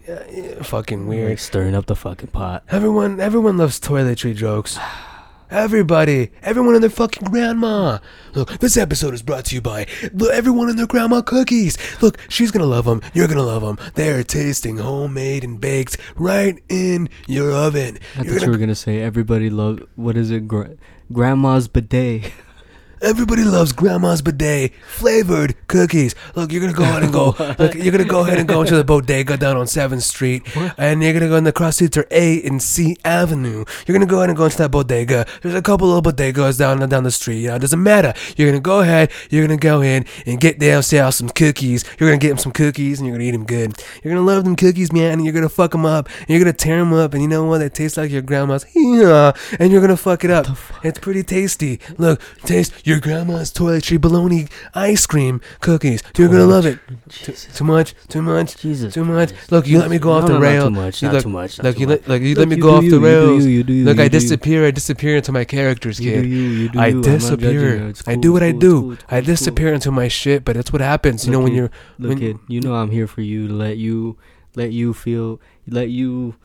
Yeah, 0.07 0.23
yeah, 0.31 0.63
fucking 0.63 1.01
Like 1.01 1.09
weird. 1.09 1.39
stirring 1.39 1.75
up 1.75 1.87
the 1.87 1.95
fucking 1.95 2.29
pot. 2.29 2.63
Everyone, 2.69 3.19
everyone 3.19 3.57
loves 3.57 3.79
toiletry 3.81 4.33
jokes. 4.33 4.79
Everybody, 5.49 6.31
everyone 6.41 6.73
and 6.73 6.83
their 6.83 6.89
fucking 6.89 7.29
grandma. 7.29 7.99
Look, 8.33 8.59
this 8.59 8.75
episode 8.75 9.13
is 9.13 9.21
brought 9.21 9.45
to 9.45 9.55
you 9.55 9.61
by 9.61 9.87
everyone 10.33 10.67
and 10.67 10.77
their 10.77 10.87
grandma 10.87 11.21
cookies. 11.21 11.77
Look, 12.01 12.17
she's 12.27 12.51
gonna 12.51 12.65
love 12.65 12.83
them. 12.83 13.01
You're 13.13 13.29
gonna 13.29 13.43
love 13.43 13.61
them. 13.61 13.77
They're 13.95 14.25
tasting 14.25 14.77
homemade 14.77 15.45
and 15.45 15.61
baked 15.61 15.97
right 16.17 16.61
in 16.67 17.07
your 17.27 17.53
oven. 17.53 17.97
I 18.17 18.23
You're 18.23 18.25
thought 18.25 18.33
you 18.33 18.39
gonna, 18.39 18.51
were 18.51 18.57
gonna 18.57 18.75
say 18.75 18.99
everybody 19.01 19.49
love. 19.49 19.83
What 19.95 20.17
is 20.17 20.31
it? 20.31 20.49
Gra- 20.49 20.75
grandma's 21.13 21.69
bidet. 21.69 22.33
everybody 23.01 23.43
loves 23.43 23.71
grandma's 23.71 24.21
bidet 24.21 24.73
flavored 24.87 25.55
cookies. 25.67 26.15
Look, 26.35 26.51
you're 26.51 26.61
gonna 26.61 26.73
go 26.73 26.83
ahead 26.83 27.03
and 27.03 27.13
go. 27.13 27.35
look, 27.59 27.75
you're 27.75 27.91
gonna 27.91 28.05
go 28.05 28.21
ahead 28.21 28.39
and 28.39 28.47
go 28.47 28.61
into 28.61 28.75
the 28.75 28.83
bodega 28.83 29.37
down 29.37 29.57
on 29.57 29.67
Seventh 29.67 30.03
Street, 30.03 30.43
and 30.77 31.03
you're 31.03 31.13
gonna 31.13 31.27
go 31.27 31.35
in 31.35 31.43
the 31.43 31.51
cross 31.51 31.75
streets 31.75 31.97
are 31.97 32.07
A 32.11 32.41
and 32.43 32.61
C 32.61 32.97
Avenue. 33.05 33.65
You're 33.85 33.97
gonna 33.97 34.09
go 34.09 34.17
ahead 34.17 34.29
and 34.29 34.37
go 34.37 34.45
into 34.45 34.57
that 34.57 34.71
bodega. 34.71 35.25
There's 35.41 35.55
a 35.55 35.61
couple 35.61 35.87
little 35.87 36.01
bodegas 36.01 36.57
down 36.57 36.87
down 36.87 37.03
the 37.03 37.11
street. 37.11 37.41
You 37.41 37.49
know, 37.49 37.55
it 37.55 37.59
doesn't 37.59 37.81
matter. 37.81 38.13
You're 38.35 38.49
gonna 38.49 38.61
go 38.61 38.79
ahead. 38.79 39.11
You're 39.29 39.45
gonna 39.45 39.57
go 39.57 39.81
in 39.81 40.05
and 40.25 40.39
get 40.39 40.59
downstairs 40.59 41.15
some 41.15 41.29
cookies. 41.29 41.83
You're 41.99 42.09
gonna 42.09 42.19
get 42.19 42.29
them 42.29 42.37
some 42.37 42.51
cookies, 42.51 42.99
and 42.99 43.07
you're 43.07 43.15
gonna 43.15 43.27
eat 43.27 43.31
them 43.31 43.45
good. 43.45 43.73
You're 44.03 44.13
gonna 44.13 44.25
love 44.25 44.43
them 44.43 44.55
cookies, 44.55 44.91
man, 44.91 45.13
and 45.13 45.23
you're 45.25 45.33
gonna 45.33 45.49
fuck 45.49 45.71
them 45.71 45.85
up. 45.85 46.09
And 46.21 46.29
you're 46.29 46.39
gonna 46.39 46.53
tear 46.53 46.77
them 46.77 46.93
up, 46.93 47.13
and 47.13 47.21
you 47.21 47.27
know 47.27 47.43
what? 47.43 47.59
They 47.59 47.69
taste 47.69 47.97
like 47.97 48.11
your 48.11 48.21
grandma's. 48.21 48.65
Yeah, 48.73 49.33
and 49.59 49.71
you're 49.71 49.81
gonna 49.81 49.97
fuck 49.97 50.23
it 50.23 50.31
up. 50.31 50.47
It's 50.83 50.99
pretty 50.99 51.23
tasty. 51.23 51.79
Look, 51.97 52.21
taste 52.43 52.86
your 52.87 52.99
grandma's 52.99 53.51
toiletry 53.53 53.99
bologna 53.99 54.47
ice 54.73 55.05
cream 55.05 55.41
cookies. 55.59 56.01
You're 56.17 56.29
gonna 56.29 56.45
love 56.45 56.65
it. 56.65 56.79
Too, 57.09 57.33
too 57.33 57.63
much, 57.63 57.93
too 58.07 58.21
much, 58.21 58.57
Jesus 58.57 58.93
too 58.93 59.03
much. 59.05 59.31
Look, 59.51 59.67
you 59.67 59.77
let 59.79 59.89
me 59.89 59.99
go 59.99 60.11
off 60.13 60.21
No, 60.23 60.27
the 60.27 60.33
no, 60.33 60.39
not 60.39 60.45
rail. 60.45 60.63
too 60.65 60.69
much, 60.71 61.01
You 61.01 61.07
not 61.09 61.13
look, 61.15 61.23
too 61.23 61.29
much, 61.29 61.57
not 61.57 61.63
Look, 61.65 61.75
too 61.75 61.81
you 61.81 61.87
much. 61.87 61.99
let, 62.01 62.07
like 62.09 62.21
you 62.21 62.29
Look, 62.35 62.39
let 62.39 62.47
me 62.47 62.55
you 62.55 62.61
go 62.61 62.75
off 62.75 62.83
you, 62.83 62.91
the 62.91 62.99
rails. 62.99 63.45
you, 63.45 63.51
you 63.51 63.63
do 63.63 63.83
Look, 63.85 63.99
I 63.99 64.07
disappear. 64.07 64.65
I 64.65 64.71
disappear 64.71 65.17
into 65.17 65.31
my 65.31 65.43
characters, 65.45 65.99
kid. 65.99 66.21
do 66.23 66.27
you, 66.27 66.43
you 66.61 66.69
do 66.69 66.79
I 66.79 66.87
you. 66.87 66.95
I'm 66.95 67.01
not 67.01 67.05
judging 67.05 67.19
disappear. 67.19 67.93
I 68.07 68.15
do 68.15 68.31
what 68.33 68.43
I 68.43 68.51
do. 68.51 68.57
it's 68.57 68.81
cool, 68.81 68.91
it's 68.93 69.03
I 69.03 69.07
cool, 69.09 69.17
it's 69.19 69.25
cool. 69.27 69.33
disappear 69.33 69.73
into 69.73 69.91
my 69.91 70.07
shit, 70.07 70.45
but 70.45 70.55
that's 70.55 70.71
what 70.71 70.81
happens. 70.81 71.25
You 71.25 71.31
know 71.33 71.41
when 71.41 71.53
you're 71.53 71.71
Look, 71.99 72.09
when- 72.09 72.19
kid, 72.19 72.37
you 72.47 72.61
know 72.61 72.75
I'm 72.75 72.91
here 72.91 73.07
for 73.07 73.21
you 73.21 73.47
to 73.49 73.53
let 73.53 73.77
you, 73.77 74.17
let 74.55 74.71
you 74.71 74.93
feel, 74.93 75.41
let 75.67 75.89
you 75.89 76.35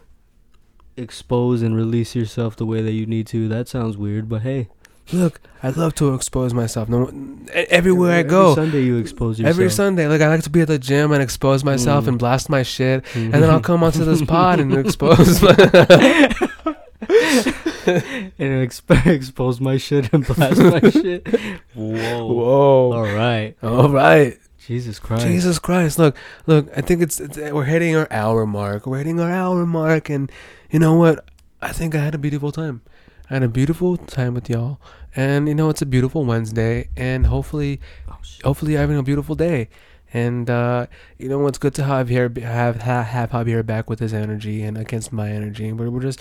expose 0.96 1.62
and 1.62 1.74
release 1.74 2.14
yourself 2.14 2.56
the 2.56 2.66
way 2.66 2.82
that 2.82 2.92
you 2.92 3.06
need 3.06 3.26
to. 3.28 3.48
That 3.48 3.68
sounds 3.68 3.96
weird, 3.96 4.28
but 4.28 4.42
hey, 4.42 4.68
look. 5.12 5.40
I 5.64 5.68
love 5.70 5.94
to 5.96 6.14
expose 6.14 6.52
myself. 6.52 6.88
No, 6.88 7.08
everywhere 7.54 8.16
I 8.16 8.22
every. 8.24 8.54
Sunday 8.56 8.82
you 8.82 8.96
expose 8.98 9.38
yourself. 9.38 9.54
Every 9.56 9.70
Sunday, 9.70 10.08
like 10.08 10.20
I 10.20 10.28
like 10.28 10.42
to 10.42 10.50
be 10.50 10.60
at 10.60 10.68
the 10.68 10.78
gym 10.78 11.12
and 11.12 11.22
expose 11.22 11.62
myself 11.62 12.04
Mm. 12.04 12.08
and 12.08 12.18
blast 12.18 12.50
my 12.50 12.62
shit, 12.64 13.04
Mhm. 13.04 13.24
and 13.32 13.34
then 13.34 13.48
I'll 13.50 13.60
come 13.60 13.84
onto 13.84 14.04
this 14.04 14.22
pod 14.22 14.58
and 14.58 14.74
expose. 14.74 15.40
My 15.40 15.50
and 17.06 18.32
exp- 18.38 19.06
expose 19.06 19.60
my 19.60 19.76
shit 19.76 20.12
and 20.12 20.26
blast 20.26 20.60
my 20.60 20.80
shit. 20.90 21.26
Whoa. 21.74 22.26
Whoa! 22.26 22.92
All 22.92 23.02
right. 23.14 23.54
All 23.62 23.88
right. 23.88 24.38
Jesus 24.66 24.98
Christ. 25.00 25.26
Jesus 25.26 25.58
Christ! 25.58 25.98
Look, 25.98 26.16
look. 26.46 26.68
I 26.76 26.80
think 26.82 27.02
it's, 27.02 27.18
it's 27.18 27.36
we're 27.36 27.64
hitting 27.64 27.96
our 27.96 28.06
hour 28.12 28.46
mark. 28.46 28.86
We're 28.86 28.98
hitting 28.98 29.18
our 29.20 29.30
hour 29.30 29.66
mark, 29.66 30.08
and 30.08 30.30
you 30.70 30.78
know 30.78 30.94
what? 30.94 31.24
I 31.60 31.72
think 31.72 31.94
I 31.96 31.98
had 31.98 32.14
a 32.14 32.18
beautiful 32.18 32.52
time. 32.52 32.80
I 33.28 33.34
had 33.34 33.42
a 33.42 33.48
beautiful 33.48 33.96
time 33.96 34.34
with 34.34 34.48
y'all, 34.48 34.78
and 35.14 35.48
you 35.48 35.54
know 35.54 35.68
it's 35.68 35.82
a 35.82 35.86
beautiful 35.86 36.24
Wednesday, 36.24 36.88
and 36.96 37.26
hopefully, 37.26 37.80
Oh, 38.08 38.18
hopefully 38.44 38.72
you're 38.72 38.80
having 38.80 38.98
a 38.98 39.02
beautiful 39.02 39.34
day. 39.34 39.68
And 40.14 40.50
uh, 40.50 40.86
you 41.18 41.28
know 41.28 41.38
what's 41.38 41.58
good 41.58 41.74
to 41.74 41.84
have 41.84 42.08
here 42.08 42.30
have 42.42 42.82
have 42.82 43.06
have 43.06 43.30
Javier 43.30 43.64
back 43.64 43.88
with 43.88 43.98
his 43.98 44.12
energy 44.12 44.62
and 44.62 44.76
against 44.76 45.12
my 45.12 45.30
energy, 45.30 45.68
and 45.68 45.80
we're, 45.80 45.88
we're 45.88 46.02
just 46.02 46.20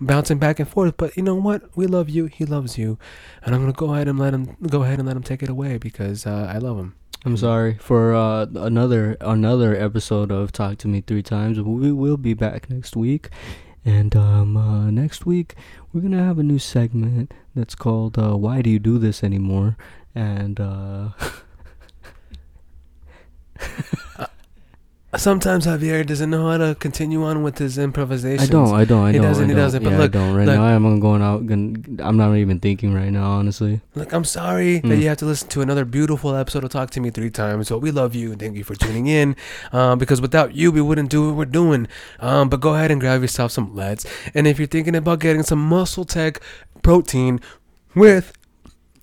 bouncing 0.00 0.38
back 0.38 0.60
and 0.60 0.68
forth. 0.68 0.96
But 0.96 1.16
you 1.16 1.22
know 1.24 1.34
what? 1.34 1.76
We 1.76 1.86
love 1.86 2.08
you. 2.08 2.26
He 2.26 2.44
loves 2.44 2.78
you, 2.78 2.96
and 3.42 3.54
I'm 3.54 3.60
gonna 3.60 3.72
go 3.72 3.92
ahead 3.94 4.06
and 4.06 4.18
let 4.20 4.34
him 4.34 4.56
go 4.68 4.84
ahead 4.84 4.98
and 4.98 5.06
let 5.08 5.16
him 5.16 5.24
take 5.24 5.42
it 5.42 5.48
away 5.48 5.78
because 5.78 6.26
uh, 6.26 6.48
I 6.52 6.58
love 6.58 6.78
him. 6.78 6.94
I'm 7.24 7.36
sorry 7.36 7.74
for 7.78 8.14
uh, 8.14 8.46
another 8.54 9.16
another 9.20 9.74
episode 9.74 10.30
of 10.30 10.52
Talk 10.52 10.78
to 10.78 10.88
Me 10.88 11.00
Three 11.00 11.22
Times. 11.22 11.60
We 11.60 11.90
will 11.90 12.18
be 12.18 12.34
back 12.34 12.70
next 12.70 12.94
week, 12.94 13.30
and 13.84 14.14
um, 14.14 14.56
uh, 14.56 14.90
next 14.90 15.26
week 15.26 15.56
we're 15.94 16.00
gonna 16.00 16.22
have 16.24 16.40
a 16.40 16.42
new 16.42 16.58
segment 16.58 17.32
that's 17.54 17.76
called 17.76 18.18
uh, 18.18 18.36
"Why 18.36 18.62
Do 18.62 18.68
You 18.68 18.80
Do 18.80 18.98
This 18.98 19.22
Anymore?" 19.22 19.76
and 20.12 20.58
uh, 20.58 21.10
Sometimes 25.16 25.66
Javier 25.66 26.06
doesn't 26.06 26.30
know 26.30 26.48
how 26.50 26.56
to 26.58 26.74
continue 26.74 27.24
on 27.24 27.42
with 27.42 27.58
his 27.58 27.78
improvisation. 27.78 28.44
I 28.44 28.46
don't, 28.50 28.74
I 28.74 28.84
don't, 28.84 29.04
I 29.04 29.12
He 29.12 29.18
know, 29.18 29.22
He 29.24 29.28
doesn't, 29.28 29.44
I 29.44 29.46
he 29.48 29.52
don't. 29.54 29.62
doesn't, 29.62 29.82
but 29.84 29.90
Yeah, 29.92 29.98
look, 29.98 30.14
I 30.16 30.18
don't. 30.18 30.34
Right 30.34 30.46
look. 30.46 30.56
now, 30.56 30.64
I'm 30.64 31.00
going 31.00 31.22
out. 31.22 31.46
Gonna, 31.46 31.74
I'm 32.02 32.16
not 32.16 32.34
even 32.36 32.60
thinking 32.60 32.92
right 32.94 33.10
now, 33.10 33.30
honestly. 33.30 33.80
Look, 33.94 34.12
I'm 34.12 34.24
sorry 34.24 34.78
that 34.80 34.86
Mm. 34.88 35.00
you 35.02 35.08
have 35.08 35.18
to 35.18 35.26
listen 35.26 35.48
to 35.50 35.60
another 35.62 35.84
beautiful 35.84 36.34
episode 36.34 36.64
of 36.64 36.70
Talk 36.70 36.90
to 36.90 37.00
Me 37.00 37.10
three 37.10 37.30
times. 37.30 37.68
But 37.68 37.78
we 37.80 37.90
love 37.90 38.14
you 38.14 38.32
and 38.32 38.40
thank 38.40 38.56
you 38.56 38.64
for 38.64 38.74
tuning 38.74 39.06
in. 39.06 39.36
Um, 39.72 39.98
because 39.98 40.20
without 40.20 40.54
you, 40.54 40.72
we 40.72 40.80
wouldn't 40.80 41.10
do 41.10 41.26
what 41.28 41.36
we're 41.36 41.44
doing. 41.46 41.86
Um, 42.20 42.48
but 42.48 42.60
go 42.60 42.74
ahead 42.74 42.90
and 42.90 43.00
grab 43.00 43.20
yourself 43.22 43.52
some 43.52 43.74
LEDs. 43.74 44.06
And 44.34 44.46
if 44.46 44.58
you're 44.58 44.68
thinking 44.68 44.96
about 44.96 45.20
getting 45.20 45.42
some 45.42 45.68
MuscleTech 45.70 46.38
protein 46.82 47.40
with 47.94 48.32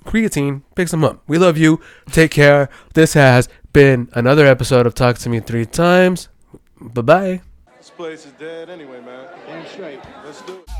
creatine, 0.05 0.63
pick 0.75 0.87
some 0.87 1.03
up. 1.03 1.21
We 1.27 1.37
love 1.37 1.57
you. 1.57 1.79
Take 2.11 2.31
care. 2.31 2.69
This 2.95 3.13
has 3.13 3.47
been 3.73 4.09
another 4.13 4.45
episode 4.45 4.85
of 4.85 4.93
Talk 4.93 5.17
to 5.19 5.29
Me 5.29 5.39
three 5.39 5.65
times. 5.65 6.29
Bye 6.79 7.01
bye. 7.01 7.41
This 7.77 7.89
place 7.89 8.25
is 8.25 8.33
dead 8.33 8.69
anyway, 8.69 9.01
man. 9.01 9.27
Damn 9.47 9.65
straight. 9.67 9.99
Let's 10.25 10.41
do 10.41 10.53
it. 10.53 10.70